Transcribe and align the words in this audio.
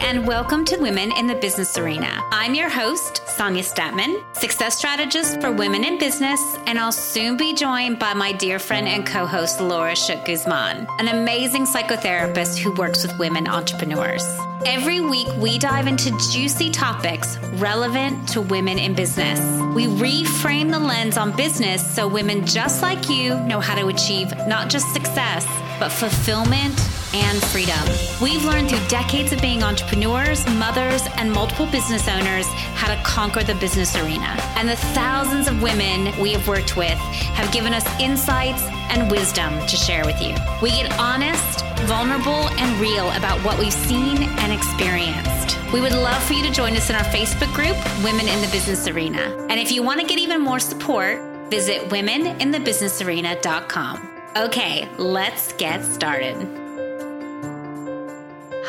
and 0.00 0.26
welcome 0.26 0.64
to 0.64 0.76
Women 0.78 1.12
in 1.12 1.26
the 1.26 1.34
Business 1.34 1.76
Arena. 1.76 2.22
I'm 2.30 2.54
your 2.54 2.68
host, 2.68 3.22
Sonia 3.26 3.62
Statman, 3.62 4.22
success 4.36 4.78
strategist 4.78 5.40
for 5.40 5.50
women 5.50 5.84
in 5.84 5.98
business, 5.98 6.40
and 6.66 6.78
I'll 6.78 6.92
soon 6.92 7.36
be 7.36 7.54
joined 7.54 7.98
by 7.98 8.14
my 8.14 8.32
dear 8.32 8.58
friend 8.58 8.86
and 8.86 9.06
co 9.06 9.26
host, 9.26 9.60
Laura 9.60 9.96
Shook 9.96 10.24
Guzman, 10.24 10.86
an 10.98 11.08
amazing 11.08 11.66
psychotherapist 11.66 12.58
who 12.58 12.72
works 12.74 13.02
with 13.02 13.18
women 13.18 13.48
entrepreneurs. 13.48 14.24
Every 14.66 15.00
week, 15.00 15.28
we 15.38 15.58
dive 15.58 15.86
into 15.86 16.10
juicy 16.32 16.70
topics 16.70 17.36
relevant 17.54 18.28
to 18.30 18.40
women 18.40 18.78
in 18.78 18.94
business. 18.94 19.40
We 19.74 19.86
reframe 19.86 20.70
the 20.70 20.78
lens 20.78 21.16
on 21.16 21.36
business 21.36 21.94
so 21.94 22.06
women 22.06 22.46
just 22.46 22.82
like 22.82 23.08
you 23.08 23.38
know 23.40 23.60
how 23.60 23.74
to 23.74 23.88
achieve 23.88 24.30
not 24.46 24.68
just 24.68 24.92
success, 24.92 25.46
but 25.78 25.90
fulfillment 25.90 26.78
and 27.14 27.42
freedom. 27.44 27.78
We've 28.20 28.44
learned 28.44 28.68
through 28.68 28.86
decades 28.88 29.32
of 29.32 29.40
being 29.40 29.62
entrepreneurs, 29.62 30.46
mothers, 30.56 31.02
and 31.16 31.32
multiple 31.32 31.66
business 31.66 32.08
owners 32.08 32.46
how 32.74 32.94
to 32.94 33.02
conquer 33.02 33.42
the 33.42 33.54
business 33.56 33.96
arena. 33.96 34.36
And 34.56 34.68
the 34.68 34.76
thousands 34.76 35.48
of 35.48 35.62
women 35.62 36.18
we 36.20 36.32
have 36.32 36.46
worked 36.46 36.76
with 36.76 36.98
have 37.38 37.50
given 37.52 37.72
us 37.72 37.86
insights 38.00 38.62
and 38.90 39.10
wisdom 39.10 39.58
to 39.66 39.76
share 39.76 40.04
with 40.04 40.20
you. 40.20 40.34
We 40.62 40.70
get 40.70 40.96
honest, 40.98 41.64
vulnerable, 41.86 42.48
and 42.58 42.80
real 42.80 43.10
about 43.12 43.42
what 43.44 43.58
we've 43.58 43.72
seen 43.72 44.18
and 44.22 44.52
experienced. 44.52 45.56
We 45.72 45.80
would 45.80 45.92
love 45.92 46.22
for 46.22 46.32
you 46.32 46.42
to 46.44 46.50
join 46.50 46.76
us 46.76 46.88
in 46.88 46.96
our 46.96 47.04
Facebook 47.04 47.52
group, 47.54 47.76
Women 48.02 48.26
in 48.28 48.40
the 48.40 48.48
Business 48.48 48.88
Arena. 48.88 49.20
And 49.50 49.60
if 49.60 49.70
you 49.70 49.82
want 49.82 50.00
to 50.00 50.06
get 50.06 50.18
even 50.18 50.40
more 50.40 50.60
support, 50.60 51.20
visit 51.50 51.90
womeninthebusinessarena.com. 51.90 54.08
Okay, 54.36 54.88
let's 54.98 55.52
get 55.54 55.82
started. 55.84 56.57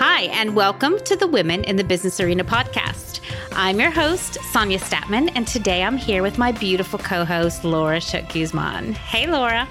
Hi, 0.02 0.21
and 0.31 0.55
welcome 0.55 0.98
to 0.99 1.17
the 1.17 1.27
Women 1.27 1.66
in 1.66 1.76
the 1.76 1.84
Business 1.84 2.21
Arena 2.21 2.45
podcast. 2.45 3.20
I'm 3.51 3.82
your 3.82 3.91
host, 3.91 4.37
Sonia 4.54 4.79
Statman, 4.79 5.29
and 5.35 5.46
today 5.46 5.84
I'm 5.84 5.98
here 5.98 6.24
with 6.24 6.37
my 6.37 6.54
beautiful 6.54 6.98
co 6.98 7.26
host, 7.26 7.65
Laura 7.65 7.99
Shook 7.99 8.32
Guzman. 8.32 8.93
Hey, 8.93 9.27
Laura. 9.27 9.65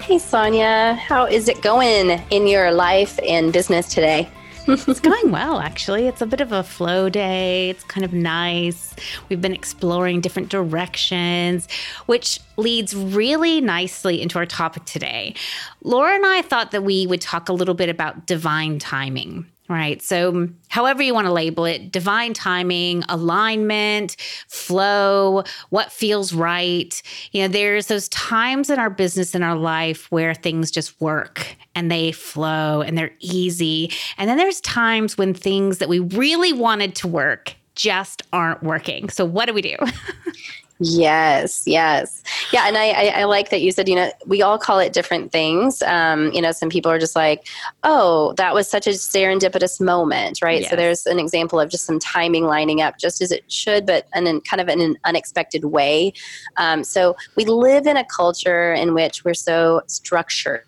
Hey, 0.00 0.18
Sonia. 0.18 0.94
How 0.94 1.26
is 1.26 1.50
it 1.50 1.60
going 1.60 2.18
in 2.30 2.46
your 2.46 2.72
life 2.72 3.20
and 3.28 3.52
business 3.52 3.92
today? 3.92 4.26
It's 4.68 5.00
going 5.00 5.30
well, 5.30 5.58
actually. 5.60 6.06
It's 6.06 6.20
a 6.20 6.26
bit 6.26 6.40
of 6.40 6.52
a 6.52 6.62
flow 6.62 7.08
day. 7.08 7.70
It's 7.70 7.84
kind 7.84 8.04
of 8.04 8.12
nice. 8.12 8.94
We've 9.28 9.40
been 9.40 9.54
exploring 9.54 10.20
different 10.20 10.48
directions, 10.48 11.68
which 12.06 12.40
leads 12.56 12.94
really 12.94 13.60
nicely 13.60 14.20
into 14.20 14.38
our 14.38 14.46
topic 14.46 14.84
today. 14.84 15.34
Laura 15.82 16.14
and 16.14 16.26
I 16.26 16.42
thought 16.42 16.70
that 16.70 16.84
we 16.84 17.06
would 17.06 17.20
talk 17.20 17.48
a 17.48 17.52
little 17.52 17.74
bit 17.74 17.88
about 17.88 18.26
divine 18.26 18.78
timing. 18.78 19.46
Right. 19.68 20.02
So, 20.02 20.48
however 20.68 21.02
you 21.02 21.14
want 21.14 21.28
to 21.28 21.32
label 21.32 21.64
it, 21.64 21.92
divine 21.92 22.34
timing, 22.34 23.04
alignment, 23.08 24.16
flow, 24.48 25.44
what 25.70 25.92
feels 25.92 26.32
right. 26.32 27.00
You 27.30 27.42
know, 27.42 27.48
there's 27.48 27.86
those 27.86 28.08
times 28.08 28.70
in 28.70 28.78
our 28.78 28.90
business 28.90 29.34
in 29.34 29.42
our 29.42 29.56
life 29.56 30.10
where 30.10 30.34
things 30.34 30.70
just 30.70 31.00
work 31.00 31.56
and 31.74 31.90
they 31.90 32.12
flow 32.12 32.82
and 32.82 32.98
they're 32.98 33.14
easy. 33.20 33.92
And 34.18 34.28
then 34.28 34.36
there's 34.36 34.60
times 34.60 35.16
when 35.16 35.32
things 35.32 35.78
that 35.78 35.88
we 35.88 36.00
really 36.00 36.52
wanted 36.52 36.94
to 36.96 37.08
work 37.08 37.54
just 37.74 38.22
aren't 38.32 38.62
working. 38.62 39.08
So, 39.08 39.24
what 39.24 39.46
do 39.46 39.54
we 39.54 39.62
do? 39.62 39.76
Yes, 40.84 41.62
yes. 41.64 42.24
Yeah, 42.52 42.66
and 42.66 42.76
I, 42.76 42.90
I, 42.90 43.06
I, 43.20 43.24
like 43.24 43.50
that 43.50 43.60
you 43.60 43.70
said, 43.70 43.88
you 43.88 43.94
know, 43.94 44.10
we 44.26 44.42
all 44.42 44.58
call 44.58 44.80
it 44.80 44.92
different 44.92 45.30
things. 45.30 45.80
Um, 45.82 46.32
you 46.32 46.42
know, 46.42 46.50
some 46.50 46.68
people 46.68 46.90
are 46.90 46.98
just 46.98 47.14
like, 47.14 47.46
oh, 47.84 48.32
that 48.32 48.52
was 48.52 48.66
such 48.66 48.88
a 48.88 48.90
serendipitous 48.90 49.80
moment, 49.80 50.40
right? 50.42 50.62
Yes. 50.62 50.70
So 50.70 50.76
there's 50.76 51.06
an 51.06 51.20
example 51.20 51.60
of 51.60 51.70
just 51.70 51.86
some 51.86 52.00
timing 52.00 52.46
lining 52.46 52.80
up 52.80 52.98
just 52.98 53.22
as 53.22 53.30
it 53.30 53.44
should, 53.50 53.86
but 53.86 54.08
in 54.16 54.40
kind 54.40 54.60
of 54.60 54.68
in 54.68 54.80
an 54.80 54.98
unexpected 55.04 55.66
way. 55.66 56.14
Um, 56.56 56.82
so 56.82 57.16
we 57.36 57.44
live 57.44 57.86
in 57.86 57.96
a 57.96 58.04
culture 58.04 58.72
in 58.72 58.92
which 58.92 59.24
we're 59.24 59.34
so 59.34 59.82
structured 59.86 60.64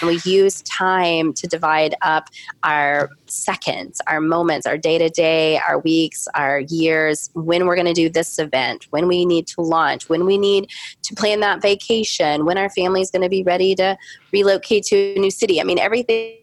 and 0.00 0.08
we 0.08 0.20
use 0.30 0.62
time 0.62 1.32
to 1.34 1.46
divide 1.46 1.94
up 2.02 2.28
our 2.62 3.10
seconds, 3.26 4.00
our 4.06 4.20
moments, 4.20 4.66
our 4.66 4.78
day 4.78 4.98
to 4.98 5.08
day, 5.08 5.60
our 5.68 5.78
weeks, 5.80 6.26
our 6.34 6.60
years, 6.60 7.30
when 7.34 7.66
we're 7.66 7.76
going 7.76 7.86
to 7.86 7.92
do 7.92 8.08
this 8.08 8.38
event, 8.38 8.86
when 8.90 9.08
we 9.08 9.24
need 9.24 9.46
to 9.48 9.60
launch, 9.60 10.08
when 10.08 10.26
we 10.26 10.38
need 10.38 10.70
to 11.02 11.14
plan 11.14 11.40
that 11.40 11.62
vacation, 11.62 12.44
when 12.44 12.58
our 12.58 12.70
family 12.70 13.00
is 13.00 13.10
going 13.10 13.22
to 13.22 13.28
be 13.28 13.42
ready 13.42 13.74
to 13.74 13.96
relocate 14.32 14.84
to 14.84 14.96
a 14.96 15.18
new 15.18 15.30
city. 15.30 15.60
I 15.60 15.64
mean, 15.64 15.78
everything 15.78 16.38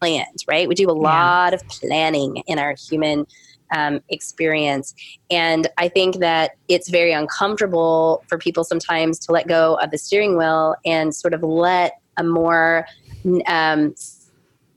planned, 0.00 0.44
right? 0.48 0.68
We 0.68 0.74
do 0.74 0.90
a 0.90 0.92
lot 0.92 1.54
of 1.54 1.66
planning 1.68 2.38
in 2.46 2.58
our 2.58 2.74
human 2.74 3.26
um, 3.72 4.00
experience. 4.08 4.94
And 5.30 5.66
I 5.78 5.88
think 5.88 6.18
that 6.18 6.52
it's 6.68 6.90
very 6.90 7.12
uncomfortable 7.12 8.22
for 8.28 8.38
people 8.38 8.64
sometimes 8.64 9.18
to 9.20 9.32
let 9.32 9.48
go 9.48 9.76
of 9.76 9.90
the 9.90 9.98
steering 9.98 10.36
wheel 10.36 10.76
and 10.84 11.14
sort 11.14 11.34
of 11.34 11.42
let 11.42 12.01
a 12.16 12.24
more 12.24 12.86
um, 13.46 13.94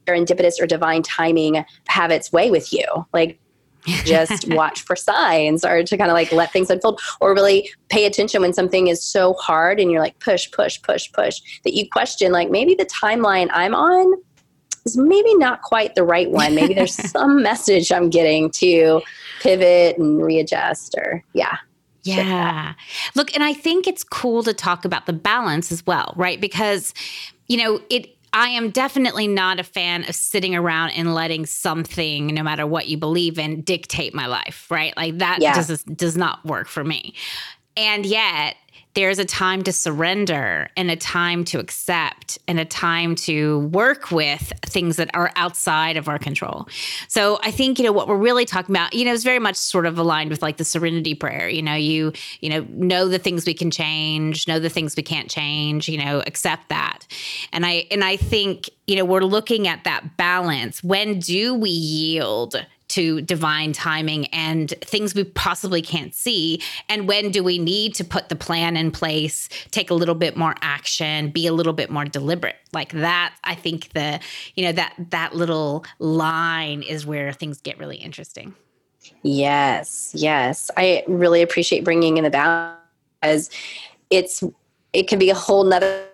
serendipitous 0.07 0.61
or 0.61 0.67
divine 0.67 1.03
timing 1.03 1.65
have 1.87 2.11
its 2.11 2.31
way 2.31 2.51
with 2.51 2.71
you. 2.71 2.85
Like, 3.13 3.39
just 4.03 4.47
watch 4.53 4.81
for 4.81 4.95
signs 4.95 5.63
or 5.63 5.83
to 5.83 5.97
kind 5.97 6.09
of 6.09 6.15
like 6.15 6.31
let 6.31 6.51
things 6.51 6.71
unfold 6.71 6.99
or 7.19 7.35
really 7.35 7.69
pay 7.89 8.05
attention 8.05 8.41
when 8.41 8.51
something 8.51 8.87
is 8.87 9.03
so 9.03 9.33
hard 9.33 9.79
and 9.79 9.91
you're 9.91 10.01
like 10.01 10.17
push 10.19 10.49
push 10.51 10.81
push 10.81 11.11
push 11.11 11.39
that 11.63 11.73
you 11.73 11.87
question 11.91 12.31
like 12.31 12.49
maybe 12.49 12.73
the 12.73 12.85
timeline 12.85 13.47
i'm 13.53 13.75
on 13.75 14.11
is 14.85 14.97
maybe 14.97 15.35
not 15.35 15.61
quite 15.61 15.93
the 15.93 16.03
right 16.03 16.31
one 16.31 16.55
maybe 16.55 16.73
there's 16.73 16.95
some 17.11 17.43
message 17.43 17.91
i'm 17.91 18.09
getting 18.09 18.49
to 18.49 19.01
pivot 19.39 19.99
and 19.99 20.23
readjust 20.23 20.95
or 20.97 21.23
yeah 21.33 21.57
yeah. 22.05 22.73
Look, 23.15 23.33
and 23.33 23.43
I 23.43 23.53
think 23.53 23.87
it's 23.87 24.03
cool 24.03 24.43
to 24.43 24.53
talk 24.53 24.85
about 24.85 25.05
the 25.05 25.13
balance 25.13 25.71
as 25.71 25.85
well, 25.85 26.13
right? 26.15 26.39
Because, 26.39 26.93
you 27.47 27.57
know, 27.57 27.81
it, 27.89 28.15
I 28.33 28.49
am 28.49 28.69
definitely 28.69 29.27
not 29.27 29.59
a 29.59 29.63
fan 29.63 30.07
of 30.07 30.13
sitting 30.13 30.55
around 30.55 30.91
and 30.91 31.13
letting 31.13 31.45
something, 31.45 32.27
no 32.27 32.43
matter 32.43 32.67
what 32.67 32.87
you 32.87 32.97
believe 32.97 33.39
in, 33.39 33.61
dictate 33.61 34.13
my 34.13 34.27
life, 34.27 34.69
right? 34.69 34.95
Like 34.97 35.19
that 35.19 35.41
yeah. 35.41 35.55
does 35.55 35.83
does 35.83 36.17
not 36.17 36.45
work 36.45 36.67
for 36.67 36.83
me. 36.83 37.15
And 37.77 38.05
yet, 38.05 38.55
there's 38.95 39.19
a 39.19 39.25
time 39.25 39.61
to 39.63 39.73
surrender 39.73 40.69
and 40.77 40.89
a 40.89 40.95
time 40.95 41.43
to 41.45 41.59
accept 41.59 42.39
and 42.47 42.59
a 42.59 42.65
time 42.65 43.13
to 43.13 43.59
work 43.67 44.09
with 44.09 44.53
things 44.65 44.95
that 44.95 45.09
are 45.13 45.31
outside 45.35 45.97
of 45.97 46.07
our 46.07 46.17
control. 46.17 46.67
So 47.09 47.37
I 47.43 47.51
think, 47.51 47.77
you 47.77 47.85
know, 47.85 47.91
what 47.91 48.07
we're 48.07 48.17
really 48.17 48.45
talking 48.45 48.73
about, 48.73 48.93
you 48.93 49.03
know, 49.03 49.11
is 49.11 49.23
very 49.23 49.39
much 49.39 49.57
sort 49.57 49.85
of 49.85 49.97
aligned 49.97 50.29
with 50.29 50.41
like 50.41 50.57
the 50.57 50.63
serenity 50.63 51.13
prayer. 51.13 51.49
You 51.49 51.61
know, 51.61 51.75
you, 51.75 52.13
you 52.39 52.49
know, 52.49 52.65
know 52.69 53.09
the 53.09 53.19
things 53.19 53.45
we 53.45 53.53
can 53.53 53.69
change, 53.69 54.47
know 54.47 54.59
the 54.59 54.69
things 54.69 54.95
we 54.95 55.03
can't 55.03 55.29
change, 55.29 55.89
you 55.89 55.97
know, 55.97 56.23
accept 56.25 56.69
that. 56.69 57.05
And 57.51 57.65
I 57.65 57.87
and 57.91 58.03
I 58.03 58.15
think, 58.15 58.69
you 58.87 58.95
know, 58.95 59.03
we're 59.03 59.21
looking 59.21 59.67
at 59.67 59.83
that 59.83 60.15
balance. 60.15 60.81
When 60.83 61.19
do 61.19 61.53
we 61.53 61.69
yield 61.69 62.55
to 62.95 63.19
divine 63.21 63.73
timing 63.73 64.25
and 64.27 64.73
things 64.79 65.13
we 65.13 65.25
possibly 65.25 65.81
can't 65.81 66.15
see. 66.15 66.61
And 66.87 67.09
when 67.09 67.29
do 67.29 67.43
we 67.43 67.59
need 67.59 67.93
to 67.95 68.05
put 68.05 68.29
the 68.29 68.37
plan 68.37 68.77
in 68.77 68.89
place 68.89 69.49
take 69.71 69.89
a 69.89 69.93
little 69.93 70.15
bit 70.15 70.37
more 70.37 70.55
action 70.61 71.29
be 71.29 71.45
a 71.45 71.51
little 71.51 71.73
bit 71.73 71.89
more 71.89 72.05
deliberate? 72.05 72.55
Like 72.73 72.91
that 72.93 73.35
i 73.43 73.55
think 73.55 73.93
the 73.93 74.19
you 74.55 74.65
know 74.65 74.71
that 74.71 74.93
that 75.09 75.35
little 75.35 75.85
line 75.99 76.81
is 76.81 77.05
where 77.05 77.33
things 77.33 77.59
get 77.61 77.77
really 77.77 77.97
interesting. 77.97 78.55
Yes 79.23 80.11
yes. 80.13 80.71
I 80.77 81.03
really 81.07 81.41
appreciate 81.41 81.83
bringing 81.83 82.17
in 82.17 82.23
the 82.23 82.29
balance 82.29 83.49
it's 84.09 84.43
it 84.93 85.07
can 85.09 85.19
be 85.19 85.29
a 85.29 85.35
whole 85.35 85.65
nother 85.65 86.05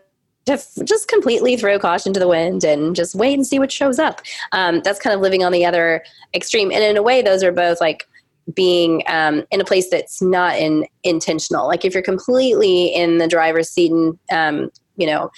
to 0.45 0.53
f- 0.53 0.77
just 0.83 1.07
completely 1.07 1.55
throw 1.55 1.77
caution 1.77 2.13
to 2.13 2.19
the 2.19 2.27
wind 2.27 2.63
and 2.63 2.95
just 2.95 3.15
wait 3.15 3.33
and 3.33 3.45
see 3.45 3.59
what 3.59 3.71
shows 3.71 3.99
up. 3.99 4.21
Um, 4.51 4.81
that's 4.83 4.99
kind 4.99 5.13
of 5.13 5.21
living 5.21 5.43
on 5.43 5.51
the 5.51 5.65
other 5.65 6.03
extreme. 6.33 6.71
And 6.71 6.83
in 6.83 6.97
a 6.97 7.03
way, 7.03 7.21
those 7.21 7.43
are 7.43 7.51
both 7.51 7.79
like 7.79 8.07
being 8.53 9.03
um, 9.07 9.43
in 9.51 9.61
a 9.61 9.65
place 9.65 9.89
that's 9.89 10.21
not 10.21 10.57
in 10.57 10.85
intentional. 11.03 11.67
Like 11.67 11.85
if 11.85 11.93
you're 11.93 12.03
completely 12.03 12.87
in 12.87 13.17
the 13.17 13.27
driver's 13.27 13.69
seat 13.69 13.91
and 13.91 14.17
um, 14.31 14.71
you 14.97 15.07
know 15.07 15.29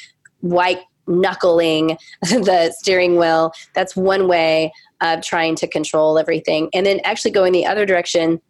white 0.42 0.80
knuckling 1.08 1.98
the 2.22 2.74
steering 2.78 3.18
wheel, 3.18 3.52
that's 3.76 3.96
one 3.96 4.28
way 4.28 4.72
of 5.02 5.22
trying 5.22 5.56
to 5.56 5.68
control 5.68 6.18
everything. 6.18 6.70
And 6.74 6.86
then 6.86 7.02
actually 7.04 7.32
going 7.32 7.52
the 7.52 7.66
other 7.66 7.86
direction 7.86 8.42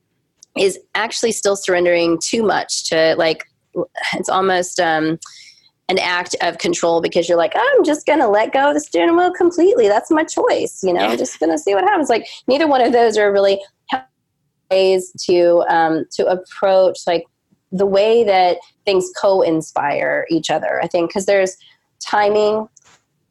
is 0.58 0.80
actually 0.94 1.32
still 1.32 1.56
surrendering 1.56 2.20
too 2.22 2.44
much 2.44 2.88
to 2.90 3.16
like 3.18 3.44
it's 4.14 4.30
almost 4.30 4.80
um, 4.80 5.18
an 5.94 6.00
act 6.00 6.36
of 6.42 6.58
control 6.58 7.02
because 7.02 7.30
you're 7.30 7.38
like, 7.38 7.54
I'm 7.56 7.84
just 7.84 8.08
going 8.08 8.20
to 8.20 8.28
let 8.28 8.52
go 8.52 8.70
of 8.70 8.74
the 8.74 8.80
steering 8.80 9.16
wheel 9.16 9.32
completely. 9.32 9.88
That's 9.88 10.10
my 10.10 10.24
choice. 10.24 10.84
You 10.84 10.92
know, 10.92 11.02
I'm 11.02 11.18
just 11.18 11.40
going 11.40 11.52
to 11.52 11.58
see 11.58 11.76
what 11.76 11.84
happens. 11.84 12.10
Like 12.10 12.26
neither 12.48 12.68
one 12.68 12.82
of 12.82 12.92
those 12.92 13.16
are 13.18 13.32
really 13.32 13.62
ways 14.72 15.12
to 15.28 15.64
um, 15.70 16.06
to 16.14 16.26
approach 16.26 17.06
like 17.06 17.26
the 17.72 17.86
way 17.86 18.24
that 18.24 18.58
things 18.86 19.12
co-inspire 19.22 20.26
each 20.30 20.50
other. 20.50 20.82
I 20.82 20.88
think 20.88 21.10
because 21.10 21.28
there's 21.28 21.56
timing 22.00 22.68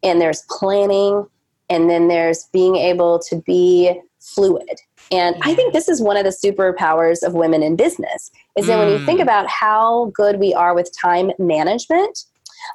and 0.04 0.20
there's 0.20 0.44
planning 0.48 1.26
and 1.68 1.90
then 1.90 2.06
there's 2.06 2.44
being 2.52 2.76
able 2.76 3.18
to 3.28 3.36
be 3.44 4.00
fluid. 4.20 4.80
And 5.10 5.36
I 5.42 5.54
think 5.54 5.72
this 5.72 5.88
is 5.88 6.00
one 6.00 6.16
of 6.16 6.24
the 6.24 6.30
superpowers 6.30 7.22
of 7.22 7.34
women 7.34 7.62
in 7.62 7.76
business 7.76 8.30
is 8.56 8.66
that 8.66 8.76
mm. 8.76 8.78
when 8.78 8.88
you 9.00 9.04
think 9.04 9.18
mm. 9.18 9.24
about 9.24 9.48
how 9.48 10.12
good 10.14 10.38
we 10.38 10.54
are 10.54 10.74
with 10.74 10.90
time 10.96 11.32
management, 11.38 12.24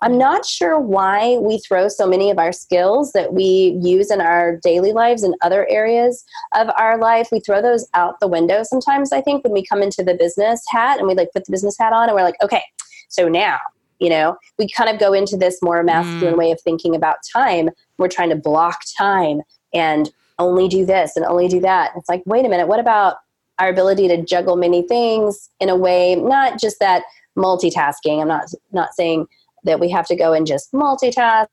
I'm 0.01 0.17
not 0.17 0.45
sure 0.45 0.79
why 0.79 1.37
we 1.37 1.59
throw 1.59 1.87
so 1.87 2.07
many 2.07 2.29
of 2.29 2.39
our 2.39 2.51
skills 2.51 3.11
that 3.13 3.33
we 3.33 3.77
use 3.81 4.11
in 4.11 4.21
our 4.21 4.57
daily 4.57 4.93
lives 4.93 5.23
and 5.23 5.35
other 5.41 5.67
areas 5.69 6.23
of 6.55 6.69
our 6.77 6.97
life. 6.97 7.29
We 7.31 7.39
throw 7.39 7.61
those 7.61 7.87
out 7.93 8.19
the 8.19 8.27
window 8.27 8.63
sometimes, 8.63 9.11
I 9.11 9.21
think, 9.21 9.43
when 9.43 9.53
we 9.53 9.65
come 9.65 9.81
into 9.81 10.03
the 10.03 10.13
business 10.13 10.63
hat 10.69 10.99
and 10.99 11.07
we 11.07 11.15
like 11.15 11.31
put 11.33 11.45
the 11.45 11.51
business 11.51 11.77
hat 11.79 11.93
on 11.93 12.09
and 12.09 12.15
we're 12.15 12.23
like, 12.23 12.41
okay, 12.43 12.63
so 13.09 13.27
now, 13.27 13.57
you 13.99 14.09
know, 14.09 14.37
we 14.57 14.69
kind 14.69 14.89
of 14.89 14.99
go 14.99 15.13
into 15.13 15.37
this 15.37 15.59
more 15.61 15.81
masculine 15.83 16.35
mm. 16.35 16.37
way 16.37 16.51
of 16.51 16.61
thinking 16.61 16.95
about 16.95 17.17
time. 17.31 17.69
We're 17.97 18.09
trying 18.09 18.29
to 18.29 18.35
block 18.35 18.81
time 18.97 19.41
and 19.73 20.11
only 20.39 20.67
do 20.67 20.85
this 20.85 21.15
and 21.15 21.25
only 21.25 21.47
do 21.47 21.59
that. 21.61 21.91
It's 21.95 22.09
like, 22.09 22.21
wait 22.25 22.45
a 22.45 22.49
minute, 22.49 22.67
what 22.67 22.79
about 22.79 23.17
our 23.59 23.69
ability 23.69 24.07
to 24.07 24.23
juggle 24.23 24.55
many 24.55 24.83
things 24.83 25.49
in 25.59 25.69
a 25.69 25.75
way, 25.75 26.15
not 26.15 26.59
just 26.59 26.79
that 26.79 27.03
multitasking. 27.37 28.21
I'm 28.21 28.27
not 28.27 28.47
not 28.71 28.93
saying 28.95 29.27
that 29.67 29.79
we 29.79 29.89
have 29.89 30.07
to 30.07 30.15
go 30.15 30.33
and 30.33 30.47
just 30.47 30.71
multitask. 30.73 31.47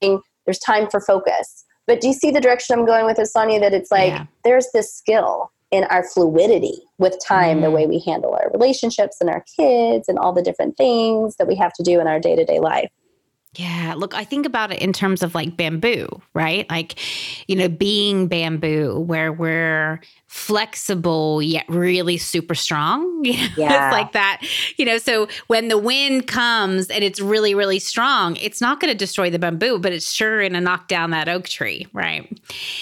There's 0.00 0.58
time 0.60 0.88
for 0.88 1.00
focus. 1.00 1.64
But 1.86 2.00
do 2.00 2.08
you 2.08 2.14
see 2.14 2.30
the 2.30 2.40
direction 2.40 2.78
I'm 2.78 2.86
going 2.86 3.06
with 3.06 3.16
this, 3.16 3.32
Sonia? 3.32 3.60
That 3.60 3.74
it's 3.74 3.90
like 3.90 4.10
yeah. 4.10 4.26
there's 4.44 4.68
this 4.72 4.94
skill 4.94 5.50
in 5.70 5.84
our 5.84 6.02
fluidity 6.02 6.82
with 6.98 7.16
time, 7.24 7.58
mm. 7.58 7.62
the 7.62 7.70
way 7.70 7.86
we 7.86 7.98
handle 8.00 8.32
our 8.32 8.50
relationships 8.52 9.18
and 9.20 9.28
our 9.28 9.44
kids 9.56 10.08
and 10.08 10.18
all 10.18 10.32
the 10.32 10.42
different 10.42 10.76
things 10.76 11.36
that 11.36 11.46
we 11.46 11.54
have 11.56 11.72
to 11.74 11.82
do 11.82 12.00
in 12.00 12.06
our 12.06 12.18
day 12.18 12.36
to 12.36 12.44
day 12.44 12.60
life. 12.60 12.90
Yeah, 13.58 13.94
look, 13.96 14.14
I 14.14 14.22
think 14.22 14.46
about 14.46 14.70
it 14.72 14.78
in 14.80 14.92
terms 14.92 15.20
of 15.20 15.34
like 15.34 15.56
bamboo, 15.56 16.06
right? 16.32 16.68
Like, 16.70 16.94
you 17.48 17.56
know, 17.56 17.68
being 17.68 18.28
bamboo, 18.28 19.00
where 19.00 19.32
we're 19.32 20.00
flexible 20.28 21.42
yet 21.42 21.64
really 21.68 22.18
super 22.18 22.54
strong. 22.54 23.06
You 23.28 23.32
know, 23.34 23.48
yeah. 23.56 23.88
it's 23.88 23.92
like 23.92 24.12
that. 24.12 24.42
You 24.76 24.84
know, 24.84 24.96
so 24.96 25.26
when 25.48 25.68
the 25.68 25.76
wind 25.76 26.28
comes 26.28 26.88
and 26.88 27.02
it's 27.02 27.20
really, 27.20 27.54
really 27.54 27.80
strong, 27.80 28.36
it's 28.36 28.60
not 28.60 28.78
going 28.80 28.92
to 28.92 28.96
destroy 28.96 29.28
the 29.28 29.40
bamboo, 29.40 29.78
but 29.80 29.92
it's 29.92 30.10
sure 30.10 30.40
going 30.40 30.52
to 30.52 30.60
knock 30.60 30.86
down 30.86 31.10
that 31.10 31.28
oak 31.28 31.48
tree, 31.48 31.88
right? 31.92 32.30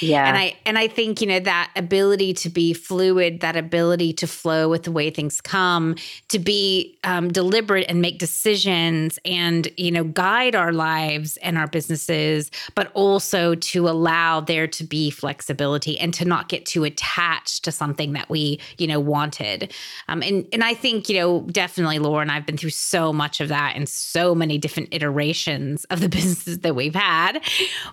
Yeah. 0.00 0.29
And 0.29 0.37
I 0.37 0.56
and 0.67 0.79
I 0.79 0.88
think, 0.88 1.20
you 1.22 1.26
know, 1.26 1.40
that 1.40 1.72
ability 1.75 2.34
to 2.34 2.50
be 2.50 2.75
fluid, 2.75 3.40
that 3.40 3.56
ability 3.56 4.12
to 4.14 4.26
flow 4.26 4.69
with 4.69 4.82
the 4.82 4.93
way 4.93 5.08
things 5.11 5.40
come, 5.40 5.96
to 6.29 6.38
be 6.38 6.99
um, 7.02 7.32
deliberate 7.32 7.87
and 7.88 8.02
make 8.02 8.19
decisions 8.19 9.19
and, 9.25 9.69
you 9.79 9.90
know, 9.90 10.05
guide 10.05 10.55
our 10.55 10.66
lives 10.73 11.37
and 11.39 11.59
our 11.59 11.67
businesses, 11.67 12.51
but 12.75 12.91
also 12.95 13.55
to 13.55 13.89
allow 13.89 14.41
there 14.41 14.67
to 14.67 14.85
be 14.85 15.11
flexibility 15.11 15.99
and 15.99 16.13
to 16.15 16.25
not 16.25 16.49
get 16.49 16.67
too 16.67 16.85
attached 16.85 17.65
to 17.65 17.73
something 17.73 18.13
that 18.13 18.29
we, 18.29 18.61
you 18.79 18.87
know, 18.87 19.01
wanted. 19.01 19.73
Um, 20.09 20.23
and 20.23 20.47
and 20.53 20.63
I 20.65 20.75
think, 20.75 21.09
you 21.09 21.19
know, 21.19 21.41
definitely 21.51 21.99
Laura 21.99 22.23
and 22.23 22.31
I've 22.31 22.47
been 22.47 22.57
through 22.57 22.71
so 22.71 23.13
much 23.13 23.41
of 23.41 23.49
that 23.49 23.75
and 23.77 23.89
so 23.89 24.35
many 24.35 24.59
different 24.59 24.91
iterations 24.93 25.85
of 25.87 26.01
the 26.01 26.09
businesses 26.17 26.61
that 26.61 26.75
we've 26.75 26.95
had. 26.95 27.43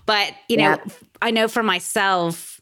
But, 0.05 0.33
you 0.47 0.57
know, 0.57 0.63
yeah. 0.63 0.93
I 1.21 1.31
know 1.31 1.47
for 1.47 1.63
myself, 1.63 2.59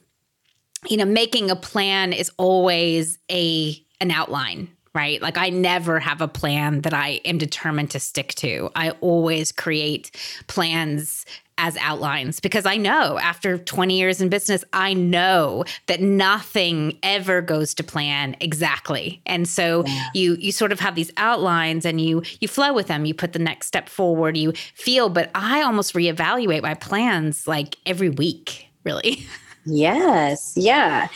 you 0.89 0.97
know, 0.97 1.05
making 1.05 1.51
a 1.51 1.55
plan 1.55 2.13
is 2.13 2.31
always 2.37 3.19
a 3.31 3.75
an 3.99 4.11
outline 4.11 4.67
right? 4.93 5.21
Like 5.21 5.37
I 5.37 5.49
never 5.49 5.99
have 5.99 6.21
a 6.21 6.27
plan 6.27 6.81
that 6.81 6.93
I 6.93 7.21
am 7.25 7.37
determined 7.37 7.91
to 7.91 7.99
stick 7.99 8.33
to. 8.35 8.69
I 8.75 8.91
always 9.01 9.51
create 9.51 10.11
plans 10.47 11.25
as 11.57 11.77
outlines 11.77 12.39
because 12.39 12.65
I 12.65 12.77
know 12.77 13.19
after 13.19 13.57
20 13.57 13.97
years 13.97 14.19
in 14.19 14.29
business, 14.29 14.63
I 14.73 14.93
know 14.93 15.63
that 15.85 16.01
nothing 16.01 16.97
ever 17.03 17.41
goes 17.41 17.75
to 17.75 17.83
plan 17.83 18.35
exactly. 18.39 19.21
And 19.27 19.47
so 19.47 19.85
yeah. 19.85 20.07
you 20.15 20.35
you 20.39 20.51
sort 20.51 20.71
of 20.71 20.79
have 20.79 20.95
these 20.95 21.11
outlines 21.17 21.85
and 21.85 22.01
you 22.01 22.23
you 22.39 22.47
flow 22.47 22.73
with 22.73 22.87
them. 22.87 23.05
You 23.05 23.13
put 23.13 23.33
the 23.33 23.39
next 23.39 23.67
step 23.67 23.89
forward, 23.89 24.35
you 24.35 24.53
feel, 24.73 25.09
but 25.09 25.29
I 25.35 25.61
almost 25.61 25.93
reevaluate 25.93 26.63
my 26.63 26.73
plans 26.73 27.47
like 27.47 27.77
every 27.85 28.09
week, 28.09 28.67
really. 28.83 29.27
Yes, 29.65 30.53
yeah. 30.55 31.07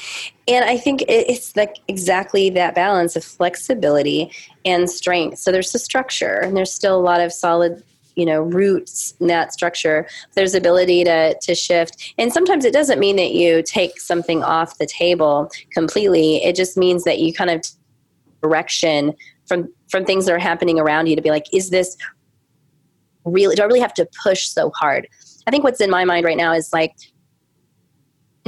And 0.48 0.66
I 0.66 0.78
think 0.78 1.04
it's 1.08 1.56
like 1.56 1.78
exactly 1.88 2.50
that 2.52 2.76
balance 2.76 3.16
of 3.16 3.24
flexibility 3.24 4.32
and 4.64 4.90
strength. 4.90 5.40
So 5.40 5.52
there's 5.52 5.72
the 5.72 5.80
structure, 5.80 6.36
and 6.36 6.56
there's 6.56 6.72
still 6.72 6.96
a 6.96 7.02
lot 7.02 7.22
of 7.22 7.34
solid 7.34 7.84
you 8.16 8.26
know 8.26 8.42
roots 8.42 9.14
in 9.20 9.28
that 9.28 9.52
structure 9.52 10.08
there's 10.36 10.56
ability 10.56 11.04
to 11.04 11.38
to 11.42 11.54
shift 11.54 12.14
and 12.18 12.32
sometimes 12.32 12.64
it 12.64 12.72
doesn't 12.72 12.98
mean 12.98 13.18
that 13.18 13.34
you 13.34 13.62
take 13.62 14.00
something 14.00 14.42
off 14.42 14.78
the 14.78 14.86
table 14.86 15.52
completely 15.72 16.38
it 16.44 16.56
just 16.56 16.78
means 16.78 17.04
that 17.04 17.20
you 17.20 17.34
kind 17.34 17.50
of 17.50 17.62
direction 18.42 19.14
from 19.46 19.68
from 19.90 20.06
things 20.06 20.26
that 20.26 20.34
are 20.34 20.40
happening 20.40 20.80
around 20.80 21.08
you 21.08 21.16
to 21.18 21.22
be 21.22 21.30
like 21.30 21.46
is 21.54 21.70
this 21.72 21.98
really 23.26 23.54
do 23.54 23.64
i 23.64 23.66
really 23.66 23.82
have 23.82 23.94
to 23.94 24.08
push 24.24 24.48
so 24.48 24.72
hard 24.76 25.08
i 25.46 25.52
think 25.52 25.66
what's 25.66 25.82
in 25.82 25.90
my 25.90 26.06
mind 26.06 26.26
right 26.26 26.38
now 26.38 26.54
is 26.54 26.72
like 26.72 26.94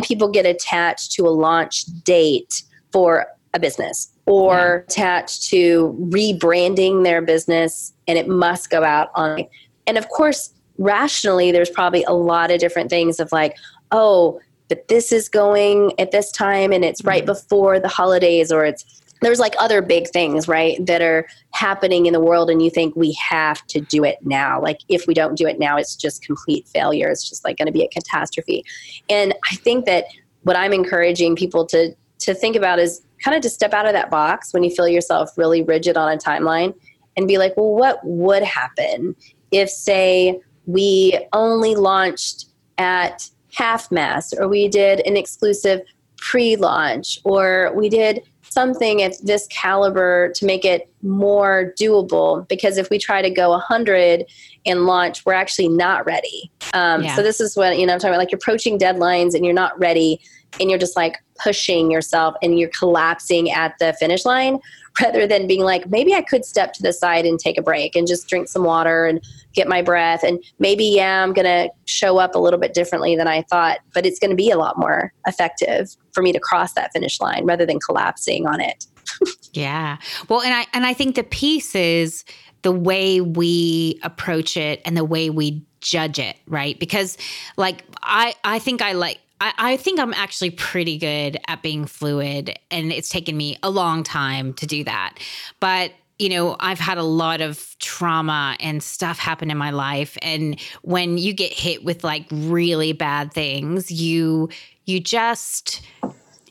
people 0.04 0.30
get 0.30 0.46
attached 0.46 1.12
to 1.14 1.28
a 1.28 1.30
launch 1.30 1.86
date 2.04 2.64
for 2.92 3.28
a 3.54 3.60
business 3.60 4.12
or 4.26 4.56
yeah. 4.56 4.76
attached 4.84 5.44
to 5.50 5.96
rebranding 6.12 7.04
their 7.04 7.22
business 7.22 7.94
and 8.08 8.18
it 8.18 8.28
must 8.28 8.70
go 8.70 8.84
out 8.84 9.10
on 9.16 9.44
and 9.88 9.98
of 9.98 10.08
course 10.10 10.54
rationally 10.78 11.52
there's 11.52 11.70
probably 11.70 12.04
a 12.04 12.14
lot 12.14 12.52
of 12.52 12.60
different 12.60 12.90
things 12.90 13.20
of 13.20 13.32
like 13.32 13.58
oh 13.92 14.40
but 14.70 14.88
this 14.90 15.12
is 15.12 15.30
going 15.30 15.98
at 15.98 16.12
this 16.12 16.32
time 16.32 16.72
and 16.72 16.84
it's 16.84 17.04
right 17.04 17.24
mm-hmm. 17.24 17.34
before 17.34 17.80
the 17.80 17.88
holidays 17.88 18.52
or 18.52 18.66
it's 18.66 19.02
there's 19.22 19.40
like 19.40 19.56
other 19.60 19.82
big 19.82 20.08
things 20.10 20.48
right 20.48 20.84
that 20.86 21.02
are 21.02 21.28
happening 21.54 22.06
in 22.06 22.14
the 22.14 22.20
world 22.20 22.50
and 22.50 22.62
you 22.62 22.70
think 22.70 22.96
we 22.96 23.14
have 23.14 23.66
to 23.68 23.82
do 23.82 24.04
it 24.04 24.18
now. 24.22 24.62
Like 24.62 24.82
if 24.90 25.08
we 25.08 25.14
don't 25.14 25.36
do 25.36 25.48
it 25.48 25.60
now 25.60 25.78
it's 25.78 25.96
just 25.96 26.24
complete 26.24 26.68
failure. 26.68 27.10
It's 27.10 27.28
just 27.28 27.44
like 27.44 27.58
going 27.58 27.66
to 27.68 27.72
be 27.72 27.84
a 27.84 27.90
catastrophe. 27.90 28.64
And 29.10 29.34
i 29.52 29.56
think 29.56 29.86
that 29.86 30.06
what 30.44 30.56
i'm 30.56 30.74
encouraging 30.74 31.36
people 31.36 31.66
to 31.66 31.94
to 32.20 32.34
think 32.34 32.56
about 32.56 32.80
is 32.80 33.02
kind 33.24 33.36
of 33.36 33.42
to 33.44 33.50
step 33.50 33.74
out 33.74 33.86
of 33.86 33.94
that 33.94 34.10
box 34.10 34.54
when 34.54 34.64
you 34.64 34.70
feel 34.70 34.88
yourself 34.88 35.38
really 35.38 35.64
rigid 35.64 35.98
on 35.98 36.12
a 36.12 36.18
timeline 36.18 36.74
and 37.16 37.28
be 37.28 37.38
like 37.38 37.56
well 37.58 37.74
what 37.74 38.00
would 38.04 38.44
happen 38.44 39.16
if 39.52 39.70
say 39.70 40.40
we 40.66 41.20
only 41.34 41.76
launched 41.76 42.46
at 42.78 43.30
half 43.54 43.92
mast 43.92 44.36
or 44.40 44.48
we 44.48 44.68
did 44.68 45.06
an 45.06 45.18
exclusive 45.18 45.82
pre-launch 46.18 47.20
or 47.24 47.72
we 47.76 47.90
did 47.90 48.22
something 48.50 49.02
at 49.02 49.14
this 49.24 49.48
caliber 49.48 50.32
to 50.34 50.46
make 50.46 50.66
it 50.66 50.90
more 51.02 51.74
doable 51.80 52.48
because 52.48 52.78
if 52.78 52.90
we 52.90 52.98
try 52.98 53.22
to 53.22 53.30
go 53.30 53.50
100 53.52 54.26
and 54.66 54.86
launch 54.86 55.26
we're 55.26 55.34
actually 55.34 55.68
not 55.68 56.06
ready 56.06 56.52
um, 56.74 57.04
yeah. 57.04 57.16
so 57.16 57.24
this 57.24 57.40
is 57.40 57.56
what 57.56 57.78
you 57.78 57.86
know 57.86 57.94
i'm 57.94 58.00
talking 58.00 58.10
about 58.12 58.20
like 58.20 58.32
you're 58.32 58.38
approaching 58.38 58.78
deadlines 58.78 59.34
and 59.34 59.46
you're 59.46 59.54
not 59.54 59.78
ready 59.80 60.20
and 60.60 60.70
you're 60.70 60.80
just 60.80 60.96
like 60.96 61.18
pushing 61.42 61.92
yourself 61.92 62.36
and 62.42 62.58
you're 62.58 62.72
collapsing 62.78 63.52
at 63.52 63.78
the 63.80 63.94
finish 63.94 64.26
line 64.26 64.60
rather 65.02 65.28
than 65.28 65.48
being 65.48 65.62
like 65.62 65.90
maybe 65.90 66.14
i 66.14 66.22
could 66.22 66.46
step 66.46 66.74
to 66.74 66.84
the 66.84 66.94
side 66.94 67.26
and 67.26 67.40
take 67.40 67.58
a 67.58 67.62
break 67.62 67.96
and 67.96 68.08
just 68.08 68.28
drink 68.28 68.48
some 68.48 68.64
water 68.64 69.06
and 69.06 69.24
get 69.54 69.68
my 69.68 69.82
breath. 69.82 70.24
And 70.24 70.44
maybe 70.60 70.86
yeah 70.86 71.24
i'm 71.24 71.34
going 71.34 71.46
to 71.46 71.70
show 71.86 72.18
up 72.18 72.36
a 72.36 72.40
little 72.40 72.60
bit 72.60 72.74
differently 72.74 73.16
than 73.16 73.28
i 73.28 73.42
thought 73.44 73.80
but 73.94 74.06
it's 74.06 74.20
going 74.20 74.30
to 74.30 74.36
be 74.36 74.52
a 74.52 74.58
lot 74.58 74.78
more 74.78 75.14
effective 75.26 75.96
for 76.12 76.22
me 76.22 76.32
to 76.32 76.40
cross 76.40 76.74
that 76.74 76.92
finish 76.94 77.20
line 77.20 77.46
rather 77.46 77.66
than 77.66 77.80
collapsing 77.80 78.48
on 78.48 78.60
it. 78.62 78.86
Yeah. 79.54 79.98
Well 80.30 80.42
and 80.42 80.54
i 80.54 80.68
and 80.74 80.86
i 80.86 80.94
think 80.94 81.16
the 81.16 81.24
piece 81.24 81.74
is 81.74 82.24
the 82.62 82.72
way 82.72 83.22
we 83.22 84.00
approach 84.04 84.58
it 84.58 84.82
and 84.86 84.96
the 84.96 85.06
way 85.06 85.30
we 85.32 85.64
judge 85.82 86.20
it 86.20 86.38
right? 86.48 86.78
Because 86.80 87.18
like 87.56 87.84
i 88.04 88.36
i 88.44 88.60
think 88.60 88.82
i 88.82 88.92
like 88.92 89.20
I, 89.40 89.54
I, 89.58 89.78
think 89.78 90.00
I'm 90.00 90.14
actually 90.14 90.52
pretty 90.52 90.98
good 90.98 91.38
at 91.48 91.62
being 91.62 91.86
fluid, 91.86 92.58
and 92.72 92.92
it's 92.92 93.10
taken 93.10 93.38
me 93.38 93.58
a 93.64 93.70
long 93.70 94.04
time 94.04 94.54
to 94.56 94.66
do 94.66 94.84
that. 94.84 95.20
But 95.60 95.92
you 96.20 96.30
know, 96.30 96.56
I've 96.60 96.80
had 96.80 96.98
a 96.98 97.04
lot 97.04 97.42
of 97.42 97.76
trauma 97.80 98.58
and 98.60 98.82
stuff 98.82 99.20
happen 99.20 99.52
in 99.52 99.58
my 99.58 99.70
life, 99.70 100.18
and 100.22 100.60
when 100.82 101.18
you 101.18 101.34
get 101.34 101.54
hit 101.54 101.84
with 101.84 102.04
like 102.04 102.26
really 102.32 102.94
bad 102.94 103.34
things, 103.34 103.92
you 103.92 104.50
you 104.86 105.00
just 105.00 105.82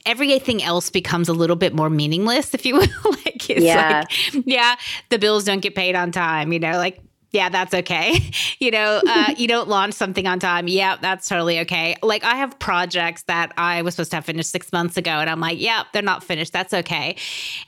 everything 0.07 0.63
else 0.63 0.89
becomes 0.89 1.29
a 1.29 1.33
little 1.33 1.57
bit 1.57 1.75
more 1.75 1.91
meaningless, 1.91 2.55
if 2.55 2.65
you 2.65 2.75
will. 2.77 3.11
like, 3.11 3.51
it's 3.51 3.63
yeah. 3.63 4.05
like, 4.33 4.47
yeah, 4.47 4.77
the 5.11 5.19
bills 5.19 5.45
don't 5.45 5.61
get 5.61 5.75
paid 5.75 5.97
on 5.97 6.13
time, 6.13 6.53
you 6.53 6.61
know, 6.61 6.77
like 6.79 7.01
yeah, 7.37 7.51
that's 7.51 7.75
okay. 7.75 8.19
you 8.59 8.71
know, 8.71 9.03
uh, 9.07 9.35
you 9.37 9.47
don't 9.47 9.69
launch 9.69 9.93
something 9.93 10.27
on 10.27 10.41
time. 10.41 10.69
Yeah, 10.69 10.97
that's 10.97 11.29
totally 11.29 11.61
okay. 11.61 11.95
Like 12.03 12.25
I 12.25 12.37
have 12.37 12.59
projects 12.59 13.25
that 13.25 13.53
I 13.59 13.83
was 13.83 13.95
supposed 13.95 14.11
to 14.13 14.17
have 14.17 14.25
finished 14.25 14.51
six 14.51 14.73
months 14.73 14.97
ago, 14.97 15.11
and 15.11 15.29
I'm 15.29 15.41
like, 15.41 15.61
yeah, 15.61 15.85
they're 15.93 16.01
not 16.01 16.25
finished. 16.25 16.55
That's 16.55 16.73
okay. 16.73 17.17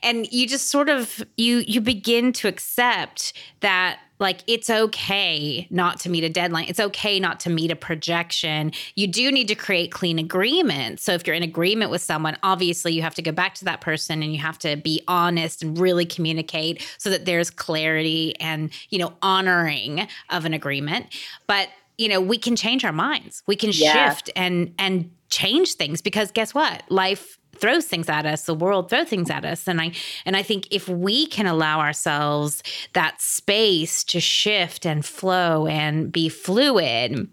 And 0.02 0.26
you 0.32 0.48
just 0.48 0.68
sort 0.68 0.88
of 0.88 1.22
you 1.36 1.64
you 1.66 1.82
begin 1.82 2.32
to 2.34 2.48
accept 2.48 3.34
that 3.60 4.00
like 4.18 4.42
it's 4.46 4.68
okay 4.68 5.66
not 5.70 6.00
to 6.00 6.10
meet 6.10 6.24
a 6.24 6.28
deadline. 6.28 6.66
It's 6.68 6.80
okay 6.80 7.20
not 7.20 7.40
to 7.40 7.50
meet 7.50 7.70
a 7.70 7.76
projection. 7.76 8.72
You 8.94 9.06
do 9.06 9.30
need 9.30 9.48
to 9.48 9.54
create 9.54 9.92
clean 9.92 10.18
agreements. 10.18 11.02
So 11.02 11.12
if 11.12 11.26
you're 11.26 11.36
in 11.36 11.42
agreement 11.42 11.90
with 11.90 12.02
someone, 12.02 12.36
obviously 12.42 12.92
you 12.92 13.02
have 13.02 13.14
to 13.16 13.22
go 13.22 13.32
back 13.32 13.54
to 13.56 13.64
that 13.66 13.80
person 13.80 14.22
and 14.22 14.32
you 14.32 14.40
have 14.40 14.58
to 14.60 14.76
be 14.76 15.02
honest 15.06 15.62
and 15.62 15.78
really 15.78 16.04
communicate 16.04 16.86
so 16.98 17.10
that 17.10 17.24
there's 17.24 17.50
clarity 17.50 18.34
and, 18.40 18.70
you 18.90 18.98
know, 18.98 19.14
honoring 19.22 20.08
of 20.30 20.44
an 20.44 20.54
agreement. 20.54 21.06
But 21.46 21.68
you 21.98 22.08
know, 22.08 22.20
we 22.20 22.38
can 22.38 22.54
change 22.54 22.84
our 22.84 22.92
minds. 22.92 23.42
We 23.46 23.56
can 23.56 23.70
yeah. 23.72 24.10
shift 24.10 24.30
and 24.36 24.72
and 24.78 25.10
change 25.30 25.74
things 25.74 26.00
because 26.00 26.30
guess 26.30 26.54
what? 26.54 26.82
Life 26.88 27.37
throws 27.60 27.86
things 27.86 28.08
at 28.08 28.26
us 28.26 28.42
the 28.42 28.54
world 28.54 28.90
throws 28.90 29.08
things 29.08 29.30
at 29.30 29.44
us. 29.44 29.66
And 29.66 29.80
i 29.80 29.92
and 30.24 30.36
i 30.36 30.42
think 30.42 30.68
if 30.70 30.88
we 30.88 31.26
can 31.26 31.46
allow 31.46 31.80
ourselves 31.80 32.62
that 32.92 33.20
space 33.20 34.04
to 34.04 34.20
shift 34.20 34.86
and 34.86 35.04
flow 35.04 35.66
and 35.66 36.12
be 36.12 36.28
fluid 36.28 37.28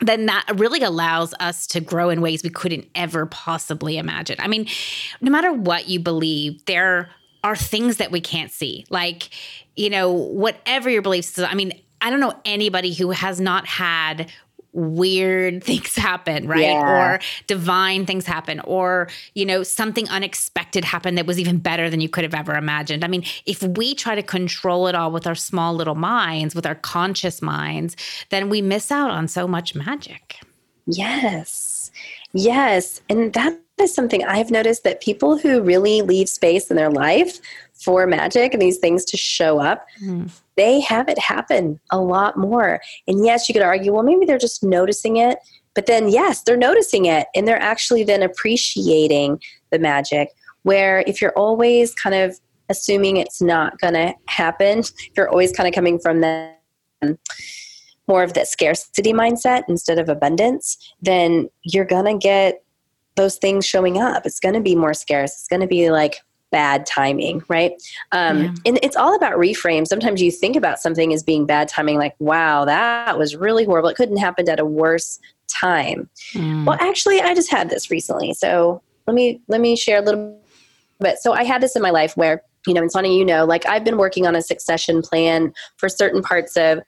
then 0.00 0.26
that 0.26 0.44
really 0.56 0.82
allows 0.82 1.32
us 1.40 1.66
to 1.68 1.80
grow 1.80 2.10
in 2.10 2.20
ways 2.20 2.42
we 2.42 2.50
couldn't 2.50 2.86
ever 2.94 3.24
possibly 3.24 3.96
imagine. 3.96 4.36
I 4.38 4.48
mean 4.48 4.66
no 5.20 5.30
matter 5.30 5.52
what 5.52 5.88
you 5.88 6.00
believe 6.00 6.64
there 6.66 7.10
are 7.42 7.56
things 7.56 7.98
that 7.98 8.10
we 8.10 8.20
can't 8.20 8.50
see. 8.50 8.84
Like 8.90 9.30
you 9.74 9.90
know 9.90 10.10
whatever 10.10 10.88
your 10.88 11.02
beliefs 11.02 11.38
i 11.38 11.54
mean 11.54 11.72
I 12.00 12.10
don't 12.10 12.20
know 12.20 12.34
anybody 12.44 12.92
who 12.92 13.10
has 13.10 13.40
not 13.40 13.66
had 13.66 14.30
weird 14.76 15.64
things 15.64 15.96
happen, 15.96 16.46
right? 16.46 16.60
Yeah. 16.60 17.14
Or 17.14 17.20
divine 17.46 18.06
things 18.06 18.26
happen, 18.26 18.60
or, 18.60 19.08
you 19.34 19.44
know, 19.44 19.62
something 19.62 20.08
unexpected 20.08 20.84
happened 20.84 21.18
that 21.18 21.26
was 21.26 21.40
even 21.40 21.58
better 21.58 21.90
than 21.90 22.00
you 22.00 22.08
could 22.08 22.24
have 22.24 22.34
ever 22.34 22.54
imagined. 22.54 23.04
I 23.04 23.08
mean, 23.08 23.24
if 23.46 23.62
we 23.62 23.94
try 23.94 24.14
to 24.14 24.22
control 24.22 24.86
it 24.86 24.94
all 24.94 25.10
with 25.10 25.26
our 25.26 25.34
small 25.34 25.74
little 25.74 25.94
minds, 25.94 26.54
with 26.54 26.66
our 26.66 26.74
conscious 26.74 27.42
minds, 27.42 27.96
then 28.30 28.48
we 28.48 28.62
miss 28.62 28.92
out 28.92 29.10
on 29.10 29.26
so 29.26 29.48
much 29.48 29.74
magic. 29.74 30.38
Yes. 30.86 31.90
Yes. 32.32 33.00
And 33.08 33.32
that 33.32 33.58
is 33.78 33.94
something 33.94 34.24
I've 34.24 34.50
noticed 34.50 34.84
that 34.84 35.00
people 35.00 35.38
who 35.38 35.60
really 35.62 36.02
leave 36.02 36.28
space 36.28 36.70
in 36.70 36.76
their 36.76 36.90
life 36.90 37.40
for 37.76 38.06
magic 38.06 38.52
and 38.52 38.62
these 38.62 38.78
things 38.78 39.04
to 39.06 39.16
show 39.16 39.60
up, 39.60 39.86
mm 40.02 40.30
they 40.56 40.80
have 40.80 41.08
it 41.08 41.18
happen 41.18 41.78
a 41.90 42.00
lot 42.00 42.36
more. 42.36 42.80
And 43.06 43.24
yes, 43.24 43.48
you 43.48 43.52
could 43.52 43.62
argue, 43.62 43.92
well, 43.92 44.02
maybe 44.02 44.26
they're 44.26 44.38
just 44.38 44.64
noticing 44.64 45.18
it. 45.18 45.38
But 45.74 45.86
then, 45.86 46.08
yes, 46.08 46.42
they're 46.42 46.56
noticing 46.56 47.04
it 47.04 47.26
and 47.34 47.46
they're 47.46 47.60
actually 47.60 48.02
then 48.04 48.22
appreciating 48.22 49.40
the 49.70 49.78
magic. 49.78 50.30
Where 50.62 51.04
if 51.06 51.20
you're 51.20 51.36
always 51.36 51.94
kind 51.94 52.14
of 52.14 52.40
assuming 52.68 53.18
it's 53.18 53.40
not 53.40 53.78
going 53.78 53.94
to 53.94 54.14
happen, 54.26 54.80
if 54.80 54.90
you're 55.16 55.28
always 55.28 55.52
kind 55.52 55.68
of 55.68 55.74
coming 55.74 55.98
from 55.98 56.22
the 56.22 56.52
more 58.08 58.22
of 58.22 58.32
that 58.32 58.48
scarcity 58.48 59.12
mindset 59.12 59.64
instead 59.68 59.98
of 59.98 60.08
abundance, 60.08 60.76
then 61.02 61.48
you're 61.62 61.84
going 61.84 62.06
to 62.06 62.16
get 62.16 62.64
those 63.16 63.36
things 63.36 63.66
showing 63.66 64.00
up. 64.00 64.24
It's 64.24 64.40
going 64.40 64.54
to 64.54 64.60
be 64.60 64.74
more 64.74 64.94
scarce. 64.94 65.32
It's 65.32 65.48
going 65.48 65.60
to 65.60 65.66
be 65.66 65.90
like 65.90 66.16
bad 66.50 66.86
timing, 66.86 67.42
right? 67.48 67.72
Um, 68.12 68.42
yeah. 68.42 68.54
And 68.66 68.78
it's 68.82 68.96
all 68.96 69.14
about 69.14 69.34
reframe. 69.34 69.86
Sometimes 69.86 70.22
you 70.22 70.30
think 70.30 70.56
about 70.56 70.78
something 70.78 71.12
as 71.12 71.22
being 71.22 71.46
bad 71.46 71.68
timing, 71.68 71.98
like, 71.98 72.14
wow, 72.18 72.64
that 72.64 73.18
was 73.18 73.36
really 73.36 73.64
horrible. 73.64 73.88
It 73.88 73.96
couldn't 73.96 74.18
happen 74.18 74.48
at 74.48 74.60
a 74.60 74.64
worse 74.64 75.18
time. 75.48 76.08
Mm. 76.32 76.64
Well, 76.64 76.78
actually, 76.80 77.20
I 77.20 77.34
just 77.34 77.50
had 77.50 77.70
this 77.70 77.90
recently. 77.90 78.34
So 78.34 78.82
let 79.06 79.14
me 79.14 79.40
let 79.48 79.60
me 79.60 79.76
share 79.76 79.98
a 79.98 80.02
little 80.02 80.40
bit. 81.00 81.18
So 81.18 81.32
I 81.32 81.44
had 81.44 81.62
this 81.62 81.76
in 81.76 81.82
my 81.82 81.90
life 81.90 82.16
where, 82.16 82.42
you 82.66 82.74
know, 82.74 82.82
and 82.82 82.90
Sonia, 82.90 83.16
you 83.16 83.24
know, 83.24 83.44
like 83.44 83.66
I've 83.66 83.84
been 83.84 83.96
working 83.96 84.26
on 84.26 84.34
a 84.34 84.42
succession 84.42 85.02
plan 85.02 85.52
for 85.76 85.88
certain 85.88 86.22
parts 86.22 86.56
of 86.56 86.80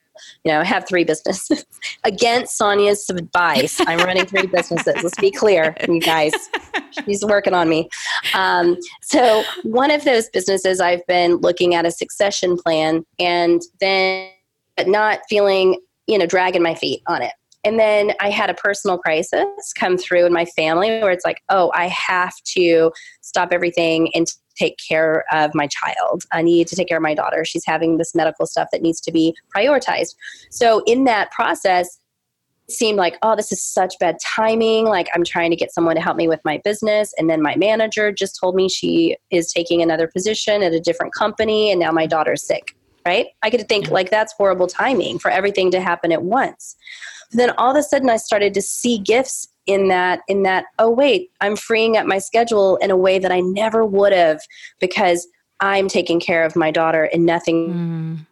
you 0.44 0.52
know, 0.52 0.62
have 0.62 0.87
three 0.87 1.04
businesses. 1.04 1.64
Against 2.04 2.56
Sonia's 2.56 3.08
advice, 3.10 3.80
I'm 3.80 3.98
running 3.98 4.26
three 4.26 4.46
businesses. 4.52 4.94
Let's 5.02 5.20
be 5.20 5.30
clear, 5.30 5.76
you 5.88 6.00
guys. 6.00 6.32
She's 7.04 7.25
working 7.25 7.54
on 7.54 7.68
me. 7.68 7.88
Um, 8.34 8.76
so, 9.02 9.42
one 9.62 9.90
of 9.90 10.04
those 10.04 10.28
businesses, 10.30 10.80
I've 10.80 11.06
been 11.06 11.37
looking 11.37 11.75
at 11.75 11.87
a 11.87 11.90
succession 11.90 12.56
plan 12.56 13.04
and 13.18 13.62
then 13.80 14.30
not 14.87 15.20
feeling, 15.28 15.80
you 16.06 16.18
know, 16.18 16.26
dragging 16.26 16.62
my 16.62 16.75
feet 16.75 17.02
on 17.06 17.22
it. 17.22 17.32
And 17.64 17.78
then 17.78 18.12
I 18.20 18.30
had 18.30 18.50
a 18.50 18.54
personal 18.54 18.98
crisis 18.98 19.44
come 19.76 19.98
through 19.98 20.26
in 20.26 20.32
my 20.32 20.44
family 20.44 20.88
where 21.00 21.10
it's 21.10 21.25
like, 21.25 21.42
oh, 21.48 21.72
I 21.75 21.88
have 21.88 22.34
to 22.56 22.92
stop 23.20 23.52
everything 23.52 24.10
and 24.14 24.26
take 24.59 24.77
care 24.79 25.25
of 25.33 25.55
my 25.55 25.67
child. 25.67 26.25
I 26.33 26.43
need 26.43 26.67
to 26.69 26.77
take 26.77 26.88
care 26.88 26.99
of 26.99 27.03
my 27.03 27.15
daughter. 27.15 27.45
She's 27.45 27.65
having 27.65 27.99
this 27.99 28.15
medical 28.15 28.47
stuff 28.47 28.69
that 28.73 28.83
needs 28.83 29.00
to 29.03 29.12
be 29.12 29.35
prioritized. 29.55 30.15
So, 30.50 30.83
in 30.87 31.05
that 31.05 31.31
process, 31.31 31.99
it 32.69 32.75
seemed 32.75 32.99
like, 32.99 33.17
oh, 33.23 33.37
this 33.37 33.50
is 33.53 33.62
such 33.62 33.95
bad 33.99 34.19
timing. 34.25 34.85
Like, 34.85 35.09
I'm 35.15 35.25
trying 35.25 35.50
to 35.50 35.57
get 35.57 35.73
someone 35.73 35.95
to 35.95 36.03
help 36.03 36.17
me 36.17 36.29
with 36.29 36.41
my 36.45 36.61
business. 36.65 37.15
And 37.19 37.31
then 37.31 37.41
my 37.41 37.57
manager 37.57 38.12
just 38.12 38.38
told 38.38 38.55
me 38.55 38.69
she 38.69 39.17
is 39.31 39.53
taking 39.53 39.81
another 39.81 40.07
position 40.07 40.62
at 40.62 40.73
a 40.73 40.81
different 40.81 41.15
company. 41.15 41.71
And 41.71 41.81
now 41.81 41.93
my 41.93 42.07
daughter's 42.07 42.47
sick, 42.47 42.77
right? 43.07 43.29
I 43.43 43.50
to 43.50 43.65
think, 43.65 43.91
like, 43.91 44.11
that's 44.11 44.35
horrible 44.35 44.67
timing 44.67 45.19
for 45.19 45.31
everything 45.31 45.71
to 45.71 45.81
happen 45.81 46.12
at 46.12 46.23
once. 46.23 46.77
But 47.31 47.38
then 47.38 47.50
all 47.59 47.71
of 47.71 47.77
a 47.77 47.83
sudden, 47.83 48.11
I 48.11 48.17
started 48.17 48.55
to 48.55 48.62
see 48.62 48.99
gifts 48.99 49.49
in 49.68 49.88
that 49.88 50.22
in 50.26 50.42
that 50.42 50.64
oh 50.78 50.90
wait 50.90 51.30
i'm 51.40 51.54
freeing 51.54 51.96
up 51.96 52.06
my 52.06 52.18
schedule 52.18 52.76
in 52.76 52.90
a 52.90 52.96
way 52.96 53.18
that 53.18 53.30
i 53.30 53.38
never 53.38 53.84
would 53.84 54.12
have 54.12 54.40
because 54.80 55.28
i'm 55.60 55.87
taking 55.87 56.18
care 56.18 56.44
of 56.44 56.56
my 56.56 56.70
daughter 56.70 57.04
and 57.12 57.25
nothing 57.26 57.72
mm. 57.72 58.26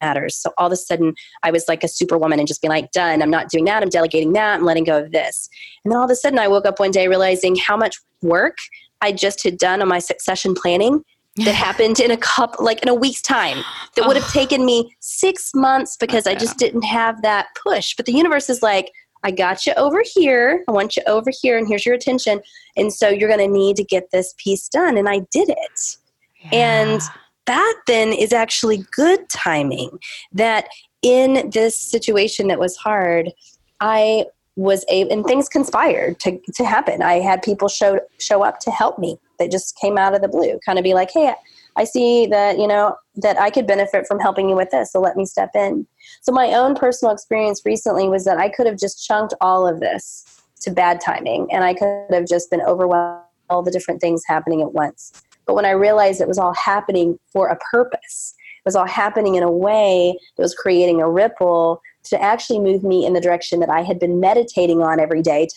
matters. 0.00 0.34
So 0.34 0.52
all 0.58 0.66
of 0.66 0.72
a 0.72 0.76
sudden 0.76 1.14
i 1.42 1.50
was 1.50 1.66
like 1.68 1.84
a 1.84 1.88
superwoman 1.88 2.38
and 2.38 2.48
just 2.48 2.62
being 2.62 2.70
like 2.70 2.90
done 2.90 3.22
i'm 3.22 3.30
not 3.30 3.50
doing 3.50 3.66
that 3.66 3.82
i'm 3.82 3.90
delegating 3.90 4.32
that 4.32 4.54
i'm 4.54 4.64
letting 4.64 4.84
go 4.84 4.98
of 4.98 5.12
this. 5.12 5.48
And 5.84 5.92
then 5.92 5.98
all 5.98 6.04
of 6.04 6.10
a 6.10 6.16
sudden 6.16 6.38
i 6.38 6.48
woke 6.48 6.66
up 6.66 6.80
one 6.80 6.90
day 6.90 7.06
realizing 7.06 7.54
how 7.54 7.76
much 7.76 7.96
work 8.22 8.56
i 9.02 9.12
just 9.12 9.44
had 9.44 9.58
done 9.58 9.82
on 9.82 9.88
my 9.88 9.98
succession 9.98 10.54
planning 10.54 11.04
that 11.36 11.54
happened 11.54 11.98
in 11.98 12.10
a 12.10 12.16
cup 12.16 12.56
like 12.60 12.82
in 12.82 12.88
a 12.88 12.94
week's 12.94 13.22
time 13.22 13.64
that 13.96 14.06
would 14.06 14.16
have 14.16 14.30
taken 14.30 14.66
me 14.66 14.94
six 15.00 15.54
months 15.54 15.96
because 15.96 16.26
i 16.26 16.34
just 16.34 16.58
didn't 16.58 16.82
have 16.82 17.22
that 17.22 17.46
push. 17.62 17.94
But 17.96 18.06
the 18.06 18.12
universe 18.12 18.50
is 18.50 18.62
like 18.62 18.92
I 19.24 19.30
got 19.30 19.66
you 19.66 19.72
over 19.74 20.02
here. 20.04 20.64
I 20.68 20.72
want 20.72 20.96
you 20.96 21.02
over 21.06 21.30
here, 21.40 21.56
and 21.56 21.68
here's 21.68 21.86
your 21.86 21.94
attention. 21.94 22.40
And 22.76 22.92
so 22.92 23.08
you're 23.08 23.28
going 23.28 23.46
to 23.46 23.52
need 23.52 23.76
to 23.76 23.84
get 23.84 24.10
this 24.10 24.34
piece 24.38 24.68
done. 24.68 24.96
And 24.96 25.08
I 25.08 25.20
did 25.30 25.48
it. 25.48 25.96
Yeah. 26.40 26.50
And 26.52 27.00
that 27.46 27.80
then 27.86 28.12
is 28.12 28.32
actually 28.32 28.84
good 28.92 29.28
timing 29.28 29.98
that 30.32 30.68
in 31.02 31.50
this 31.50 31.76
situation 31.76 32.48
that 32.48 32.58
was 32.58 32.76
hard, 32.76 33.32
I 33.80 34.26
was 34.56 34.84
able, 34.88 35.12
and 35.12 35.24
things 35.24 35.48
conspired 35.48 36.20
to, 36.20 36.38
to 36.54 36.64
happen. 36.64 37.02
I 37.02 37.14
had 37.14 37.42
people 37.42 37.68
show, 37.68 38.00
show 38.18 38.42
up 38.42 38.60
to 38.60 38.70
help 38.70 38.98
me 38.98 39.18
that 39.38 39.50
just 39.50 39.76
came 39.78 39.98
out 39.98 40.14
of 40.14 40.20
the 40.20 40.28
blue, 40.28 40.58
kind 40.64 40.78
of 40.78 40.82
be 40.84 40.94
like, 40.94 41.10
hey, 41.12 41.34
I 41.76 41.84
see 41.84 42.26
that, 42.26 42.58
you 42.58 42.66
know, 42.66 42.96
that 43.16 43.38
I 43.38 43.50
could 43.50 43.66
benefit 43.66 44.06
from 44.06 44.18
helping 44.18 44.48
you 44.48 44.56
with 44.56 44.70
this. 44.70 44.92
So 44.92 45.00
let 45.00 45.16
me 45.16 45.26
step 45.26 45.50
in. 45.54 45.86
So 46.22 46.32
my 46.32 46.54
own 46.54 46.74
personal 46.74 47.12
experience 47.12 47.62
recently 47.64 48.08
was 48.08 48.24
that 48.24 48.38
I 48.38 48.48
could 48.48 48.66
have 48.66 48.78
just 48.78 49.06
chunked 49.06 49.34
all 49.40 49.66
of 49.66 49.80
this 49.80 50.24
to 50.62 50.70
bad 50.70 51.00
timing 51.00 51.48
and 51.52 51.64
I 51.64 51.74
could 51.74 52.06
have 52.10 52.26
just 52.26 52.50
been 52.50 52.62
overwhelmed 52.62 53.22
all 53.50 53.62
the 53.62 53.70
different 53.70 54.00
things 54.00 54.22
happening 54.26 54.62
at 54.62 54.72
once. 54.72 55.12
But 55.46 55.54
when 55.54 55.66
I 55.66 55.70
realized 55.70 56.20
it 56.20 56.28
was 56.28 56.38
all 56.38 56.54
happening 56.54 57.18
for 57.32 57.48
a 57.48 57.58
purpose, 57.70 58.34
it 58.58 58.64
was 58.64 58.76
all 58.76 58.86
happening 58.86 59.34
in 59.34 59.42
a 59.42 59.50
way 59.50 60.16
that 60.36 60.42
was 60.42 60.54
creating 60.54 61.00
a 61.00 61.10
ripple 61.10 61.82
to 62.04 62.22
actually 62.22 62.60
move 62.60 62.82
me 62.82 63.04
in 63.04 63.12
the 63.12 63.20
direction 63.20 63.60
that 63.60 63.68
I 63.68 63.82
had 63.82 63.98
been 63.98 64.20
meditating 64.20 64.82
on 64.82 65.00
every 65.00 65.20
day 65.20 65.46
to 65.46 65.54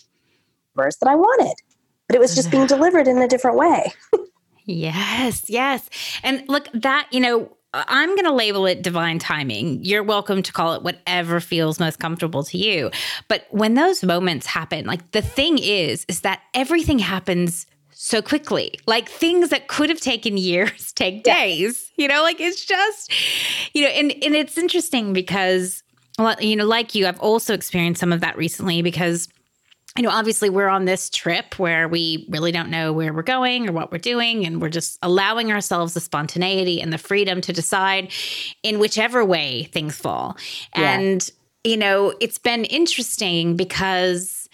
verse 0.75 0.97
that 0.97 1.09
I 1.09 1.15
wanted. 1.15 1.55
But 2.07 2.15
it 2.15 2.19
was 2.19 2.35
just 2.35 2.51
being 2.51 2.65
delivered 2.67 3.07
in 3.07 3.17
a 3.19 3.27
different 3.27 3.57
way. 3.57 3.93
Yes, 4.65 5.49
yes. 5.49 5.89
And 6.23 6.43
look, 6.47 6.67
that, 6.73 7.07
you 7.11 7.19
know, 7.19 7.55
I'm 7.73 8.09
going 8.09 8.25
to 8.25 8.31
label 8.31 8.65
it 8.65 8.81
divine 8.81 9.19
timing. 9.19 9.83
You're 9.83 10.03
welcome 10.03 10.41
to 10.41 10.53
call 10.53 10.73
it 10.73 10.83
whatever 10.83 11.39
feels 11.39 11.79
most 11.79 11.99
comfortable 11.99 12.43
to 12.45 12.57
you. 12.57 12.89
But 13.27 13.45
when 13.49 13.73
those 13.73 14.03
moments 14.03 14.45
happen, 14.45 14.85
like 14.85 15.11
the 15.11 15.21
thing 15.21 15.57
is, 15.57 16.05
is 16.07 16.21
that 16.21 16.41
everything 16.53 16.99
happens 16.99 17.65
so 17.91 18.21
quickly. 18.21 18.73
Like 18.85 19.09
things 19.09 19.49
that 19.49 19.67
could 19.67 19.89
have 19.89 19.99
taken 19.99 20.37
years 20.37 20.93
take 20.95 21.23
days. 21.23 21.91
You 21.97 22.07
know, 22.07 22.21
like 22.21 22.39
it's 22.39 22.65
just, 22.65 23.11
you 23.73 23.83
know, 23.83 23.89
and, 23.89 24.11
and 24.11 24.35
it's 24.35 24.57
interesting 24.57 25.13
because, 25.13 25.83
well, 26.17 26.35
you 26.39 26.55
know, 26.55 26.65
like 26.65 26.95
you, 26.95 27.07
I've 27.07 27.19
also 27.19 27.53
experienced 27.53 27.99
some 27.99 28.13
of 28.13 28.21
that 28.21 28.37
recently 28.37 28.81
because 28.81 29.27
you 29.97 30.03
know, 30.03 30.09
obviously 30.09 30.49
we're 30.49 30.67
on 30.67 30.85
this 30.85 31.09
trip 31.09 31.57
where 31.57 31.87
we 31.87 32.25
really 32.29 32.51
don't 32.51 32.69
know 32.69 32.91
where 32.91 33.13
we're 33.13 33.23
going 33.23 33.69
or 33.69 33.71
what 33.71 33.91
we're 33.91 33.97
doing. 33.97 34.45
And 34.45 34.61
we're 34.61 34.69
just 34.69 34.97
allowing 35.01 35.51
ourselves 35.51 35.93
the 35.93 36.01
spontaneity 36.01 36.81
and 36.81 36.91
the 36.91 36.97
freedom 36.97 37.39
to 37.41 37.53
decide 37.53 38.11
in 38.61 38.79
whichever 38.79 39.23
way 39.23 39.63
things 39.65 39.95
fall. 39.95 40.37
Yeah. 40.75 40.99
And, 40.99 41.29
you 41.63 41.77
know, 41.77 42.13
it's 42.19 42.37
been 42.37 42.65
interesting 42.65 43.55
because 43.55 44.49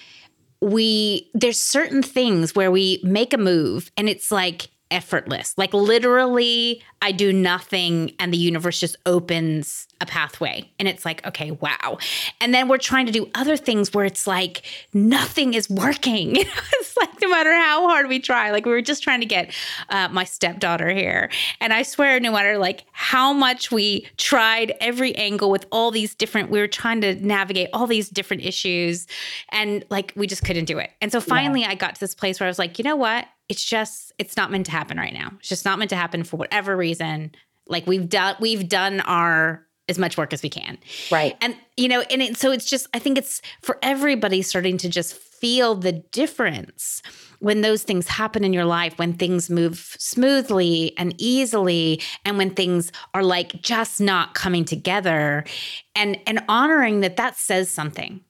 we, 0.61 1.29
there's 1.33 1.59
certain 1.59 2.03
things 2.03 2.53
where 2.53 2.69
we 2.69 2.99
make 3.03 3.33
a 3.33 3.37
move 3.37 3.91
and 3.97 4.07
it's 4.07 4.31
like, 4.31 4.69
effortless. 4.91 5.53
Like 5.57 5.73
literally, 5.73 6.83
I 7.01 7.11
do 7.11 7.33
nothing 7.33 8.13
and 8.19 8.31
the 8.31 8.37
universe 8.37 8.79
just 8.79 8.95
opens 9.05 9.87
a 10.01 10.05
pathway. 10.05 10.69
And 10.77 10.87
it's 10.87 11.05
like, 11.05 11.25
okay, 11.25 11.51
wow. 11.51 11.97
And 12.39 12.53
then 12.53 12.67
we're 12.67 12.77
trying 12.77 13.05
to 13.05 13.11
do 13.11 13.29
other 13.33 13.55
things 13.55 13.93
where 13.93 14.05
it's 14.05 14.27
like 14.27 14.63
nothing 14.93 15.53
is 15.53 15.69
working. 15.69 16.35
it's 16.35 16.97
like 16.97 17.09
no 17.21 17.29
matter 17.29 17.53
how 17.53 17.87
hard 17.87 18.07
we 18.07 18.19
try, 18.19 18.51
like 18.51 18.65
we 18.65 18.71
were 18.71 18.81
just 18.81 19.01
trying 19.01 19.21
to 19.21 19.25
get 19.25 19.53
uh, 19.89 20.09
my 20.09 20.23
stepdaughter 20.23 20.89
here. 20.89 21.31
And 21.59 21.71
I 21.71 21.83
swear, 21.83 22.19
no 22.19 22.31
matter 22.31 22.57
like 22.57 22.85
how 22.91 23.31
much 23.33 23.71
we 23.71 24.07
tried 24.17 24.73
every 24.81 25.15
angle 25.15 25.49
with 25.49 25.65
all 25.71 25.91
these 25.91 26.13
different, 26.13 26.49
we 26.49 26.59
were 26.59 26.67
trying 26.67 27.01
to 27.01 27.15
navigate 27.15 27.69
all 27.73 27.87
these 27.87 28.09
different 28.09 28.43
issues 28.43 29.07
and 29.49 29.85
like 29.89 30.13
we 30.15 30.27
just 30.27 30.43
couldn't 30.43 30.65
do 30.65 30.77
it. 30.77 30.91
And 31.01 31.11
so 31.11 31.21
finally, 31.21 31.61
yeah. 31.61 31.69
I 31.69 31.75
got 31.75 31.95
to 31.95 31.99
this 31.99 32.13
place 32.15 32.39
where 32.39 32.47
I 32.47 32.49
was 32.49 32.59
like, 32.59 32.77
you 32.77 32.83
know 32.83 32.95
what? 32.95 33.27
It's 33.51 33.65
just 33.65 34.13
it's 34.17 34.37
not 34.37 34.49
meant 34.49 34.65
to 34.67 34.71
happen 34.71 34.97
right 34.97 35.13
now. 35.13 35.33
It's 35.39 35.49
just 35.49 35.65
not 35.65 35.77
meant 35.77 35.89
to 35.89 35.97
happen 35.97 36.23
for 36.23 36.37
whatever 36.37 36.77
reason. 36.77 37.33
Like 37.67 37.85
we've 37.85 38.07
done 38.07 38.37
we've 38.39 38.69
done 38.69 39.01
our 39.01 39.67
as 39.89 39.99
much 39.99 40.15
work 40.15 40.31
as 40.31 40.41
we 40.41 40.49
can. 40.49 40.77
Right. 41.11 41.35
And 41.41 41.53
you 41.75 41.89
know, 41.89 41.99
and 42.09 42.21
it, 42.21 42.37
so 42.37 42.53
it's 42.53 42.69
just 42.69 42.87
I 42.93 42.99
think 42.99 43.17
it's 43.17 43.41
for 43.61 43.77
everybody 43.81 44.41
starting 44.41 44.77
to 44.77 44.89
just 44.89 45.13
feel 45.13 45.75
the 45.75 45.91
difference 45.91 47.01
when 47.39 47.59
those 47.59 47.83
things 47.83 48.07
happen 48.07 48.45
in 48.45 48.53
your 48.53 48.63
life, 48.63 48.97
when 48.97 49.11
things 49.11 49.49
move 49.49 49.97
smoothly 49.99 50.97
and 50.97 51.13
easily 51.17 51.99
and 52.23 52.37
when 52.37 52.51
things 52.51 52.93
are 53.13 53.23
like 53.23 53.61
just 53.61 53.99
not 53.99 54.33
coming 54.33 54.63
together 54.63 55.43
and 55.93 56.17
and 56.25 56.41
honoring 56.47 57.01
that 57.01 57.17
that 57.17 57.35
says 57.35 57.69
something 57.69 58.21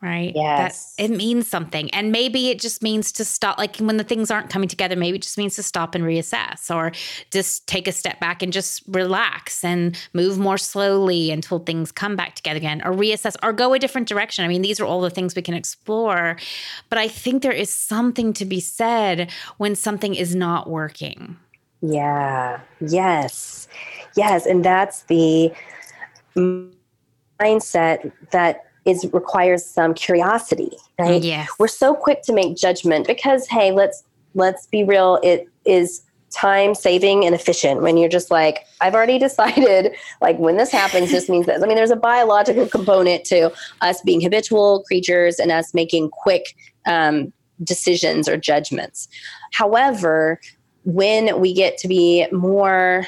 right? 0.00 0.32
Yes. 0.34 0.94
That 0.96 1.04
it 1.04 1.10
means 1.10 1.48
something. 1.48 1.90
And 1.90 2.12
maybe 2.12 2.50
it 2.50 2.60
just 2.60 2.82
means 2.82 3.10
to 3.12 3.24
stop, 3.24 3.58
like 3.58 3.76
when 3.78 3.96
the 3.96 4.04
things 4.04 4.30
aren't 4.30 4.48
coming 4.50 4.68
together, 4.68 4.94
maybe 4.94 5.16
it 5.16 5.22
just 5.22 5.38
means 5.38 5.56
to 5.56 5.62
stop 5.62 5.94
and 5.94 6.04
reassess 6.04 6.74
or 6.74 6.92
just 7.30 7.66
take 7.66 7.88
a 7.88 7.92
step 7.92 8.20
back 8.20 8.42
and 8.42 8.52
just 8.52 8.82
relax 8.86 9.64
and 9.64 9.98
move 10.12 10.38
more 10.38 10.58
slowly 10.58 11.30
until 11.30 11.58
things 11.58 11.90
come 11.90 12.14
back 12.14 12.36
together 12.36 12.58
again 12.58 12.80
or 12.84 12.92
reassess 12.92 13.36
or 13.42 13.52
go 13.52 13.74
a 13.74 13.78
different 13.78 14.08
direction. 14.08 14.44
I 14.44 14.48
mean, 14.48 14.62
these 14.62 14.78
are 14.78 14.86
all 14.86 15.00
the 15.00 15.10
things 15.10 15.34
we 15.34 15.42
can 15.42 15.54
explore. 15.54 16.36
But 16.88 16.98
I 16.98 17.08
think 17.08 17.42
there 17.42 17.52
is 17.52 17.70
something 17.70 18.32
to 18.34 18.44
be 18.44 18.60
said 18.60 19.30
when 19.56 19.74
something 19.74 20.14
is 20.14 20.34
not 20.34 20.70
working. 20.70 21.36
Yeah. 21.80 22.60
Yes. 22.80 23.66
Yes. 24.16 24.46
And 24.46 24.64
that's 24.64 25.02
the 25.02 25.52
mindset 27.40 28.12
that 28.30 28.67
is 28.88 29.06
requires 29.12 29.64
some 29.64 29.94
curiosity, 29.94 30.72
right? 30.98 31.22
Yeah. 31.22 31.46
We're 31.58 31.68
so 31.68 31.94
quick 31.94 32.22
to 32.22 32.32
make 32.32 32.56
judgment 32.56 33.06
because 33.06 33.46
hey, 33.46 33.70
let's 33.70 34.02
let's 34.34 34.66
be 34.66 34.84
real, 34.84 35.20
it 35.22 35.48
is 35.64 36.02
time 36.30 36.74
saving 36.74 37.24
and 37.24 37.34
efficient 37.34 37.80
when 37.80 37.96
you're 37.96 38.08
just 38.08 38.30
like 38.30 38.66
i've 38.82 38.94
already 38.94 39.18
decided 39.28 39.94
like 40.20 40.36
when 40.38 40.58
this 40.58 40.70
happens 40.70 41.10
this 41.10 41.26
means 41.26 41.46
this 41.46 41.62
i 41.62 41.66
mean 41.66 41.74
there's 41.74 41.90
a 41.90 41.96
biological 41.96 42.68
component 42.68 43.24
to 43.24 43.50
us 43.80 44.02
being 44.02 44.20
habitual 44.20 44.82
creatures 44.84 45.38
and 45.38 45.50
us 45.50 45.72
making 45.72 46.10
quick 46.10 46.54
um, 46.86 47.32
decisions 47.64 48.28
or 48.28 48.36
judgments 48.36 49.08
however 49.52 50.38
when 50.84 51.40
we 51.40 51.54
get 51.54 51.78
to 51.78 51.88
be 51.88 52.26
more 52.30 53.06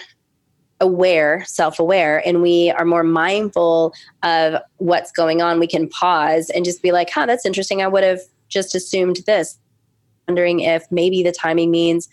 aware, 0.80 1.44
self 1.46 1.78
aware, 1.78 2.26
and 2.26 2.42
we 2.42 2.70
are 2.70 2.84
more 2.84 3.02
mindful 3.02 3.94
of 4.22 4.60
what's 4.78 5.12
going 5.12 5.42
on, 5.42 5.58
we 5.58 5.66
can 5.66 5.88
pause 5.88 6.50
and 6.50 6.64
just 6.64 6.82
be 6.82 6.92
like, 6.92 7.10
huh, 7.10 7.26
that's 7.26 7.46
interesting. 7.46 7.82
I 7.82 7.88
would 7.88 8.04
have 8.04 8.20
just 8.48 8.74
assumed 8.74 9.20
this. 9.26 9.58
Wondering 10.28 10.60
if 10.60 10.84
maybe 10.90 11.22
the 11.22 11.32
timing 11.32 11.70
means 11.70 12.08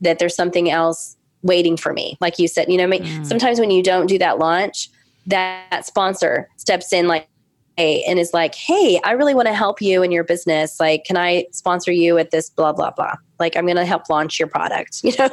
that 0.00 0.18
there's 0.18 0.34
something 0.34 0.70
else 0.70 1.16
waiting 1.42 1.76
for 1.76 1.92
me. 1.92 2.16
Like 2.20 2.38
you 2.38 2.48
said, 2.48 2.70
you 2.70 2.76
know, 2.76 2.88
mm. 2.88 3.26
sometimes 3.26 3.58
when 3.60 3.70
you 3.70 3.82
don't 3.82 4.06
do 4.06 4.18
that 4.18 4.38
launch, 4.38 4.90
that 5.26 5.84
sponsor 5.84 6.48
steps 6.56 6.92
in 6.92 7.08
like, 7.08 7.28
and 7.78 8.18
is 8.18 8.32
like, 8.32 8.54
hey, 8.54 9.00
I 9.04 9.12
really 9.12 9.34
want 9.34 9.48
to 9.48 9.54
help 9.54 9.82
you 9.82 10.02
in 10.02 10.10
your 10.10 10.24
business. 10.24 10.80
Like, 10.80 11.04
can 11.04 11.16
I 11.16 11.46
sponsor 11.52 11.92
you 11.92 12.16
at 12.18 12.30
this 12.30 12.48
blah, 12.48 12.72
blah, 12.72 12.90
blah? 12.90 13.14
Like, 13.38 13.56
I'm 13.56 13.66
going 13.66 13.76
to 13.76 13.84
help 13.84 14.08
launch 14.08 14.38
your 14.38 14.48
product, 14.48 15.00
you 15.04 15.12
know? 15.18 15.30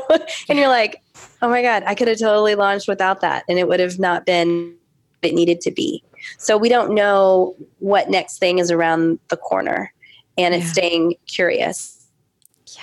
and 0.49 0.59
you're 0.59 0.67
like, 0.67 1.01
oh 1.41 1.49
my 1.49 1.61
God, 1.61 1.83
I 1.85 1.95
could 1.95 2.07
have 2.07 2.19
totally 2.19 2.55
launched 2.55 2.87
without 2.87 3.21
that. 3.21 3.45
And 3.47 3.57
it 3.57 3.67
would 3.67 3.79
have 3.79 3.99
not 3.99 4.25
been 4.25 4.75
it 5.21 5.33
needed 5.33 5.61
to 5.61 5.71
be. 5.71 6.03
So 6.37 6.57
we 6.57 6.69
don't 6.69 6.93
know 6.93 7.55
what 7.79 8.09
next 8.09 8.39
thing 8.39 8.59
is 8.59 8.71
around 8.71 9.19
the 9.29 9.37
corner. 9.37 9.93
And 10.37 10.53
it's 10.53 10.65
yeah. 10.65 10.71
staying 10.71 11.15
curious. 11.27 12.07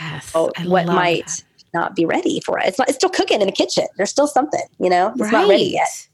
Yes. 0.00 0.32
what 0.34 0.86
might 0.86 1.26
that. 1.26 1.44
not 1.74 1.96
be 1.96 2.06
ready 2.06 2.40
for 2.40 2.58
it. 2.58 2.66
It's 2.66 2.78
not 2.78 2.88
it's 2.88 2.96
still 2.96 3.10
cooking 3.10 3.40
in 3.40 3.46
the 3.46 3.52
kitchen. 3.52 3.86
There's 3.96 4.10
still 4.10 4.26
something, 4.26 4.62
you 4.78 4.88
know? 4.88 5.10
It's 5.10 5.20
right. 5.20 5.32
not 5.32 5.48
ready 5.48 5.64
yet. 5.64 6.08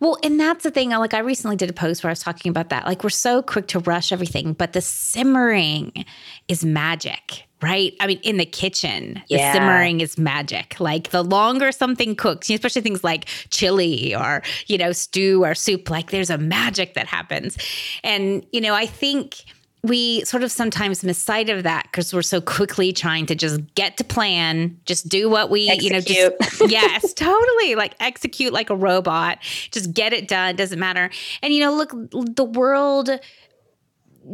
Well, 0.00 0.18
and 0.22 0.38
that's 0.38 0.64
the 0.64 0.70
thing. 0.70 0.90
Like 0.90 1.14
I 1.14 1.20
recently 1.20 1.56
did 1.56 1.70
a 1.70 1.72
post 1.72 2.02
where 2.02 2.10
I 2.10 2.12
was 2.12 2.20
talking 2.20 2.50
about 2.50 2.68
that. 2.70 2.86
Like 2.86 3.02
we're 3.02 3.10
so 3.10 3.42
quick 3.42 3.68
to 3.68 3.78
rush 3.80 4.12
everything, 4.12 4.52
but 4.52 4.72
the 4.72 4.80
simmering 4.80 6.04
is 6.48 6.64
magic, 6.64 7.46
right? 7.62 7.94
I 8.00 8.06
mean, 8.06 8.20
in 8.22 8.36
the 8.36 8.46
kitchen, 8.46 9.22
yeah. 9.28 9.52
the 9.52 9.58
simmering 9.58 10.00
is 10.00 10.18
magic. 10.18 10.78
Like 10.80 11.10
the 11.10 11.22
longer 11.22 11.72
something 11.72 12.16
cooks, 12.16 12.50
especially 12.50 12.82
things 12.82 13.04
like 13.04 13.26
chili 13.50 14.14
or, 14.14 14.42
you 14.66 14.78
know, 14.78 14.92
stew 14.92 15.44
or 15.44 15.54
soup, 15.54 15.90
like 15.90 16.10
there's 16.10 16.30
a 16.30 16.38
magic 16.38 16.94
that 16.94 17.06
happens. 17.06 17.56
And, 18.02 18.46
you 18.52 18.60
know, 18.60 18.74
I 18.74 18.86
think 18.86 19.44
we 19.84 20.24
sort 20.24 20.42
of 20.42 20.50
sometimes 20.50 21.04
miss 21.04 21.18
sight 21.18 21.50
of 21.50 21.62
that 21.62 21.84
because 21.84 22.14
we're 22.14 22.22
so 22.22 22.40
quickly 22.40 22.90
trying 22.90 23.26
to 23.26 23.34
just 23.34 23.60
get 23.74 23.98
to 23.98 24.04
plan, 24.04 24.80
just 24.86 25.10
do 25.10 25.28
what 25.28 25.50
we, 25.50 25.68
execute. 25.68 25.84
you 25.84 25.90
know, 25.92 26.30
just, 26.40 26.60
yes, 26.70 27.12
totally 27.12 27.74
like 27.74 27.94
execute 28.00 28.52
like 28.52 28.70
a 28.70 28.76
robot, 28.76 29.38
just 29.70 29.92
get 29.92 30.14
it 30.14 30.26
done, 30.26 30.56
doesn't 30.56 30.78
matter. 30.78 31.10
And, 31.42 31.52
you 31.52 31.60
know, 31.60 31.74
look, 31.74 31.90
the 31.90 32.44
world 32.44 33.10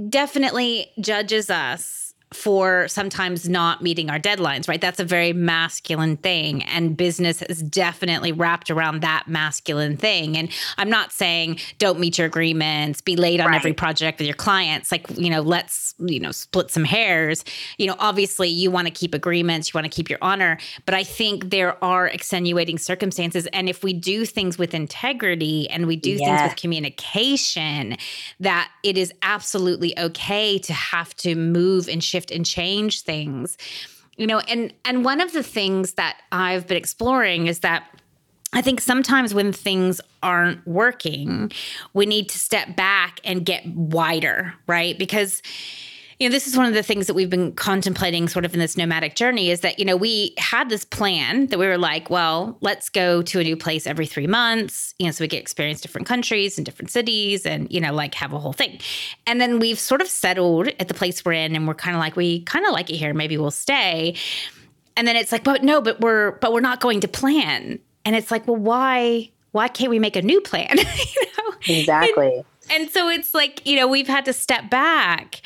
definitely 0.09 0.93
judges 1.01 1.51
us 1.51 2.00
for 2.33 2.87
sometimes 2.87 3.49
not 3.49 3.83
meeting 3.83 4.09
our 4.09 4.19
deadlines, 4.19 4.69
right? 4.69 4.81
That's 4.81 5.01
a 5.01 5.05
very 5.05 5.33
masculine 5.33 6.17
thing. 6.17 6.63
And 6.63 6.97
business 6.97 7.43
is 7.43 7.61
definitely 7.61 8.31
wrapped 8.31 8.71
around 8.71 9.01
that 9.01 9.25
masculine 9.27 9.97
thing. 9.97 10.37
And 10.37 10.49
I'm 10.79 10.89
not 10.89 11.11
saying 11.11 11.59
don't 11.79 11.99
meet 11.99 12.19
your 12.19 12.29
agreements, 12.29 13.01
be 13.01 13.17
late 13.17 13.41
on 13.41 13.49
right. 13.49 13.57
every 13.57 13.73
project 13.73 14.21
with 14.21 14.29
your 14.29 14.37
clients. 14.37 14.93
Like, 14.93 15.11
you 15.19 15.29
know, 15.29 15.41
let's, 15.41 15.95
you 15.99 16.21
know, 16.21 16.31
split 16.31 16.71
some 16.71 16.85
hairs. 16.85 17.45
You 17.79 17.89
know, 17.89 17.97
obviously 17.99 18.49
you 18.49 18.71
want 18.71 18.87
to 18.87 18.93
keep 18.93 19.13
agreements, 19.13 19.73
you 19.73 19.77
want 19.77 19.87
to 19.87 19.95
keep 19.95 20.09
your 20.09 20.21
honor. 20.23 20.59
But 20.87 20.95
I 20.95 21.03
think 21.03 21.51
there 21.51 21.83
are 21.83 22.07
extenuating 22.07 22.79
circumstances. 22.79 23.49
And 23.53 23.69
if 23.69 23.83
we 23.83 23.93
do 23.93 24.25
things 24.25 24.57
with 24.57 24.73
integrity 24.73 25.69
and 25.69 25.89
we 25.89 25.97
do 25.97 26.13
yeah. 26.13 26.37
things 26.37 26.51
with 26.51 26.61
communication, 26.61 27.97
that 28.39 28.71
it 28.85 28.97
is 28.97 29.13
absolutely 29.23 29.99
okay 29.99 30.59
to 30.61 30.73
have 30.73 31.17
to 31.17 31.35
move 31.35 31.89
and 31.89 32.05
shift 32.05 32.20
shift 32.21 32.31
and 32.31 32.45
change 32.45 33.03
things 33.03 33.57
you 34.17 34.27
know 34.27 34.41
and 34.41 34.73
and 34.85 35.05
one 35.05 35.21
of 35.21 35.33
the 35.33 35.43
things 35.43 35.95
that 35.95 36.21
i've 36.33 36.67
been 36.67 36.77
exploring 36.77 37.47
is 37.47 37.61
that 37.61 37.85
I 38.53 38.63
think 38.63 38.81
sometimes 38.81 39.33
when 39.33 39.53
things 39.53 40.01
aren't 40.25 40.67
working, 40.67 41.53
we 41.95 42.05
need 42.05 42.29
to 42.31 42.37
step 42.37 42.75
back 42.75 43.21
and 43.23 43.47
get 43.47 43.65
wider, 43.65 44.55
right? 44.67 44.99
Because 44.99 45.41
you 46.21 46.29
know, 46.29 46.33
this 46.33 46.47
is 46.47 46.55
one 46.55 46.67
of 46.67 46.75
the 46.75 46.83
things 46.83 47.07
that 47.07 47.15
we've 47.15 47.31
been 47.31 47.53
contemplating 47.53 48.29
sort 48.29 48.45
of 48.45 48.53
in 48.53 48.61
this 48.61 48.77
nomadic 48.77 49.15
journey 49.15 49.51
is 49.51 49.61
that, 49.61 49.79
you 49.79 49.87
know, 49.87 49.97
we 49.97 50.35
had 50.37 50.69
this 50.69 50.85
plan 50.85 51.47
that 51.47 51.59
we 51.59 51.67
were 51.67 51.79
like, 51.79 52.11
well, 52.11 52.59
let's 52.61 52.91
go 52.91 53.23
to 53.23 53.41
a 53.41 53.43
new 53.43 53.57
place 53.57 53.87
every 53.87 54.05
three 54.05 54.27
months, 54.27 54.95
you 54.99 55.07
know, 55.07 55.13
so 55.13 55.25
we 55.25 55.29
get 55.29 55.41
experience 55.41 55.81
different 55.81 56.07
countries 56.07 56.59
and 56.59 56.67
different 56.67 56.91
cities 56.91 57.47
and, 57.47 57.73
you 57.73 57.81
know, 57.81 57.95
like 57.95 58.15
have 58.15 58.35
a 58.35 58.39
whole 58.39 58.53
thing. 58.53 58.79
And 59.27 59.41
then 59.41 59.61
we've 59.61 59.79
sort 59.79 60.03
of 60.03 60.09
settled 60.09 60.69
at 60.79 60.89
the 60.89 60.95
place 60.95 61.25
we're 61.25 61.33
in 61.33 61.57
and 61.57 61.67
we're 61.67 61.73
kind 61.73 61.97
of 61.97 62.01
like, 62.01 62.17
we 62.17 62.43
kind 62.43 62.67
of 62.67 62.73
like 62.73 62.91
it 62.91 62.97
here. 62.97 63.15
Maybe 63.15 63.39
we'll 63.39 63.51
stay. 63.51 64.15
And 64.99 65.09
then 65.09 65.17
it's 65.17 65.33
like, 65.33 65.43
but 65.43 65.65
no, 65.65 65.81
but 65.81 66.03
we're, 66.03 66.33
but 66.33 66.53
we're 66.53 66.61
not 66.61 66.81
going 66.81 67.01
to 67.01 67.09
plan. 67.09 67.79
And 68.05 68.15
it's 68.15 68.31
like, 68.31 68.47
well, 68.47 68.57
why, 68.57 69.31
why 69.53 69.69
can't 69.69 69.89
we 69.89 69.99
make 69.99 70.17
a 70.17 70.23
new 70.23 70.43
plan? 70.43 70.77
you 71.17 71.23
know? 71.39 71.55
Exactly. 71.67 72.45
And, 72.71 72.83
and 72.83 72.91
so 72.91 73.09
it's 73.09 73.33
like, 73.33 73.67
you 73.67 73.77
know, 73.77 73.89
we've 73.89 74.07
had 74.07 74.27
to 74.27 74.35
step 74.35 74.69
back 74.69 75.41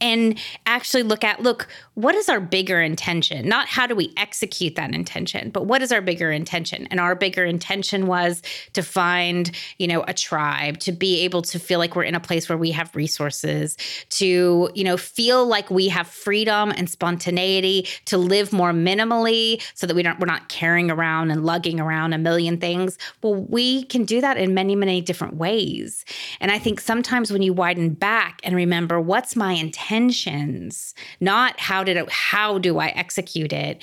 and 0.00 0.38
actually 0.66 1.02
look 1.02 1.24
at 1.24 1.40
look 1.42 1.68
what 1.96 2.14
is 2.14 2.28
our 2.28 2.40
bigger 2.40 2.78
intention? 2.78 3.48
Not 3.48 3.68
how 3.68 3.86
do 3.86 3.94
we 3.94 4.12
execute 4.18 4.74
that 4.74 4.94
intention 4.94 5.48
but 5.48 5.64
what 5.64 5.80
is 5.80 5.92
our 5.92 6.02
bigger 6.02 6.30
intention? 6.30 6.86
And 6.90 7.00
our 7.00 7.14
bigger 7.14 7.42
intention 7.42 8.06
was 8.06 8.42
to 8.74 8.82
find 8.82 9.50
you 9.78 9.86
know 9.86 10.04
a 10.06 10.12
tribe 10.12 10.78
to 10.80 10.92
be 10.92 11.20
able 11.20 11.40
to 11.42 11.58
feel 11.58 11.78
like 11.78 11.96
we're 11.96 12.02
in 12.02 12.14
a 12.14 12.20
place 12.20 12.50
where 12.50 12.58
we 12.58 12.70
have 12.72 12.94
resources 12.94 13.78
to 14.10 14.70
you 14.74 14.84
know 14.84 14.98
feel 14.98 15.46
like 15.46 15.70
we 15.70 15.88
have 15.88 16.06
freedom 16.06 16.70
and 16.76 16.90
spontaneity 16.90 17.88
to 18.04 18.18
live 18.18 18.52
more 18.52 18.72
minimally 18.72 19.62
so 19.74 19.86
that 19.86 19.96
we 19.96 20.02
don't 20.02 20.20
we're 20.20 20.26
not 20.26 20.50
carrying 20.50 20.90
around 20.90 21.30
and 21.30 21.46
lugging 21.46 21.80
around 21.80 22.12
a 22.12 22.18
million 22.18 22.58
things. 22.58 22.98
Well 23.22 23.36
we 23.36 23.84
can 23.84 24.04
do 24.04 24.20
that 24.20 24.36
in 24.36 24.52
many 24.52 24.76
many 24.76 25.00
different 25.00 25.36
ways. 25.36 26.04
And 26.40 26.50
i 26.50 26.58
think 26.58 26.78
sometimes 26.78 27.32
when 27.32 27.40
you 27.40 27.54
widen 27.54 27.94
back 27.94 28.38
and 28.44 28.54
remember 28.54 29.00
what's 29.00 29.34
my 29.34 29.52
intentions, 29.52 30.94
not 31.20 31.58
how 31.58 31.85
did 31.86 31.96
it, 31.96 32.10
how 32.10 32.58
do 32.58 32.78
I 32.78 32.88
execute 32.88 33.52
it? 33.52 33.82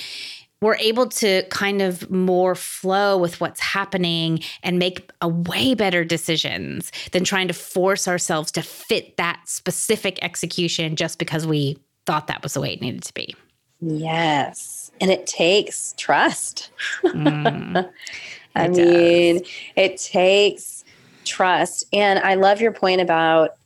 we're 0.63 0.77
able 0.77 1.07
to 1.07 1.43
kind 1.49 1.81
of 1.81 2.09
more 2.09 2.55
flow 2.55 3.17
with 3.17 3.41
what's 3.41 3.59
happening 3.59 4.39
and 4.63 4.79
make 4.79 5.11
a 5.21 5.27
way 5.27 5.73
better 5.73 6.05
decisions 6.05 6.89
than 7.11 7.25
trying 7.25 7.49
to 7.49 7.53
force 7.53 8.07
ourselves 8.07 8.49
to 8.49 8.61
fit 8.61 9.17
that 9.17 9.41
specific 9.45 10.17
execution 10.21 10.95
just 10.95 11.19
because 11.19 11.45
we 11.45 11.77
thought 12.05 12.27
that 12.27 12.41
was 12.41 12.53
the 12.53 12.61
way 12.61 12.73
it 12.73 12.81
needed 12.81 13.03
to 13.03 13.13
be. 13.13 13.35
Yes. 13.81 14.89
And 15.01 15.11
it 15.11 15.27
takes 15.27 15.93
trust. 15.97 16.71
Mm, 17.03 17.89
I 18.55 18.67
mean, 18.69 19.39
does. 19.39 19.49
it 19.75 19.97
takes 19.97 20.85
trust. 21.25 21.83
And 21.91 22.19
I 22.19 22.35
love 22.35 22.61
your 22.61 22.71
point 22.71 23.01
about, 23.01 23.57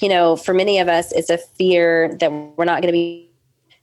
you 0.00 0.08
know, 0.08 0.36
for 0.36 0.54
many 0.54 0.78
of 0.78 0.88
us, 0.88 1.12
it's 1.12 1.30
a 1.30 1.38
fear 1.38 2.16
that 2.20 2.32
we're 2.32 2.64
not 2.64 2.82
going 2.82 2.92
to 2.92 2.98
be 2.98 3.30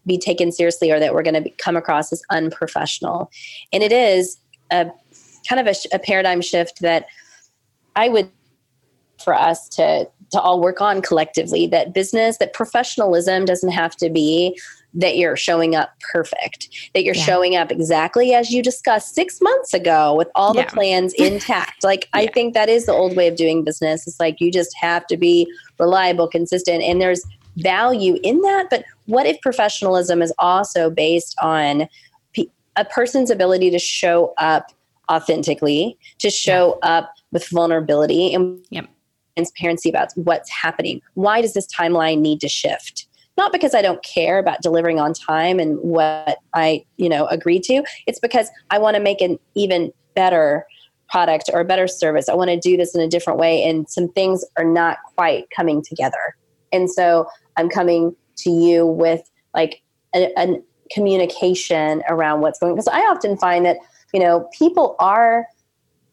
be 0.06 0.18
taken 0.18 0.54
seriously 0.54 0.90
or 0.90 1.00
that 1.02 1.14
we're 1.14 1.22
going 1.22 1.44
to 1.44 1.50
come 1.58 1.76
across 1.76 2.14
as 2.14 2.22
unprofessional. 2.30 3.30
And 3.74 3.84
it 3.84 3.92
is 3.92 4.38
a 4.72 4.90
kind 5.50 5.60
of 5.60 5.68
a, 5.68 5.96
a 5.96 6.00
paradigm 6.00 6.42
shift 6.42 6.80
that 6.80 7.08
I 7.98 8.10
would 8.10 8.32
for 9.24 9.34
us 9.34 9.68
to 9.70 10.10
to 10.32 10.42
all 10.42 10.62
work 10.62 10.82
on 10.82 11.02
collectively 11.02 11.68
that 11.68 11.94
business 11.94 12.38
that 12.38 12.54
professionalism 12.54 13.46
doesn't 13.46 13.72
have 13.72 13.96
to 13.96 14.10
be 14.10 14.60
that 14.98 15.18
you're 15.18 15.36
showing 15.36 15.76
up 15.76 15.92
perfect 16.12 16.70
that 16.94 17.04
you're 17.04 17.16
yeah. 17.16 17.24
showing 17.24 17.56
up 17.56 17.72
exactly 17.72 18.34
as 18.34 18.52
you 18.52 18.62
discussed 18.62 19.16
6 19.16 19.40
months 19.42 19.74
ago 19.74 20.16
with 20.16 20.28
all 20.36 20.56
yeah. 20.56 20.66
the 20.66 20.72
plans 20.72 21.14
intact 21.18 21.84
like 21.84 22.10
yeah. 22.14 22.22
i 22.22 22.28
think 22.28 22.54
that 22.54 22.70
is 22.70 22.86
the 22.86 22.94
old 22.94 23.16
way 23.16 23.28
of 23.28 23.36
doing 23.36 23.64
business 23.64 24.08
it's 24.08 24.20
like 24.20 24.42
you 24.42 24.52
just 24.52 24.76
have 24.80 25.08
to 25.08 25.18
be 25.18 25.48
reliable 25.80 26.28
consistent 26.28 26.84
and 26.84 27.02
there's 27.02 27.24
value 27.58 28.18
in 28.24 28.42
that 28.42 28.68
but 28.70 28.84
what 29.06 29.26
if 29.26 29.40
professionalism 29.42 30.22
is 30.22 30.34
also 30.38 30.90
based 30.90 31.36
on 31.42 31.88
a 32.78 32.86
person's 32.86 33.30
ability 33.30 33.70
to 33.72 33.80
show 33.80 34.34
up 34.38 34.72
authentically, 35.12 35.98
to 36.20 36.30
show 36.30 36.78
up 36.84 37.14
with 37.32 37.48
vulnerability 37.50 38.34
and 38.34 38.64
yep. 38.70 38.88
transparency 39.36 39.90
about 39.90 40.10
what's 40.16 40.50
happening? 40.50 41.02
Why 41.16 41.42
does 41.42 41.54
this 41.54 41.68
timeline 41.68 42.20
need 42.20 42.40
to 42.42 42.48
shift? 42.48 43.07
Not 43.38 43.52
because 43.52 43.76
I 43.76 43.82
don't 43.82 44.04
care 44.04 44.40
about 44.40 44.62
delivering 44.62 45.00
on 45.00 45.14
time 45.14 45.60
and 45.60 45.78
what 45.80 46.40
I, 46.54 46.84
you 46.98 47.08
know, 47.08 47.28
agree 47.28 47.60
to. 47.62 47.84
It's 48.08 48.20
because 48.20 48.50
I 48.72 48.80
want 48.80 48.96
to 48.96 49.02
make 49.02 49.22
an 49.22 49.38
even 49.56 49.94
better 50.16 50.66
product 51.10 51.50
or 51.54 51.62
a 51.62 51.66
better 51.66 51.88
service. 51.88 52.28
I 52.28 52.34
want 52.34 52.50
to 52.50 52.60
do 52.60 52.76
this 52.76 52.96
in 52.96 53.02
a 53.02 53.08
different 53.08 53.40
way 53.40 53.64
and 53.64 53.88
some 53.88 54.10
things 54.10 54.44
are 54.58 54.66
not 54.66 54.98
quite 55.16 55.50
coming 55.56 55.82
together. 55.82 56.36
And 56.74 56.90
so 56.90 57.28
I'm 57.56 57.70
coming 57.70 58.16
to 58.38 58.50
you 58.50 58.86
with 58.86 59.22
like 59.54 59.82
a, 60.16 60.32
a 60.38 60.60
communication 60.92 62.04
around 62.08 62.42
what's 62.42 62.60
going 62.60 62.74
because 62.74 62.88
i 62.88 63.02
often 63.02 63.38
find 63.38 63.66
that 63.66 63.78
you 64.14 64.20
know 64.20 64.48
people 64.58 64.96
are 65.00 65.46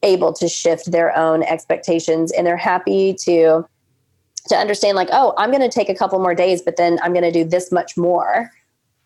able 0.02 0.32
to 0.32 0.48
shift 0.48 0.90
their 0.90 1.16
own 1.16 1.42
expectations 1.44 2.32
and 2.32 2.46
they're 2.46 2.56
happy 2.56 3.14
to 3.14 3.64
to 4.48 4.57
understand 4.57 4.96
like 4.96 5.09
oh 5.12 5.35
i'm 5.37 5.50
going 5.50 5.62
to 5.62 5.68
take 5.68 5.88
a 5.88 5.94
couple 5.94 6.18
more 6.18 6.35
days 6.35 6.62
but 6.62 6.76
then 6.76 6.98
i'm 7.02 7.12
going 7.12 7.24
to 7.24 7.33
do 7.33 7.44
this 7.44 7.72
much 7.72 7.96
more 7.96 8.50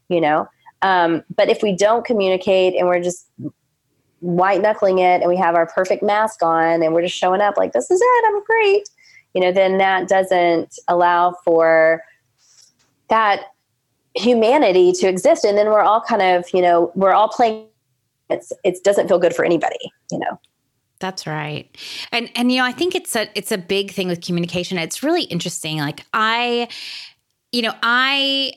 you 0.09 0.21
know? 0.23 0.49
Um, 0.81 1.23
but 1.37 1.51
if 1.51 1.63
we 1.63 1.77
don't 1.77 2.05
communicate 2.05 2.75
and 2.75 2.87
we're 2.87 3.03
just 3.03 3.29
white 4.21 4.63
knuckling 4.63 4.99
it 4.99 5.21
and 5.21 5.29
we 5.29 5.37
have 5.37 5.55
our 5.55 5.67
perfect 5.67 6.03
mask 6.03 6.43
on 6.43 6.83
and 6.83 6.95
we're 6.95 7.03
just 7.03 7.17
showing 7.17 7.41
up 7.41 7.57
like 7.57 7.73
this 7.73 7.89
is 7.89 8.01
it 8.03 8.25
i'm 8.27 8.43
great 8.43 8.89
you 9.33 9.41
know 9.41 9.53
then 9.53 9.79
that 9.79 10.09
doesn't 10.09 10.77
allow 10.89 11.33
for 11.45 12.03
that 13.09 13.53
humanity 14.19 14.93
to 14.93 15.09
exist. 15.09 15.45
And 15.45 15.57
then 15.57 15.67
we're 15.67 15.83
all 15.83 16.01
kind 16.01 16.23
of 16.23 16.45
you 16.53 16.63
know 16.63 16.93
we're 16.95 17.13
all 17.13 17.29
playing 17.29 17.67
it's 18.31 18.53
it 18.65 18.83
doesn't 18.85 19.09
feel 19.09 19.19
good 19.19 19.35
for 19.35 19.45
anybody 19.45 19.79
you 20.11 20.19
know 20.19 20.39
that's 21.01 21.27
right. 21.27 21.69
And 22.13 22.31
and 22.35 22.51
you 22.51 22.59
know 22.59 22.65
i 22.65 22.73
think 22.73 22.95
it's 22.95 23.15
a 23.15 23.29
it's 23.37 23.53
a 23.53 23.59
big 23.59 23.93
thing 23.93 24.09
with 24.09 24.21
communication. 24.21 24.79
It's 24.79 25.03
really 25.03 25.25
interesting. 25.25 25.79
Like 25.79 26.05
i 26.13 26.69
you 27.53 27.63
know 27.63 27.75
i 27.83 28.53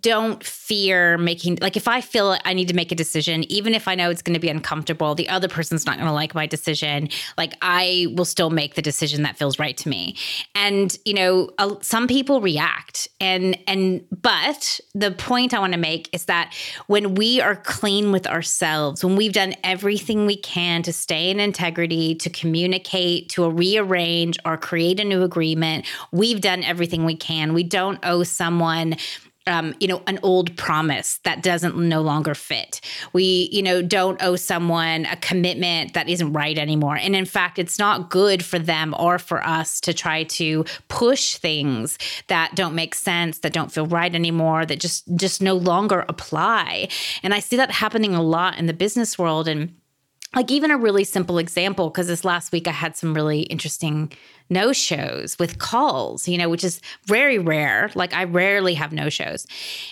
don't 0.00 0.42
fear 0.42 1.18
making 1.18 1.58
like 1.60 1.76
if 1.76 1.86
I 1.88 2.00
feel 2.00 2.36
I 2.44 2.54
need 2.54 2.68
to 2.68 2.74
make 2.74 2.90
a 2.90 2.94
decision, 2.94 3.44
even 3.52 3.74
if 3.74 3.86
I 3.86 3.94
know 3.94 4.10
it's 4.10 4.22
going 4.22 4.34
to 4.34 4.40
be 4.40 4.48
uncomfortable, 4.48 5.14
the 5.14 5.28
other 5.28 5.48
person's 5.48 5.86
not 5.86 5.96
going 5.96 6.06
to 6.06 6.12
like 6.12 6.34
my 6.34 6.46
decision. 6.46 7.08
Like 7.36 7.54
I 7.60 8.06
will 8.16 8.24
still 8.24 8.50
make 8.50 8.74
the 8.74 8.82
decision 8.82 9.22
that 9.22 9.36
feels 9.36 9.58
right 9.58 9.76
to 9.76 9.88
me. 9.88 10.16
And 10.54 10.96
you 11.04 11.14
know, 11.14 11.50
uh, 11.58 11.76
some 11.82 12.06
people 12.06 12.40
react, 12.40 13.08
and 13.20 13.58
and 13.66 14.04
but 14.10 14.80
the 14.94 15.10
point 15.10 15.52
I 15.52 15.58
want 15.58 15.72
to 15.74 15.78
make 15.78 16.08
is 16.12 16.26
that 16.26 16.54
when 16.86 17.14
we 17.14 17.40
are 17.40 17.56
clean 17.56 18.12
with 18.12 18.26
ourselves, 18.26 19.04
when 19.04 19.16
we've 19.16 19.32
done 19.32 19.54
everything 19.62 20.26
we 20.26 20.36
can 20.36 20.82
to 20.82 20.92
stay 20.92 21.30
in 21.30 21.40
integrity, 21.40 22.14
to 22.16 22.30
communicate, 22.30 23.28
to 23.30 23.48
rearrange 23.50 24.38
or 24.44 24.56
create 24.56 25.00
a 25.00 25.04
new 25.04 25.22
agreement, 25.22 25.86
we've 26.12 26.40
done 26.40 26.62
everything 26.62 27.04
we 27.04 27.16
can. 27.16 27.52
We 27.52 27.62
don't 27.62 27.98
owe 28.02 28.22
someone 28.22 28.96
um, 29.46 29.74
you 29.78 29.88
know, 29.88 30.02
an 30.06 30.18
old 30.22 30.56
promise 30.56 31.18
that 31.24 31.42
doesn't 31.42 31.76
no 31.76 32.00
longer 32.00 32.34
fit. 32.34 32.80
We, 33.12 33.48
you 33.52 33.62
know, 33.62 33.82
don't 33.82 34.20
owe 34.22 34.36
someone 34.36 35.04
a 35.06 35.16
commitment 35.16 35.92
that 35.94 36.08
isn't 36.08 36.32
right 36.32 36.56
anymore. 36.56 36.96
And 36.96 37.14
in 37.14 37.26
fact, 37.26 37.58
it's 37.58 37.78
not 37.78 38.10
good 38.10 38.44
for 38.44 38.58
them 38.58 38.94
or 38.98 39.18
for 39.18 39.46
us 39.46 39.80
to 39.82 39.92
try 39.92 40.24
to 40.24 40.64
push 40.88 41.36
things 41.36 41.98
that 42.28 42.54
don't 42.54 42.74
make 42.74 42.94
sense, 42.94 43.38
that 43.40 43.52
don't 43.52 43.70
feel 43.70 43.86
right 43.86 44.14
anymore, 44.14 44.64
that 44.64 44.80
just 44.80 45.04
just 45.16 45.42
no 45.42 45.54
longer 45.54 46.04
apply. 46.08 46.88
And 47.22 47.34
I 47.34 47.40
see 47.40 47.56
that 47.56 47.70
happening 47.70 48.14
a 48.14 48.22
lot 48.22 48.58
in 48.58 48.66
the 48.66 48.72
business 48.72 49.18
world 49.18 49.46
and 49.46 49.74
like 50.34 50.50
even 50.50 50.70
a 50.70 50.76
really 50.76 51.04
simple 51.04 51.38
example 51.38 51.90
because 51.90 52.06
this 52.06 52.24
last 52.24 52.52
week 52.52 52.68
i 52.68 52.72
had 52.72 52.96
some 52.96 53.14
really 53.14 53.42
interesting 53.42 54.10
no 54.50 54.72
shows 54.72 55.38
with 55.38 55.58
calls 55.58 56.28
you 56.28 56.36
know 56.36 56.48
which 56.48 56.64
is 56.64 56.80
very 57.06 57.38
rare. 57.38 57.90
Like 57.94 58.12
i 58.14 58.24
rarely 58.24 58.74
have 58.74 58.92
no 58.92 59.08
shows. 59.08 59.46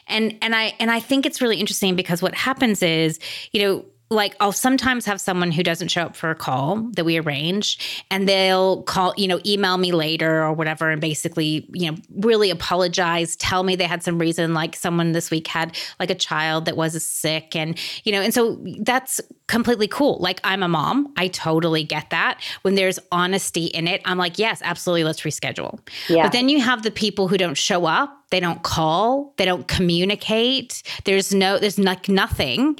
And 0.06 0.36
and 0.42 0.54
i 0.54 0.74
and 0.78 0.90
i 0.90 1.00
think 1.00 1.26
it's 1.26 1.40
really 1.40 1.58
interesting 1.58 1.96
because 1.96 2.22
what 2.22 2.34
happens 2.34 2.82
is 2.82 3.18
you 3.52 3.62
know 3.62 3.84
like 4.12 4.36
I'll 4.40 4.52
sometimes 4.52 5.06
have 5.06 5.20
someone 5.20 5.50
who 5.50 5.62
doesn't 5.62 5.88
show 5.88 6.02
up 6.02 6.14
for 6.14 6.30
a 6.30 6.34
call 6.34 6.88
that 6.94 7.04
we 7.04 7.18
arrange 7.18 8.04
and 8.10 8.28
they'll 8.28 8.82
call, 8.82 9.14
you 9.16 9.26
know, 9.26 9.40
email 9.44 9.78
me 9.78 9.92
later 9.92 10.42
or 10.42 10.52
whatever 10.52 10.90
and 10.90 11.00
basically, 11.00 11.68
you 11.72 11.90
know, 11.90 11.96
really 12.16 12.50
apologize, 12.50 13.36
tell 13.36 13.62
me 13.62 13.74
they 13.74 13.84
had 13.84 14.02
some 14.02 14.18
reason 14.18 14.54
like 14.54 14.76
someone 14.76 15.12
this 15.12 15.30
week 15.30 15.48
had 15.48 15.76
like 15.98 16.10
a 16.10 16.14
child 16.14 16.66
that 16.66 16.76
was 16.76 17.02
sick 17.02 17.56
and, 17.56 17.78
you 18.04 18.12
know, 18.12 18.20
and 18.20 18.32
so 18.34 18.62
that's 18.80 19.20
completely 19.46 19.88
cool. 19.88 20.18
Like 20.18 20.40
I'm 20.44 20.62
a 20.62 20.68
mom. 20.68 21.12
I 21.16 21.28
totally 21.28 21.84
get 21.84 22.10
that. 22.10 22.40
When 22.62 22.74
there's 22.74 22.98
honesty 23.10 23.66
in 23.66 23.88
it, 23.88 24.02
I'm 24.04 24.18
like, 24.18 24.38
yes, 24.38 24.60
absolutely, 24.64 25.04
let's 25.04 25.22
reschedule. 25.22 25.78
Yeah. 26.08 26.22
But 26.24 26.32
then 26.32 26.48
you 26.48 26.60
have 26.60 26.82
the 26.82 26.90
people 26.90 27.28
who 27.28 27.36
don't 27.36 27.56
show 27.56 27.86
up 27.86 28.21
they 28.32 28.40
don't 28.40 28.62
call 28.62 29.34
they 29.36 29.44
don't 29.44 29.68
communicate. 29.68 30.82
There's 31.04 31.32
no 31.32 31.58
there's 31.58 31.78
like 31.78 32.08
nothing. 32.08 32.78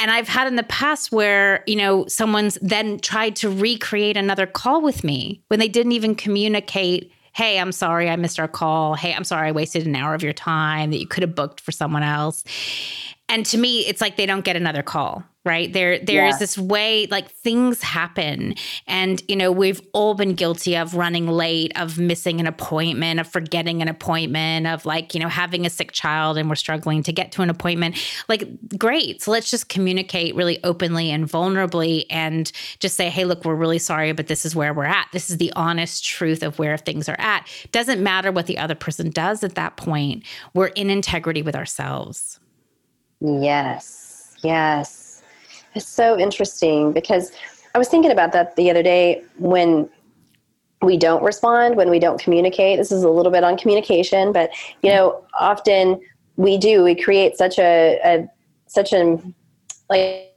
And 0.00 0.10
i've 0.10 0.28
had 0.28 0.46
in 0.46 0.56
the 0.56 0.64
past 0.64 1.12
where 1.12 1.62
you 1.66 1.76
know 1.76 2.06
someone's 2.06 2.58
then 2.60 2.98
tried 2.98 3.36
to 3.36 3.48
recreate 3.48 4.16
another 4.16 4.46
call 4.46 4.82
with 4.82 5.04
me 5.04 5.40
when 5.48 5.60
they 5.60 5.68
didn't 5.68 5.92
even 5.92 6.14
communicate 6.14 7.12
hey 7.32 7.58
i'm 7.60 7.72
sorry 7.72 8.10
i 8.10 8.16
missed 8.16 8.40
our 8.40 8.48
call. 8.48 8.94
Hey 8.94 9.14
i'm 9.14 9.24
sorry 9.24 9.48
i 9.48 9.52
wasted 9.52 9.86
an 9.86 9.94
hour 9.94 10.14
of 10.14 10.22
your 10.22 10.32
time 10.32 10.90
that 10.90 10.98
you 10.98 11.06
could 11.06 11.22
have 11.22 11.34
booked 11.34 11.60
for 11.60 11.72
someone 11.72 12.02
else 12.02 12.42
and 13.28 13.44
to 13.46 13.58
me 13.58 13.80
it's 13.80 14.00
like 14.00 14.16
they 14.16 14.26
don't 14.26 14.44
get 14.44 14.56
another 14.56 14.82
call 14.82 15.24
right? 15.48 15.72
There 15.72 15.98
there's 15.98 16.34
yeah. 16.34 16.38
this 16.38 16.58
way 16.58 17.06
like 17.10 17.30
things 17.30 17.82
happen. 17.82 18.54
And 18.86 19.22
you 19.28 19.34
know 19.34 19.50
we've 19.50 19.80
all 19.94 20.14
been 20.14 20.34
guilty 20.34 20.76
of 20.76 20.94
running 20.94 21.26
late 21.26 21.72
of 21.76 21.98
missing 21.98 22.38
an 22.38 22.46
appointment 22.46 23.18
of 23.18 23.26
forgetting 23.26 23.80
an 23.80 23.88
appointment 23.88 24.66
of 24.66 24.84
like 24.84 25.14
you 25.14 25.20
know 25.20 25.28
having 25.28 25.64
a 25.64 25.70
sick 25.70 25.92
child 25.92 26.36
and 26.36 26.50
we're 26.50 26.54
struggling 26.54 27.02
to 27.04 27.12
get 27.12 27.32
to 27.32 27.42
an 27.42 27.48
appointment. 27.48 27.96
Like 28.28 28.46
great. 28.76 29.22
So 29.22 29.30
let's 29.30 29.50
just 29.50 29.70
communicate 29.70 30.34
really 30.34 30.62
openly 30.64 31.10
and 31.10 31.24
vulnerably 31.26 32.04
and 32.10 32.52
just 32.78 32.96
say 32.96 33.08
hey 33.08 33.24
look 33.24 33.44
we're 33.44 33.54
really 33.54 33.78
sorry 33.78 34.12
but 34.12 34.26
this 34.26 34.44
is 34.44 34.54
where 34.54 34.74
we're 34.74 34.84
at. 34.84 35.08
This 35.12 35.30
is 35.30 35.38
the 35.38 35.52
honest 35.56 36.04
truth 36.04 36.42
of 36.42 36.58
where 36.58 36.76
things 36.76 37.08
are 37.08 37.18
at. 37.18 37.48
Doesn't 37.72 38.02
matter 38.02 38.30
what 38.30 38.46
the 38.46 38.58
other 38.58 38.74
person 38.74 39.08
does 39.10 39.42
at 39.42 39.54
that 39.54 39.78
point. 39.78 40.24
We're 40.52 40.66
in 40.66 40.90
integrity 40.90 41.40
with 41.40 41.56
ourselves 41.56 42.38
yes 43.20 44.36
yes 44.42 45.22
it's 45.74 45.86
so 45.86 46.18
interesting 46.18 46.92
because 46.92 47.32
I 47.74 47.78
was 47.78 47.88
thinking 47.88 48.10
about 48.10 48.32
that 48.32 48.56
the 48.56 48.70
other 48.70 48.82
day 48.82 49.22
when 49.38 49.88
we 50.82 50.96
don't 50.96 51.22
respond, 51.22 51.76
when 51.76 51.90
we 51.90 51.98
don't 51.98 52.20
communicate. 52.20 52.78
This 52.78 52.92
is 52.92 53.02
a 53.02 53.08
little 53.08 53.32
bit 53.32 53.44
on 53.44 53.56
communication, 53.56 54.32
but 54.32 54.50
you 54.82 54.90
know, 54.90 55.24
often 55.38 56.00
we 56.36 56.56
do. 56.56 56.84
We 56.84 56.94
create 56.94 57.36
such 57.36 57.58
a, 57.58 57.98
a 58.04 58.28
such 58.66 58.92
an 58.92 59.34
like 59.90 60.34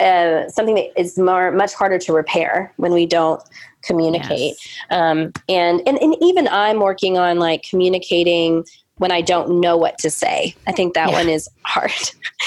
uh, 0.00 0.48
something 0.48 0.76
that 0.76 0.98
is 0.98 1.18
more 1.18 1.50
much 1.50 1.74
harder 1.74 1.98
to 1.98 2.12
repair 2.12 2.72
when 2.76 2.92
we 2.92 3.04
don't 3.04 3.42
communicate. 3.82 4.56
Yes. 4.56 4.68
Um, 4.90 5.32
and, 5.48 5.82
and 5.86 5.98
and 5.98 6.16
even 6.20 6.48
I'm 6.48 6.80
working 6.80 7.18
on 7.18 7.38
like 7.38 7.62
communicating 7.62 8.64
when 8.98 9.10
I 9.10 9.20
don't 9.20 9.60
know 9.60 9.76
what 9.76 9.98
to 9.98 10.10
say. 10.10 10.54
I 10.66 10.72
think 10.72 10.94
that 10.94 11.10
yeah. 11.10 11.14
one 11.16 11.28
is 11.28 11.48
hard. 11.62 11.92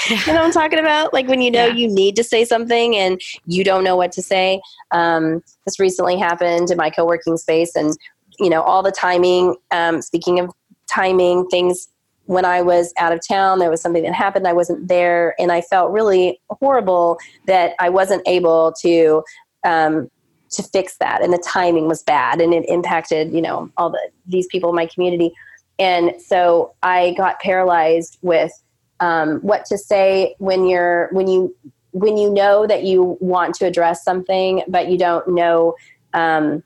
You 0.08 0.16
know 0.26 0.34
what 0.34 0.42
I'm 0.46 0.52
talking 0.52 0.80
about? 0.80 1.12
Like 1.12 1.28
when 1.28 1.40
you 1.42 1.50
know 1.50 1.66
yeah. 1.66 1.74
you 1.74 1.86
need 1.86 2.16
to 2.16 2.24
say 2.24 2.44
something 2.44 2.96
and 2.96 3.20
you 3.46 3.62
don't 3.62 3.84
know 3.84 3.94
what 3.94 4.10
to 4.12 4.22
say. 4.22 4.60
Um, 4.90 5.44
this 5.64 5.78
recently 5.78 6.18
happened 6.18 6.72
in 6.72 6.76
my 6.76 6.90
co 6.90 7.04
working 7.04 7.36
space, 7.36 7.76
and 7.76 7.96
you 8.40 8.50
know, 8.50 8.62
all 8.62 8.82
the 8.82 8.90
timing. 8.90 9.54
Um, 9.70 10.02
speaking 10.02 10.40
of 10.40 10.50
timing, 10.88 11.46
things 11.48 11.88
when 12.26 12.44
I 12.44 12.62
was 12.62 12.92
out 12.98 13.12
of 13.12 13.20
town, 13.26 13.58
there 13.58 13.70
was 13.70 13.80
something 13.80 14.02
that 14.02 14.14
happened. 14.14 14.46
I 14.46 14.52
wasn't 14.52 14.88
there, 14.88 15.34
and 15.38 15.52
I 15.52 15.60
felt 15.60 15.92
really 15.92 16.40
horrible 16.50 17.18
that 17.46 17.74
I 17.78 17.88
wasn't 17.88 18.22
able 18.26 18.72
to 18.80 19.22
um, 19.64 20.10
to 20.50 20.62
fix 20.62 20.96
that, 20.98 21.22
and 21.22 21.32
the 21.32 21.42
timing 21.46 21.86
was 21.86 22.02
bad, 22.02 22.40
and 22.40 22.52
it 22.54 22.64
impacted 22.68 23.32
you 23.32 23.42
know 23.42 23.70
all 23.76 23.90
the 23.90 24.00
these 24.26 24.46
people 24.46 24.70
in 24.70 24.76
my 24.76 24.86
community, 24.86 25.32
and 25.78 26.12
so 26.20 26.74
I 26.82 27.14
got 27.16 27.40
paralyzed 27.40 28.18
with 28.22 28.52
um, 29.00 29.40
what 29.40 29.64
to 29.66 29.78
say 29.78 30.34
when 30.38 30.66
you're 30.66 31.08
when 31.12 31.26
you 31.26 31.54
when 31.92 32.16
you 32.16 32.30
know 32.30 32.66
that 32.66 32.84
you 32.84 33.16
want 33.20 33.54
to 33.56 33.66
address 33.66 34.02
something, 34.04 34.62
but 34.68 34.88
you 34.88 34.98
don't 34.98 35.28
know. 35.28 35.74
Um, 36.14 36.62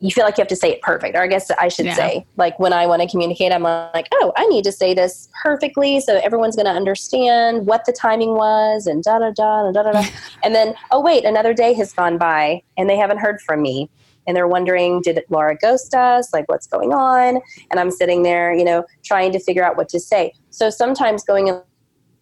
you 0.00 0.10
feel 0.10 0.24
like 0.24 0.36
you 0.36 0.42
have 0.42 0.48
to 0.48 0.56
say 0.56 0.72
it 0.72 0.82
perfect, 0.82 1.16
or 1.16 1.22
I 1.22 1.28
guess 1.28 1.48
I 1.60 1.68
should 1.68 1.86
yeah. 1.86 1.94
say, 1.94 2.26
like 2.36 2.58
when 2.58 2.72
I 2.72 2.86
want 2.86 3.02
to 3.02 3.08
communicate, 3.08 3.52
I'm 3.52 3.62
like, 3.62 4.08
oh, 4.12 4.32
I 4.36 4.46
need 4.46 4.64
to 4.64 4.72
say 4.72 4.94
this 4.94 5.28
perfectly 5.42 6.00
so 6.00 6.18
everyone's 6.18 6.56
going 6.56 6.66
to 6.66 6.72
understand 6.72 7.66
what 7.66 7.84
the 7.84 7.92
timing 7.92 8.34
was, 8.34 8.86
and 8.88 9.02
da 9.04 9.20
da 9.20 9.30
da 9.30 9.70
da 9.70 9.82
da 9.82 9.92
da. 9.92 10.04
and 10.42 10.54
then, 10.54 10.74
oh 10.90 11.00
wait, 11.00 11.24
another 11.24 11.54
day 11.54 11.72
has 11.74 11.92
gone 11.92 12.18
by, 12.18 12.62
and 12.76 12.90
they 12.90 12.96
haven't 12.96 13.18
heard 13.18 13.40
from 13.40 13.62
me, 13.62 13.88
and 14.26 14.36
they're 14.36 14.48
wondering, 14.48 15.00
did 15.02 15.20
Laura 15.30 15.56
ghost 15.56 15.94
us? 15.94 16.32
Like, 16.32 16.48
what's 16.48 16.66
going 16.66 16.92
on? 16.92 17.40
And 17.70 17.80
I'm 17.80 17.90
sitting 17.90 18.22
there, 18.22 18.54
you 18.54 18.64
know, 18.64 18.84
trying 19.04 19.32
to 19.32 19.40
figure 19.40 19.64
out 19.64 19.76
what 19.76 19.88
to 19.90 20.00
say. 20.00 20.32
So 20.50 20.70
sometimes 20.70 21.24
going 21.24 21.48
in 21.48 21.60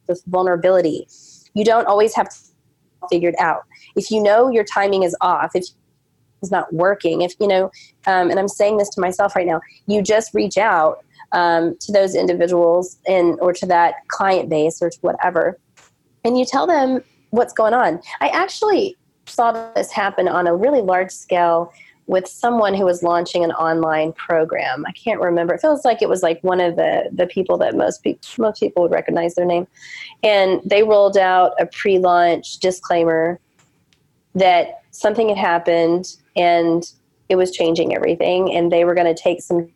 with 0.09 0.23
vulnerability, 0.27 1.07
you 1.55 1.65
don't 1.65 1.87
always 1.87 2.15
have 2.15 2.29
to 2.29 2.37
figured 3.11 3.35
out. 3.39 3.63
If 3.97 4.11
you 4.11 4.23
know 4.23 4.51
your 4.51 4.65
timing 4.65 5.03
is 5.03 5.17
off, 5.21 5.53
if 5.55 5.65
it's 6.43 6.51
not 6.51 6.73
working 6.73 7.21
if 7.21 7.35
you 7.39 7.47
know 7.47 7.65
um, 8.07 8.31
and 8.31 8.39
i'm 8.39 8.49
saying 8.49 8.79
this 8.79 8.89
to 8.89 8.99
myself 8.99 9.37
right 9.37 9.47
now 9.47 9.61
you 9.87 10.03
just 10.03 10.33
reach 10.33 10.57
out 10.57 11.05
um, 11.33 11.77
to 11.81 11.93
those 11.93 12.15
individuals 12.15 12.99
and 13.07 13.39
or 13.41 13.53
to 13.53 13.67
that 13.67 13.97
client 14.09 14.49
base 14.49 14.81
or 14.81 14.89
to 14.89 14.99
whatever 15.03 15.59
and 16.25 16.39
you 16.39 16.47
tell 16.47 16.67
them 16.67 17.03
what's 17.29 17.53
going 17.53 17.75
on 17.75 18.01
i 18.21 18.29
actually 18.29 18.97
saw 19.31 19.73
this 19.75 19.91
happen 19.91 20.29
on 20.29 20.47
a 20.47 20.55
really 20.55 20.81
large 20.81 21.11
scale 21.11 21.73
with 22.07 22.27
someone 22.27 22.75
who 22.75 22.85
was 22.85 23.05
launching 23.05 23.45
an 23.45 23.53
online 23.53 24.13
program. 24.13 24.85
I 24.87 24.93
can't 24.93 25.21
remember. 25.21 25.55
It 25.55 25.61
feels 25.61 25.85
like 25.85 26.03
it 26.03 26.09
was 26.09 26.25
like 26.25 26.43
one 26.43 26.61
of 26.61 26.77
the 26.77 27.09
the 27.13 27.27
people 27.27 27.57
that 27.59 27.77
most 27.77 28.03
people 28.03 28.21
most 28.39 28.59
people 28.59 28.83
would 28.83 28.91
recognize 28.91 29.35
their 29.37 29.47
name. 29.47 29.67
And 30.23 30.61
they 30.65 30.83
rolled 30.83 31.17
out 31.17 31.53
a 31.61 31.67
pre-launch 31.67 32.59
disclaimer 32.59 33.39
that 34.35 34.83
something 34.91 35.29
had 35.29 35.39
happened 35.39 36.17
and 36.37 36.93
it 37.29 37.37
was 37.37 37.53
changing 37.53 37.95
everything 37.95 38.53
and 38.53 38.71
they 38.71 38.85
were 38.85 38.95
going 38.95 39.13
to 39.13 39.21
take 39.21 39.41
some 39.41 39.69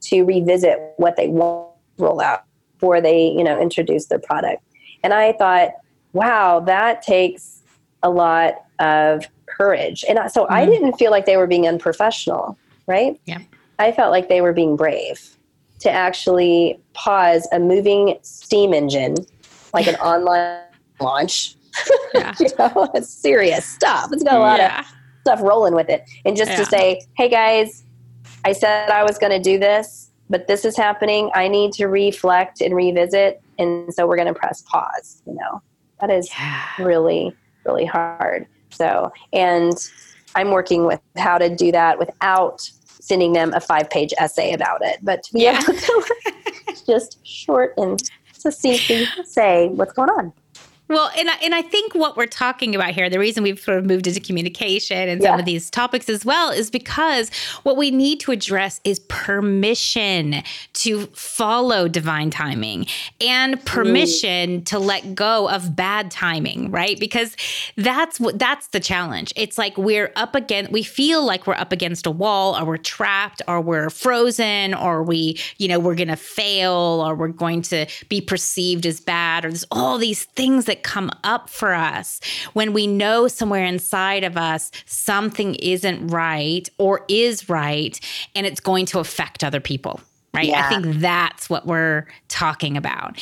to 0.00 0.22
revisit 0.24 0.78
what 0.96 1.16
they 1.16 1.28
want 1.28 1.70
roll 1.98 2.20
out 2.20 2.44
before 2.74 3.00
they 3.00 3.26
you 3.26 3.44
know 3.44 3.60
introduce 3.60 4.06
their 4.06 4.18
product 4.18 4.62
and 5.04 5.12
i 5.12 5.32
thought 5.32 5.70
wow 6.12 6.58
that 6.60 7.02
takes 7.02 7.61
a 8.02 8.10
lot 8.10 8.64
of 8.78 9.24
courage 9.46 10.04
and 10.08 10.18
so 10.30 10.44
mm-hmm. 10.44 10.54
i 10.54 10.66
didn't 10.66 10.94
feel 10.94 11.10
like 11.10 11.26
they 11.26 11.36
were 11.36 11.46
being 11.46 11.66
unprofessional 11.66 12.56
right 12.86 13.20
yeah 13.26 13.38
i 13.78 13.92
felt 13.92 14.10
like 14.10 14.28
they 14.28 14.40
were 14.40 14.52
being 14.52 14.76
brave 14.76 15.36
to 15.78 15.90
actually 15.90 16.80
pause 16.94 17.48
a 17.52 17.58
moving 17.58 18.18
steam 18.22 18.72
engine 18.72 19.14
like 19.74 19.86
an 19.86 19.94
online 19.96 20.62
launch 21.00 21.56
yeah. 22.14 22.34
you 22.38 22.46
know 22.58 22.90
it's 22.94 23.08
serious 23.08 23.64
stuff 23.64 24.10
it's 24.12 24.22
got 24.22 24.34
a 24.34 24.38
lot 24.38 24.58
yeah. 24.58 24.80
of 24.80 24.86
stuff 25.22 25.40
rolling 25.42 25.74
with 25.74 25.88
it. 25.88 26.08
And 26.24 26.36
just 26.36 26.50
yeah. 26.50 26.56
to 26.58 26.66
say, 26.66 27.02
hey 27.16 27.28
guys, 27.28 27.84
I 28.44 28.52
said 28.52 28.90
I 28.90 29.02
was 29.04 29.18
going 29.18 29.32
to 29.32 29.38
do 29.38 29.58
this, 29.58 30.10
but 30.28 30.46
this 30.48 30.64
is 30.64 30.76
happening. 30.76 31.30
I 31.34 31.48
need 31.48 31.72
to 31.74 31.86
reflect 31.86 32.60
and 32.60 32.74
revisit. 32.74 33.40
And 33.58 33.92
so 33.94 34.06
we're 34.06 34.16
going 34.16 34.32
to 34.32 34.38
press 34.38 34.62
pause, 34.62 35.22
you 35.26 35.34
know, 35.34 35.62
that 36.00 36.10
is 36.10 36.28
yeah. 36.36 36.64
really, 36.78 37.34
really 37.64 37.84
hard. 37.84 38.46
So, 38.70 39.12
and 39.32 39.76
I'm 40.34 40.50
working 40.50 40.86
with 40.86 41.00
how 41.16 41.38
to 41.38 41.54
do 41.54 41.72
that 41.72 41.98
without 41.98 42.68
sending 43.02 43.32
them 43.32 43.52
a 43.52 43.60
five 43.60 43.90
page 43.90 44.12
essay 44.18 44.52
about 44.52 44.80
it, 44.82 44.98
but 45.02 45.22
to 45.24 45.32
be 45.32 45.42
yeah. 45.42 45.60
able 45.62 45.74
to 45.78 46.86
just 46.86 47.24
short 47.26 47.74
and 47.76 48.00
succinctly 48.32 49.06
say 49.24 49.68
what's 49.68 49.92
going 49.92 50.10
on. 50.10 50.32
Well, 50.92 51.10
and 51.16 51.30
I, 51.30 51.34
and 51.42 51.54
I 51.54 51.62
think 51.62 51.94
what 51.94 52.18
we're 52.18 52.26
talking 52.26 52.74
about 52.74 52.90
here, 52.90 53.08
the 53.08 53.18
reason 53.18 53.42
we've 53.42 53.58
sort 53.58 53.78
of 53.78 53.86
moved 53.86 54.06
into 54.06 54.20
communication 54.20 55.08
and 55.08 55.22
yeah. 55.22 55.30
some 55.30 55.40
of 55.40 55.46
these 55.46 55.70
topics 55.70 56.08
as 56.10 56.22
well, 56.22 56.50
is 56.50 56.70
because 56.70 57.30
what 57.62 57.78
we 57.78 57.90
need 57.90 58.20
to 58.20 58.30
address 58.30 58.78
is 58.84 59.00
permission 59.00 60.42
to 60.74 61.06
follow 61.06 61.88
divine 61.88 62.28
timing 62.30 62.86
and 63.22 63.58
mm. 63.58 63.64
permission 63.64 64.50
Ooh. 64.50 64.60
to 64.60 64.78
let 64.78 65.14
go 65.14 65.48
of 65.48 65.74
bad 65.74 66.10
timing, 66.10 66.70
right? 66.70 67.00
Because 67.00 67.36
that's 67.76 68.20
what 68.20 68.38
that's 68.38 68.68
the 68.68 68.80
challenge. 68.80 69.32
It's 69.34 69.56
like 69.56 69.78
we're 69.78 70.12
up 70.16 70.34
against, 70.34 70.72
we 70.72 70.82
feel 70.82 71.24
like 71.24 71.46
we're 71.46 71.54
up 71.54 71.72
against 71.72 72.06
a 72.06 72.10
wall, 72.10 72.54
or 72.54 72.66
we're 72.66 72.76
trapped, 72.76 73.40
or 73.48 73.62
we're 73.62 73.88
frozen, 73.88 74.74
or 74.74 75.02
we, 75.02 75.38
you 75.56 75.68
know, 75.68 75.78
we're 75.78 75.94
going 75.94 76.08
to 76.08 76.16
fail, 76.16 77.02
or 77.06 77.14
we're 77.14 77.28
going 77.28 77.62
to 77.62 77.86
be 78.10 78.20
perceived 78.20 78.84
as 78.84 79.00
bad, 79.00 79.46
or 79.46 79.48
there's 79.48 79.64
all 79.70 79.96
these 79.96 80.24
things 80.24 80.66
that 80.66 80.81
come 80.82 81.10
up 81.24 81.48
for 81.48 81.74
us. 81.74 82.20
When 82.52 82.72
we 82.72 82.86
know 82.86 83.28
somewhere 83.28 83.64
inside 83.64 84.24
of 84.24 84.36
us 84.36 84.70
something 84.86 85.54
isn't 85.56 86.08
right 86.08 86.68
or 86.78 87.04
is 87.08 87.48
right 87.48 87.98
and 88.34 88.46
it's 88.46 88.60
going 88.60 88.86
to 88.86 88.98
affect 88.98 89.44
other 89.44 89.60
people 89.60 90.00
right? 90.34 90.48
Yeah. 90.48 90.66
i 90.66 90.68
think 90.68 90.96
that's 90.96 91.50
what 91.50 91.66
we're 91.66 92.06
talking 92.28 92.76
about. 92.76 93.18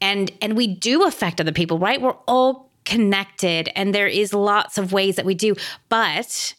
And 0.00 0.30
and 0.40 0.56
we 0.56 0.66
do 0.66 1.04
affect 1.04 1.40
other 1.40 1.52
people 1.52 1.78
right? 1.78 2.00
We're 2.00 2.16
all 2.26 2.70
connected 2.84 3.70
and 3.74 3.94
there 3.94 4.08
is 4.08 4.32
lots 4.32 4.78
of 4.78 4.92
ways 4.92 5.16
that 5.16 5.24
we 5.24 5.34
do. 5.34 5.56
But 5.88 6.54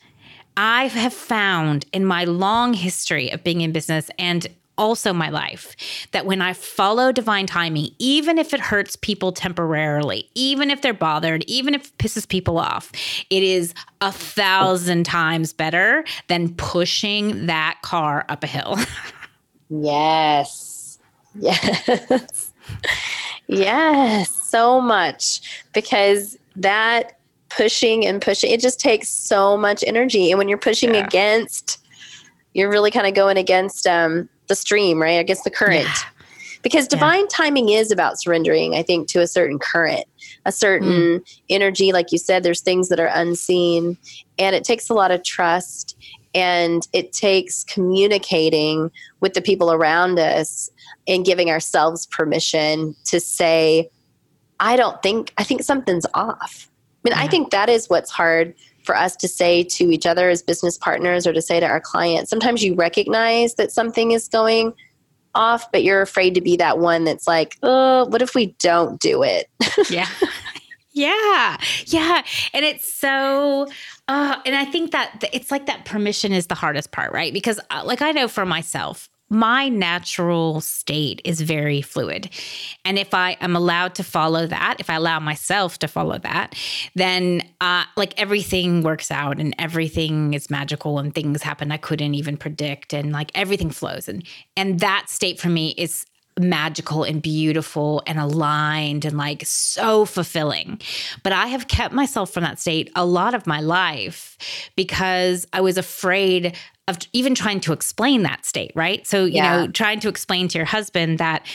I 0.57 0.87
have 0.87 1.13
found 1.13 1.85
in 1.91 2.05
my 2.05 2.23
long 2.23 2.73
history 2.73 3.29
of 3.31 3.43
being 3.43 3.61
in 3.61 3.71
business 3.71 4.09
and 4.17 4.47
also 4.77 5.13
my 5.13 5.29
life 5.29 5.75
that 6.11 6.25
when 6.25 6.41
I 6.41 6.53
follow 6.53 7.11
divine 7.11 7.47
timing, 7.47 7.89
even 7.99 8.37
if 8.37 8.53
it 8.53 8.59
hurts 8.59 8.95
people 8.95 9.31
temporarily, 9.31 10.29
even 10.35 10.69
if 10.69 10.81
they're 10.81 10.93
bothered, 10.93 11.43
even 11.47 11.73
if 11.73 11.87
it 11.87 11.97
pisses 11.97 12.27
people 12.27 12.57
off, 12.57 12.91
it 13.29 13.43
is 13.43 13.73
a 14.01 14.11
thousand 14.11 15.05
times 15.05 15.53
better 15.53 16.03
than 16.27 16.53
pushing 16.55 17.45
that 17.47 17.79
car 17.81 18.25
up 18.29 18.43
a 18.43 18.47
hill. 18.47 18.77
yes. 19.69 20.99
Yes. 21.35 22.53
yes. 23.47 24.29
So 24.29 24.79
much 24.79 25.65
because 25.73 26.37
that 26.55 27.17
pushing 27.49 28.05
and 28.05 28.21
pushing, 28.21 28.51
it 28.51 28.59
just 28.59 28.79
takes 28.79 29.09
so 29.09 29.57
much 29.57 29.83
energy. 29.85 30.31
And 30.31 30.37
when 30.37 30.49
you're 30.49 30.57
pushing 30.57 30.93
yeah. 30.93 31.05
against, 31.05 31.79
you're 32.53 32.69
really 32.69 32.91
kind 32.91 33.07
of 33.07 33.13
going 33.13 33.37
against 33.37 33.85
um, 33.87 34.29
the 34.47 34.55
stream, 34.55 35.01
right? 35.01 35.19
Against 35.19 35.43
the 35.43 35.49
current. 35.49 35.83
Yeah. 35.83 35.93
Because 36.61 36.87
divine 36.87 37.21
yeah. 37.21 37.27
timing 37.31 37.69
is 37.69 37.91
about 37.91 38.19
surrendering, 38.19 38.73
I 38.73 38.81
think, 38.81 39.07
to 39.09 39.21
a 39.21 39.27
certain 39.27 39.59
current, 39.59 40.05
a 40.45 40.51
certain 40.51 40.89
mm. 41.19 41.39
energy. 41.49 41.91
Like 41.91 42.11
you 42.11 42.17
said, 42.17 42.41
there's 42.41 42.61
things 42.61 42.89
that 42.89 42.99
are 42.99 43.11
unseen, 43.13 43.97
and 44.39 44.55
it 44.55 44.63
takes 44.63 44.89
a 44.89 44.93
lot 44.95 45.11
of 45.11 45.23
trust 45.23 45.95
and 46.33 46.87
it 46.91 47.13
takes 47.13 47.63
communicating 47.63 48.91
with 49.21 49.33
the 49.33 49.41
people 49.41 49.71
around 49.71 50.19
us 50.19 50.69
and 51.07 51.23
giving 51.23 51.49
ourselves 51.49 52.05
permission 52.07 52.93
to 53.05 53.21
say, 53.21 53.89
I 54.59 54.75
don't 54.75 55.01
think, 55.01 55.33
I 55.37 55.43
think 55.43 55.63
something's 55.63 56.05
off. 56.13 56.69
I 57.05 57.09
mean, 57.09 57.17
yeah. 57.17 57.23
I 57.23 57.27
think 57.27 57.51
that 57.51 57.69
is 57.69 57.87
what's 57.89 58.11
hard 58.11 58.53
for 58.85 58.95
us 58.95 59.15
to 59.17 59.27
say 59.27 59.63
to 59.63 59.91
each 59.91 60.05
other 60.05 60.29
as 60.29 60.41
business 60.41 60.77
partners 60.77 61.25
or 61.25 61.33
to 61.33 61.41
say 61.41 61.59
to 61.59 61.65
our 61.65 61.81
clients. 61.81 62.29
Sometimes 62.29 62.63
you 62.63 62.75
recognize 62.75 63.55
that 63.55 63.71
something 63.71 64.11
is 64.11 64.27
going 64.27 64.73
off, 65.33 65.71
but 65.71 65.83
you're 65.83 66.01
afraid 66.01 66.33
to 66.35 66.41
be 66.41 66.55
that 66.57 66.79
one 66.79 67.03
that's 67.03 67.27
like, 67.27 67.57
oh, 67.63 68.05
what 68.05 68.21
if 68.21 68.35
we 68.35 68.47
don't 68.59 68.99
do 68.99 69.23
it? 69.23 69.49
yeah. 69.89 70.07
Yeah. 70.93 71.57
Yeah. 71.87 72.23
And 72.53 72.63
it's 72.63 72.93
so, 72.93 73.67
uh, 74.07 74.41
and 74.45 74.55
I 74.55 74.63
think 74.63 74.91
that 74.91 75.23
it's 75.33 75.51
like 75.51 75.65
that 75.65 75.83
permission 75.83 76.31
is 76.31 76.47
the 76.47 76.55
hardest 76.55 76.91
part, 76.91 77.11
right? 77.11 77.33
Because, 77.33 77.59
uh, 77.69 77.83
like, 77.83 78.01
I 78.01 78.11
know 78.11 78.29
for 78.29 78.45
myself, 78.45 79.09
my 79.29 79.69
natural 79.69 80.61
state 80.61 81.21
is 81.23 81.41
very 81.41 81.81
fluid. 81.81 82.29
And 82.83 82.99
if 82.99 83.13
I 83.13 83.37
am 83.41 83.55
allowed 83.55 83.95
to 83.95 84.03
follow 84.03 84.45
that, 84.45 84.77
if 84.79 84.89
I 84.89 84.95
allow 84.95 85.19
myself 85.19 85.79
to 85.79 85.87
follow 85.87 86.19
that, 86.19 86.55
then 86.93 87.41
uh, 87.59 87.85
like 87.97 88.13
everything 88.19 88.83
works 88.83 89.09
out 89.09 89.39
and 89.39 89.55
everything 89.57 90.33
is 90.33 90.49
magical 90.49 90.99
and 90.99 91.13
things 91.13 91.41
happen 91.41 91.71
I 91.71 91.77
couldn't 91.77 92.13
even 92.13 92.37
predict 92.37 92.93
and 92.93 93.11
like 93.11 93.31
everything 93.33 93.71
flows. 93.71 94.07
And 94.07 94.23
and 94.55 94.79
that 94.79 95.09
state 95.09 95.39
for 95.39 95.49
me 95.49 95.73
is 95.77 96.05
magical 96.37 97.03
and 97.03 97.21
beautiful 97.21 98.03
and 98.05 98.19
aligned 98.19 99.05
and 99.05 99.17
like 99.17 99.45
so 99.45 100.05
fulfilling. 100.05 100.81
But 101.23 101.31
I 101.31 101.47
have 101.47 101.67
kept 101.67 101.93
myself 101.93 102.31
from 102.31 102.43
that 102.43 102.59
state 102.59 102.91
a 102.95 103.05
lot 103.05 103.33
of 103.33 103.47
my 103.47 103.61
life 103.61 104.37
because 104.75 105.47
I 105.53 105.61
was 105.61 105.77
afraid 105.77 106.55
of 106.87 106.99
even 107.13 107.33
trying 107.33 107.59
to 107.61 107.73
explain 107.73 108.23
that 108.23 108.45
state, 108.45 108.71
right? 108.75 109.05
So, 109.07 109.25
you 109.25 109.35
yeah. 109.35 109.65
know, 109.65 109.71
trying 109.71 109.99
to 110.01 110.09
explain 110.09 110.47
to 110.49 110.57
your 110.57 110.65
husband 110.65 111.17
that, 111.17 111.45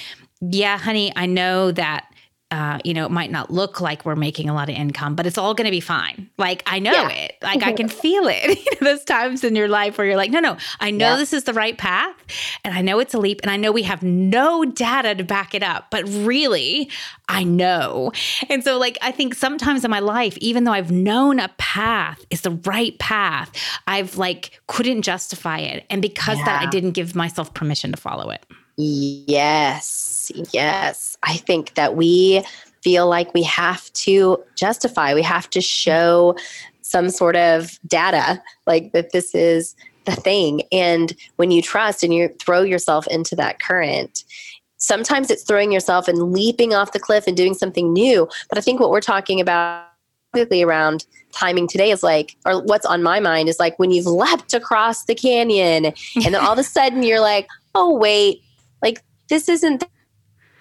yeah, 0.40 0.78
honey, 0.78 1.12
I 1.14 1.26
know 1.26 1.70
that 1.72 2.06
uh, 2.50 2.78
you 2.84 2.92
know, 2.92 3.06
it 3.06 3.10
might 3.10 3.30
not 3.30 3.50
look 3.50 3.80
like 3.80 4.04
we're 4.04 4.16
making 4.16 4.48
a 4.48 4.54
lot 4.54 4.68
of 4.68 4.74
income, 4.74 5.14
but 5.14 5.24
it's 5.24 5.38
all 5.38 5.54
going 5.54 5.66
to 5.66 5.70
be 5.70 5.80
fine. 5.80 6.28
Like 6.36 6.62
I 6.66 6.80
know 6.80 6.90
yeah. 6.90 7.08
it, 7.08 7.36
like 7.42 7.62
I 7.62 7.72
can 7.72 7.88
feel 8.02 8.26
it. 8.26 8.58
you 8.64 8.64
know, 8.80 8.92
those 8.92 9.04
times 9.04 9.44
in 9.44 9.54
your 9.54 9.68
life 9.68 9.96
where 9.96 10.06
you're 10.06 10.16
like, 10.16 10.32
no, 10.32 10.40
no, 10.40 10.56
I 10.80 10.90
know 10.90 11.10
yeah. 11.10 11.16
this 11.16 11.32
is 11.32 11.44
the 11.44 11.52
right 11.52 11.78
path, 11.78 12.16
and 12.64 12.74
I 12.74 12.82
know 12.82 12.98
it's 12.98 13.14
a 13.14 13.18
leap, 13.18 13.40
and 13.42 13.50
I 13.50 13.56
know 13.56 13.70
we 13.70 13.84
have 13.84 14.02
no 14.02 14.64
data 14.64 15.14
to 15.14 15.22
back 15.22 15.54
it 15.54 15.62
up, 15.62 15.86
but 15.90 16.04
really, 16.08 16.90
I 17.28 17.44
know. 17.44 18.10
And 18.48 18.64
so, 18.64 18.78
like, 18.78 18.98
I 19.00 19.12
think 19.12 19.34
sometimes 19.34 19.84
in 19.84 19.90
my 19.90 20.00
life, 20.00 20.36
even 20.38 20.64
though 20.64 20.72
I've 20.72 20.90
known 20.90 21.38
a 21.38 21.48
path 21.58 22.24
is 22.30 22.40
the 22.40 22.50
right 22.50 22.98
path, 22.98 23.52
I've 23.86 24.16
like 24.16 24.60
couldn't 24.66 25.02
justify 25.02 25.58
it, 25.58 25.84
and 25.88 26.02
because 26.02 26.38
yeah. 26.38 26.44
that, 26.46 26.62
I 26.62 26.70
didn't 26.70 26.92
give 26.92 27.14
myself 27.14 27.54
permission 27.54 27.92
to 27.92 27.96
follow 27.96 28.30
it. 28.30 28.44
Yes, 28.80 30.32
yes. 30.52 31.18
I 31.22 31.36
think 31.36 31.74
that 31.74 31.96
we 31.96 32.42
feel 32.82 33.08
like 33.08 33.34
we 33.34 33.42
have 33.42 33.92
to 33.92 34.42
justify, 34.56 35.14
we 35.14 35.22
have 35.22 35.50
to 35.50 35.60
show 35.60 36.34
some 36.80 37.10
sort 37.10 37.36
of 37.36 37.78
data 37.86 38.42
like 38.66 38.92
that 38.92 39.12
this 39.12 39.34
is 39.34 39.76
the 40.06 40.12
thing. 40.12 40.62
And 40.72 41.14
when 41.36 41.50
you 41.50 41.62
trust 41.62 42.02
and 42.02 42.12
you 42.14 42.34
throw 42.40 42.62
yourself 42.62 43.06
into 43.08 43.36
that 43.36 43.60
current, 43.60 44.24
sometimes 44.78 45.30
it's 45.30 45.42
throwing 45.42 45.72
yourself 45.72 46.08
and 46.08 46.32
leaping 46.32 46.74
off 46.74 46.92
the 46.92 46.98
cliff 46.98 47.26
and 47.26 47.36
doing 47.36 47.54
something 47.54 47.92
new. 47.92 48.28
But 48.48 48.58
I 48.58 48.62
think 48.62 48.80
what 48.80 48.90
we're 48.90 49.00
talking 49.00 49.40
about 49.40 49.86
around 50.52 51.06
timing 51.32 51.66
today 51.66 51.90
is 51.90 52.02
like, 52.02 52.36
or 52.46 52.62
what's 52.62 52.86
on 52.86 53.02
my 53.02 53.20
mind 53.20 53.48
is 53.48 53.58
like 53.58 53.78
when 53.78 53.90
you've 53.90 54.06
leapt 54.06 54.54
across 54.54 55.04
the 55.04 55.14
canyon 55.14 55.86
and 55.86 56.24
then 56.24 56.36
all 56.36 56.52
of 56.52 56.58
a 56.58 56.62
sudden 56.78 57.02
you're 57.02 57.20
like, 57.20 57.48
oh, 57.74 57.96
wait, 57.96 58.42
like 58.82 59.02
this 59.28 59.48
isn't 59.48 59.84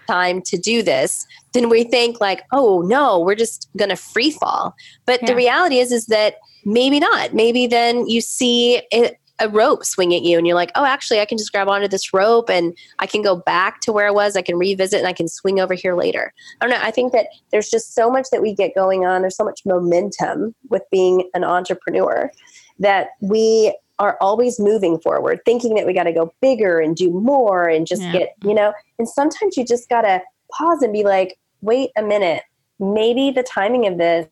time 0.07 0.41
to 0.41 0.57
do 0.57 0.81
this. 0.81 1.25
Then 1.53 1.69
we 1.69 1.83
think 1.83 2.19
like 2.19 2.43
oh 2.51 2.81
no 2.81 3.19
we're 3.19 3.35
just 3.35 3.69
gonna 3.77 3.95
free 3.95 4.31
fall. 4.31 4.75
But 5.05 5.21
yeah. 5.21 5.27
the 5.27 5.35
reality 5.35 5.79
is 5.79 5.91
is 5.91 6.07
that 6.07 6.35
maybe 6.65 6.99
not. 6.99 7.33
Maybe 7.33 7.67
then 7.67 8.07
you 8.07 8.21
see 8.21 8.81
it, 8.91 9.17
a 9.39 9.49
rope 9.49 9.85
swing 9.85 10.13
at 10.13 10.21
you 10.21 10.37
and 10.37 10.45
you're 10.45 10.55
like 10.55 10.71
oh 10.75 10.83
actually 10.83 11.21
i 11.21 11.25
can 11.25 11.37
just 11.37 11.53
grab 11.53 11.69
onto 11.69 11.87
this 11.87 12.13
rope 12.13 12.49
and 12.49 12.77
i 12.99 13.05
can 13.05 13.21
go 13.21 13.37
back 13.37 13.79
to 13.81 13.93
where 13.93 14.07
i 14.07 14.11
was. 14.11 14.35
I 14.35 14.41
can 14.41 14.57
revisit 14.57 14.99
and 14.99 15.07
i 15.07 15.13
can 15.13 15.27
swing 15.27 15.59
over 15.59 15.73
here 15.73 15.95
later. 15.95 16.33
I 16.59 16.65
don't 16.65 16.77
know. 16.77 16.85
I 16.85 16.91
think 16.91 17.13
that 17.13 17.27
there's 17.51 17.69
just 17.69 17.93
so 17.93 18.09
much 18.11 18.27
that 18.31 18.41
we 18.41 18.53
get 18.53 18.75
going 18.75 19.05
on. 19.05 19.21
There's 19.21 19.37
so 19.37 19.45
much 19.45 19.61
momentum 19.65 20.55
with 20.69 20.83
being 20.91 21.29
an 21.33 21.43
entrepreneur 21.43 22.31
that 22.79 23.09
we 23.21 23.75
are 23.99 24.17
always 24.21 24.59
moving 24.59 24.99
forward, 24.99 25.41
thinking 25.45 25.75
that 25.75 25.85
we 25.85 25.93
got 25.93 26.03
to 26.03 26.13
go 26.13 26.33
bigger 26.41 26.79
and 26.79 26.95
do 26.95 27.11
more 27.11 27.67
and 27.67 27.85
just 27.85 28.01
yeah. 28.01 28.11
get, 28.13 28.29
you 28.43 28.53
know, 28.53 28.73
and 28.97 29.07
sometimes 29.07 29.57
you 29.57 29.65
just 29.65 29.89
got 29.89 30.01
to 30.01 30.21
pause 30.51 30.81
and 30.81 30.93
be 30.93 31.03
like, 31.03 31.37
wait 31.61 31.91
a 31.97 32.01
minute, 32.01 32.43
maybe 32.79 33.29
the 33.29 33.43
timing 33.43 33.85
of 33.85 33.97
this 33.97 34.27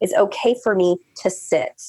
is 0.00 0.12
okay 0.14 0.56
for 0.62 0.74
me 0.74 0.98
to 1.22 1.30
sit. 1.30 1.82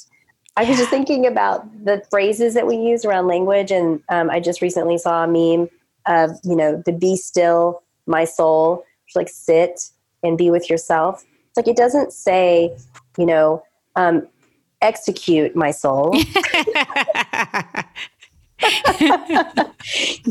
I 0.58 0.64
was 0.64 0.78
just 0.78 0.90
thinking 0.90 1.26
about 1.26 1.86
the 1.86 2.04
phrases 2.10 2.54
that 2.56 2.66
we 2.66 2.76
use 2.76 3.06
around 3.06 3.28
language, 3.28 3.72
and 3.72 4.02
um, 4.10 4.30
I 4.30 4.40
just 4.40 4.62
recently 4.62 4.98
saw 4.98 5.24
a 5.24 5.28
meme 5.28 5.70
of, 6.08 6.32
you 6.44 6.56
know, 6.56 6.82
the 6.86 6.92
be 6.92 7.16
still, 7.16 7.84
my 8.08 8.26
soul, 8.26 8.84
like 9.16 9.30
sit 9.30 9.90
and 10.24 10.38
be 10.38 10.50
with 10.50 10.70
yourself. 10.70 11.24
It's 11.50 11.58
like 11.58 11.68
it 11.68 11.78
doesn't 11.78 12.12
say, 12.12 12.76
you 13.18 13.26
know, 13.26 13.64
um, 13.96 14.28
execute 14.82 15.56
my 15.56 15.72
soul. 15.72 16.12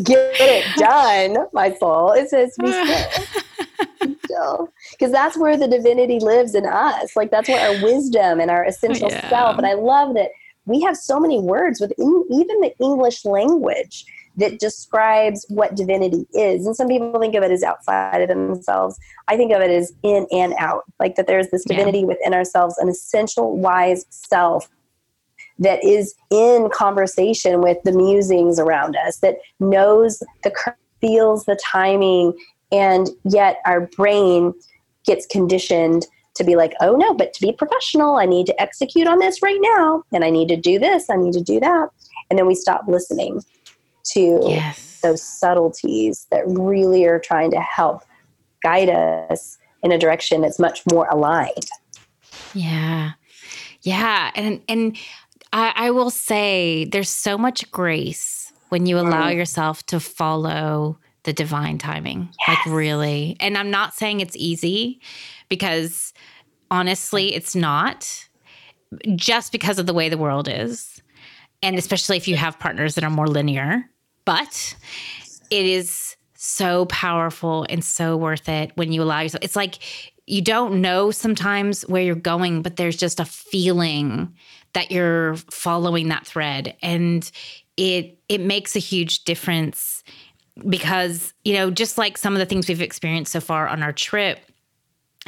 Get 0.03 0.35
it 0.41 0.77
done, 0.77 1.47
my 1.53 1.75
soul. 1.75 2.13
It 2.13 2.29
says 2.29 2.55
be 2.61 2.73
still. 4.25 4.73
Because 4.91 5.13
that's 5.13 5.39
where 5.39 5.57
the 5.57 5.69
divinity 5.69 6.19
lives 6.19 6.55
in 6.55 6.67
us. 6.67 7.15
Like 7.17 7.31
that's 7.31 7.49
where 7.49 7.69
our 7.69 7.83
wisdom 7.83 8.41
and 8.41 8.51
our 8.51 8.65
essential 8.65 9.11
yeah. 9.11 9.29
self. 9.29 9.59
And 9.59 9.67
I 9.67 9.75
love 9.75 10.15
that 10.15 10.31
we 10.67 10.81
have 10.83 10.97
so 10.97 11.21
many 11.21 11.41
words 11.41 11.81
within 11.81 12.25
even 12.31 12.61
the 12.61 12.75
English 12.81 13.25
language 13.25 14.05
that 14.37 14.59
describes 14.59 15.47
what 15.49 15.75
divinity 15.75 16.27
is. 16.35 16.67
And 16.67 16.77
some 16.77 16.89
people 16.89 17.19
think 17.19 17.35
of 17.35 17.43
it 17.43 17.51
as 17.51 17.63
outside 17.63 18.21
of 18.21 18.29
themselves. 18.29 18.99
I 19.29 19.37
think 19.37 19.53
of 19.53 19.63
it 19.63 19.71
as 19.71 19.93
in 20.03 20.27
and 20.31 20.55
out, 20.59 20.85
like 21.01 21.17
that 21.17 21.27
there's 21.27 21.49
this 21.51 21.65
divinity 21.65 22.01
yeah. 22.01 22.07
within 22.07 22.35
ourselves, 22.35 22.77
an 22.79 22.89
essential 22.89 23.57
wise 23.57 24.05
self 24.11 24.69
that 25.59 25.83
is 25.83 26.15
in 26.31 26.69
conversation 26.71 27.63
with 27.63 27.79
the 27.85 27.93
musings 27.93 28.59
around 28.59 28.95
us, 28.97 29.19
that 29.19 29.37
knows 29.59 30.23
the 30.45 30.53
feels 31.01 31.45
the 31.45 31.59
timing, 31.63 32.35
and 32.73 33.09
yet 33.25 33.59
our 33.65 33.83
brain 33.83 34.53
gets 35.07 35.27
conditioned 35.27 36.07
to 36.35 36.45
be 36.45 36.57
like, 36.57 36.75
oh 36.81 36.95
no, 36.97 37.15
but 37.15 37.33
to 37.33 37.41
be 37.41 37.53
professional, 37.53 38.17
I 38.17 38.27
need 38.27 38.47
to 38.47 38.61
execute 38.61 39.07
on 39.07 39.19
this 39.19 39.41
right 39.43 39.61
now, 39.61 40.03
and 40.13 40.25
I 40.25 40.31
need 40.31 40.49
to 40.49 40.57
do 40.57 40.79
this, 40.79 41.09
I 41.09 41.17
need 41.17 41.33
to 41.35 41.43
do 41.43 41.59
that. 41.61 41.89
And 42.29 42.39
then 42.39 42.47
we 42.47 42.55
stop 42.55 42.83
listening 42.87 43.41
to 44.13 44.41
yes. 44.43 45.01
those 45.01 45.23
subtleties 45.23 46.27
that 46.31 46.43
really 46.47 47.05
are 47.05 47.19
trying 47.19 47.51
to 47.51 47.61
help 47.61 48.03
guide 48.63 48.89
us 48.89 49.59
in 49.83 49.93
a 49.93 49.99
direction 49.99 50.41
that's 50.41 50.59
much 50.59 50.83
more 50.91 51.07
aligned. 51.09 51.67
Yeah. 52.55 53.13
Yeah. 53.83 54.31
And 54.35 54.61
and 54.69 54.97
I, 55.53 55.73
I 55.77 55.91
will 55.91 56.11
say 56.11 56.87
there's 56.87 57.09
so 57.09 57.39
much 57.39 57.71
grace 57.71 58.53
when 58.71 58.87
you 58.87 58.99
allow 58.99 59.29
mm. 59.29 59.37
yourself 59.37 59.87
to 59.87 60.01
follow 60.01 60.99
the 61.23 61.33
divine 61.33 61.79
timing. 61.79 62.29
Yes. 62.47 62.59
Like 62.67 62.75
really. 62.75 63.37
And 63.41 63.57
I'm 63.57 63.71
not 63.71 63.95
saying 63.95 64.21
it's 64.21 64.37
easy 64.37 65.01
because 65.49 66.13
honestly, 66.71 67.35
it's 67.35 67.55
not 67.55 68.29
just 69.15 69.53
because 69.53 69.79
of 69.79 69.87
the 69.87 69.95
way 69.95 70.09
the 70.09 70.19
world 70.19 70.49
is. 70.49 71.03
And 71.63 71.77
especially 71.77 72.17
if 72.17 72.29
you 72.29 72.37
have 72.37 72.59
partners 72.59 72.95
that 72.95 73.05
are 73.05 73.11
more 73.11 73.27
linear 73.27 73.89
but 74.27 74.77
it 75.49 75.65
is 75.65 76.17
so 76.35 76.85
powerful 76.87 77.65
and 77.71 77.83
so 77.83 78.17
worth 78.17 78.49
it 78.49 78.73
when 78.75 78.93
you 78.93 79.03
allow 79.03 79.21
yourself. 79.21 79.43
It's 79.43 79.57
like 79.57 79.79
you 80.27 80.43
don't 80.43 80.83
know 80.83 81.11
sometimes 81.11 81.83
where 81.83 82.03
you're 82.03 82.15
going, 82.15 82.61
but 82.61 82.77
there's 82.77 82.97
just 82.97 83.21
a 83.21 83.25
feeling 83.25 84.35
that 84.75 84.91
you're 84.91 85.37
following 85.51 86.09
that 86.09 86.27
thread 86.27 86.77
and 86.83 87.31
it 87.79 88.19
it 88.29 88.41
makes 88.41 88.77
a 88.77 88.79
huge 88.79 89.25
difference 89.25 90.03
because 90.69 91.33
you 91.45 91.55
know 91.55 91.71
just 91.71 91.97
like 91.97 92.19
some 92.19 92.35
of 92.35 92.39
the 92.39 92.47
things 92.47 92.69
we've 92.69 92.83
experienced 92.83 93.33
so 93.33 93.41
far 93.41 93.69
on 93.69 93.83
our 93.83 93.93
trip 93.93 94.39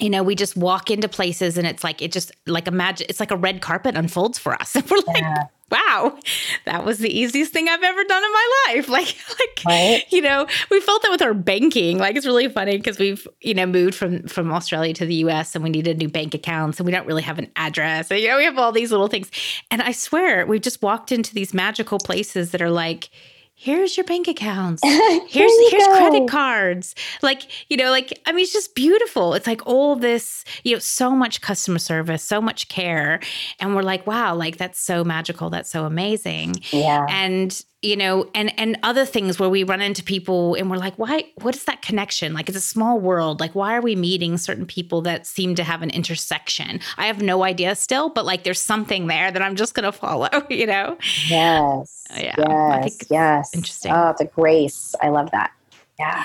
you 0.00 0.11
know, 0.11 0.22
we 0.22 0.34
just 0.34 0.56
walk 0.56 0.90
into 0.90 1.08
places 1.08 1.58
and 1.58 1.66
it's 1.66 1.82
like 1.82 2.02
it 2.02 2.12
just 2.12 2.32
like 2.46 2.66
imagine 2.66 3.06
it's 3.08 3.20
like 3.20 3.30
a 3.30 3.37
red 3.37 3.61
carpet 3.61 3.96
unfolds 3.96 4.38
for 4.38 4.54
us. 4.54 4.74
And 4.74 4.88
we're 4.90 4.98
like, 5.06 5.18
yeah. 5.18 5.44
wow, 5.70 6.18
that 6.64 6.84
was 6.84 6.98
the 6.98 7.11
easiest 7.11 7.52
thing 7.52 7.68
I've 7.68 7.82
ever 7.82 8.04
done 8.04 8.22
in 8.22 8.32
my 8.32 8.50
life. 8.66 8.88
Like, 8.98 9.16
like 9.38 9.62
right. 9.66 10.04
you 10.11 10.20
know, 10.20 10.46
we 10.70 10.80
felt 10.80 11.02
that 11.02 11.11
with 11.11 11.22
our 11.22 11.34
banking. 11.34 11.98
Like 11.98 12.16
it's 12.16 12.26
really 12.26 12.48
funny 12.48 12.76
because 12.76 12.98
we've, 12.98 13.26
you 13.40 13.54
know, 13.54 13.66
moved 13.66 13.94
from 13.94 14.24
from 14.24 14.52
Australia 14.52 14.92
to 14.94 15.06
the 15.06 15.16
US 15.16 15.54
and 15.54 15.62
we 15.62 15.70
needed 15.70 15.98
new 15.98 16.08
bank 16.08 16.34
accounts 16.34 16.80
and 16.80 16.87
we 16.87 16.92
don't 16.92 17.06
really 17.06 17.22
have 17.22 17.38
an 17.38 17.50
address. 17.56 18.11
And 18.11 18.20
you 18.20 18.28
know, 18.28 18.37
we 18.37 18.44
have 18.44 18.58
all 18.58 18.72
these 18.72 18.90
little 18.90 19.08
things. 19.08 19.30
And 19.70 19.82
I 19.82 19.92
swear, 19.92 20.46
we 20.46 20.58
just 20.58 20.82
walked 20.82 21.12
into 21.12 21.34
these 21.34 21.54
magical 21.54 21.98
places 21.98 22.50
that 22.52 22.62
are 22.62 22.70
like, 22.70 23.11
here's 23.59 23.97
your 23.97 24.05
bank 24.05 24.29
accounts. 24.29 24.83
Here's 24.87 25.53
here's 25.71 25.85
go. 25.85 25.97
credit 25.97 26.29
cards. 26.29 26.94
Like 27.23 27.42
you 27.68 27.77
know 27.77 27.90
like 27.90 28.18
i 28.25 28.33
mean 28.33 28.44
it's 28.44 28.53
just 28.53 28.75
beautiful. 28.75 29.35
It's 29.35 29.47
like 29.47 29.66
all 29.66 29.97
this 29.97 30.44
you 30.62 30.75
know 30.75 30.79
so 30.79 31.11
much 31.11 31.40
customer 31.40 31.79
service 31.81 32.23
so 32.23 32.40
much 32.40 32.68
care. 32.68 33.21
And 33.59 33.75
we're 33.75 33.83
like 33.83 34.07
wow 34.07 34.35
like 34.35 34.57
that's 34.57 34.81
so 34.81 35.05
magical. 35.05 35.51
That's 35.51 35.71
so 35.71 35.85
amazing. 35.85 36.56
Yeah. 36.71 37.04
And 37.09 37.61
you 37.83 37.96
know 37.96 38.29
and 38.35 38.52
and 38.58 38.76
other 38.83 39.04
things 39.04 39.38
where 39.38 39.48
we 39.48 39.62
run 39.62 39.81
into 39.81 40.02
people 40.02 40.54
and 40.54 40.68
we're 40.68 40.79
like 40.79 40.94
why 40.96 41.24
what 41.42 41.54
is 41.54 41.64
that 41.64 41.81
connection? 41.83 42.33
Like 42.33 42.48
it's 42.48 42.58
a 42.58 42.62
small 42.62 42.98
world. 42.98 43.40
Like 43.40 43.54
why 43.54 43.76
are 43.76 43.81
we 43.81 43.94
meeting 43.94 44.37
certain 44.37 44.66
people 44.66 45.00
that 45.02 45.26
seem 45.26 45.54
to 45.54 45.64
have 45.64 45.83
an 45.83 45.90
intersection? 45.90 46.81
I 46.96 47.06
have 47.06 47.22
no 47.22 47.44
idea 47.44 47.74
still 47.76 48.08
but 48.08 48.24
like 48.24 48.42
there's 48.42 48.60
something 48.60 49.06
there 49.06 49.31
that 49.31 49.42
i'm 49.42 49.56
just 49.56 49.74
gonna 49.74 49.92
follow 49.92 50.29
you 50.50 50.66
know? 50.66 50.98
Yes. 51.29 52.04
Yeah. 52.16 52.35
Yes. 52.38 52.98
yes. 53.10 53.54
interesting. 53.54 53.92
Oh 53.92 54.14
the 54.18 54.24
grace. 54.24 54.94
I 55.00 55.10
love 55.10 55.31
that. 55.31 55.52
Yeah. 55.98 56.24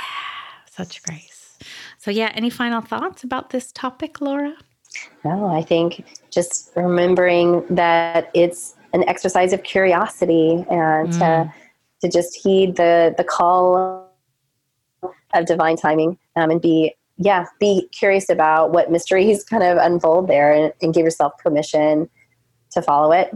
Such 0.71 1.03
grace. 1.03 1.57
So 1.99 2.09
yeah 2.09 2.31
any 2.33 2.49
final 2.49 2.81
thoughts 2.81 3.23
about 3.23 3.51
this 3.51 3.71
topic 3.71 4.21
laura? 4.21 4.55
No 5.23 5.47
i 5.47 5.61
think 5.61 6.03
just 6.31 6.71
remembering 6.75 7.63
that 7.69 8.31
it's 8.33 8.75
an 8.93 9.07
exercise 9.09 9.53
of 9.53 9.63
curiosity 9.63 10.65
and 10.69 11.09
mm. 11.09 11.19
to, 11.19 11.53
to 12.01 12.09
just 12.09 12.39
heed 12.43 12.75
the, 12.75 13.13
the 13.17 13.23
call 13.23 14.09
of 15.33 15.45
divine 15.45 15.75
timing 15.75 16.17
um, 16.35 16.49
and 16.51 16.61
be 16.61 16.93
yeah 17.17 17.45
be 17.59 17.87
curious 17.91 18.29
about 18.29 18.71
what 18.71 18.91
mysteries 18.91 19.43
kind 19.43 19.63
of 19.63 19.77
unfold 19.77 20.27
there 20.27 20.51
and, 20.51 20.73
and 20.81 20.93
give 20.93 21.03
yourself 21.03 21.33
permission 21.37 22.09
to 22.71 22.81
follow 22.81 23.11
it 23.11 23.31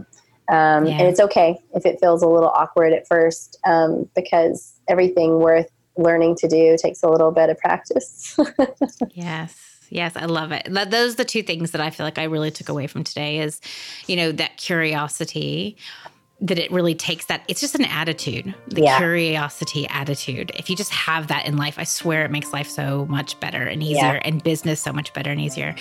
um, 0.48 0.86
yeah. 0.86 0.94
and 0.94 1.02
it's 1.02 1.20
okay 1.20 1.58
if 1.74 1.84
it 1.84 1.98
feels 2.00 2.22
a 2.22 2.26
little 2.26 2.48
awkward 2.50 2.92
at 2.92 3.06
first 3.06 3.58
um, 3.66 4.08
because 4.14 4.80
everything 4.88 5.40
worth 5.40 5.68
learning 5.96 6.36
to 6.36 6.48
do 6.48 6.76
takes 6.80 7.02
a 7.02 7.08
little 7.08 7.30
bit 7.30 7.50
of 7.50 7.58
practice 7.58 8.38
yes 9.10 9.67
Yes, 9.90 10.16
I 10.16 10.26
love 10.26 10.52
it. 10.52 10.68
Those 10.68 11.14
are 11.14 11.16
the 11.16 11.24
two 11.24 11.42
things 11.42 11.70
that 11.72 11.80
I 11.80 11.90
feel 11.90 12.04
like 12.04 12.18
I 12.18 12.24
really 12.24 12.50
took 12.50 12.68
away 12.68 12.86
from 12.86 13.04
today 13.04 13.40
is, 13.40 13.60
you 14.06 14.16
know, 14.16 14.32
that 14.32 14.56
curiosity 14.56 15.76
that 16.40 16.58
it 16.58 16.70
really 16.70 16.94
takes 16.94 17.26
that 17.26 17.42
it's 17.48 17.60
just 17.60 17.74
an 17.74 17.84
attitude 17.84 18.54
the 18.68 18.82
yeah. 18.82 18.96
curiosity 18.96 19.88
attitude 19.88 20.52
if 20.54 20.70
you 20.70 20.76
just 20.76 20.92
have 20.92 21.26
that 21.26 21.44
in 21.46 21.56
life 21.56 21.78
i 21.78 21.84
swear 21.84 22.24
it 22.24 22.30
makes 22.30 22.52
life 22.52 22.68
so 22.68 23.06
much 23.06 23.38
better 23.40 23.62
and 23.64 23.82
easier 23.82 24.14
yeah. 24.14 24.20
and 24.24 24.42
business 24.44 24.80
so 24.80 24.92
much 24.92 25.12
better 25.14 25.30
and 25.32 25.40
easier 25.40 25.74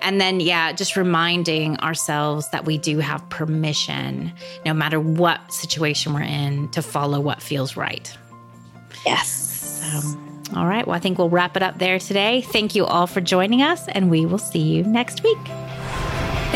and 0.00 0.20
then 0.20 0.38
yeah 0.38 0.70
just 0.70 0.96
reminding 0.96 1.76
ourselves 1.78 2.48
that 2.50 2.64
we 2.64 2.78
do 2.78 2.98
have 2.98 3.28
permission 3.30 4.32
no 4.64 4.72
matter 4.72 5.00
what 5.00 5.52
situation 5.52 6.14
we're 6.14 6.22
in 6.22 6.68
to 6.70 6.82
follow 6.82 7.18
what 7.18 7.42
feels 7.42 7.76
right 7.76 8.16
yes 9.04 9.28
so 9.82 10.25
all 10.54 10.66
right. 10.66 10.86
Well, 10.86 10.96
I 10.96 11.00
think 11.00 11.18
we'll 11.18 11.30
wrap 11.30 11.56
it 11.56 11.62
up 11.62 11.78
there 11.78 11.98
today. 11.98 12.42
Thank 12.42 12.74
you 12.74 12.84
all 12.84 13.06
for 13.06 13.20
joining 13.20 13.62
us, 13.62 13.88
and 13.88 14.10
we 14.10 14.26
will 14.26 14.38
see 14.38 14.60
you 14.60 14.84
next 14.84 15.22
week. 15.22 15.65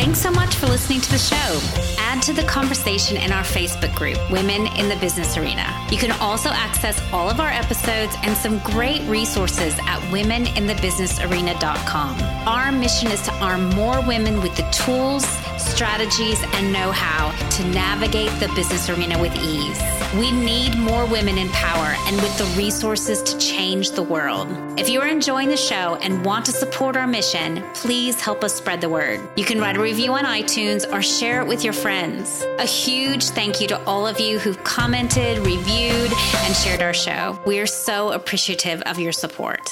Thanks 0.00 0.22
so 0.22 0.30
much 0.30 0.54
for 0.54 0.66
listening 0.66 1.02
to 1.02 1.10
the 1.10 1.18
show. 1.18 1.60
Add 1.98 2.22
to 2.22 2.32
the 2.32 2.44
conversation 2.44 3.18
in 3.18 3.32
our 3.32 3.42
Facebook 3.42 3.94
group, 3.94 4.16
Women 4.30 4.66
in 4.78 4.88
the 4.88 4.96
Business 4.96 5.36
Arena. 5.36 5.66
You 5.90 5.98
can 5.98 6.12
also 6.12 6.48
access 6.48 6.98
all 7.12 7.28
of 7.28 7.38
our 7.38 7.50
episodes 7.50 8.16
and 8.22 8.34
some 8.34 8.60
great 8.60 9.02
resources 9.02 9.74
at 9.80 10.00
womeninthebusinessarena.com. 10.10 12.22
Our 12.48 12.72
mission 12.72 13.10
is 13.10 13.20
to 13.22 13.32
arm 13.44 13.68
more 13.70 14.00
women 14.06 14.40
with 14.40 14.56
the 14.56 14.62
tools, 14.70 15.26
strategies, 15.58 16.42
and 16.54 16.72
know 16.72 16.92
how 16.92 17.32
to 17.58 17.64
navigate 17.66 18.30
the 18.40 18.48
business 18.54 18.88
arena 18.88 19.20
with 19.20 19.36
ease. 19.36 19.78
We 20.18 20.32
need 20.32 20.76
more 20.76 21.06
women 21.06 21.38
in 21.38 21.48
power 21.50 21.94
and 22.06 22.16
with 22.16 22.36
the 22.36 22.44
resources 22.58 23.22
to 23.22 23.38
change 23.38 23.92
the 23.92 24.02
world. 24.02 24.48
If 24.76 24.88
you 24.88 25.00
are 25.00 25.06
enjoying 25.06 25.50
the 25.50 25.56
show 25.56 25.94
and 25.96 26.24
want 26.24 26.46
to 26.46 26.52
support 26.52 26.96
our 26.96 27.06
mission, 27.06 27.62
please 27.74 28.20
help 28.20 28.42
us 28.42 28.54
spread 28.54 28.80
the 28.80 28.88
word. 28.88 29.20
You 29.36 29.44
can 29.44 29.60
write 29.60 29.76
a 29.76 29.80
review 29.90 30.12
on 30.12 30.24
iTunes 30.24 30.88
or 30.92 31.02
share 31.02 31.40
it 31.40 31.48
with 31.48 31.64
your 31.64 31.72
friends. 31.72 32.44
A 32.60 32.64
huge 32.64 33.24
thank 33.30 33.60
you 33.60 33.66
to 33.66 33.84
all 33.86 34.06
of 34.06 34.20
you 34.20 34.38
who've 34.38 34.62
commented, 34.62 35.38
reviewed, 35.38 36.12
and 36.44 36.54
shared 36.54 36.80
our 36.80 36.94
show. 36.94 37.36
We 37.44 37.58
are 37.58 37.66
so 37.66 38.12
appreciative 38.12 38.82
of 38.82 39.00
your 39.00 39.10
support. 39.10 39.68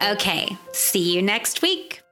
Okay, 0.00 0.56
see 0.70 1.12
you 1.12 1.20
next 1.20 1.62
week. 1.62 2.05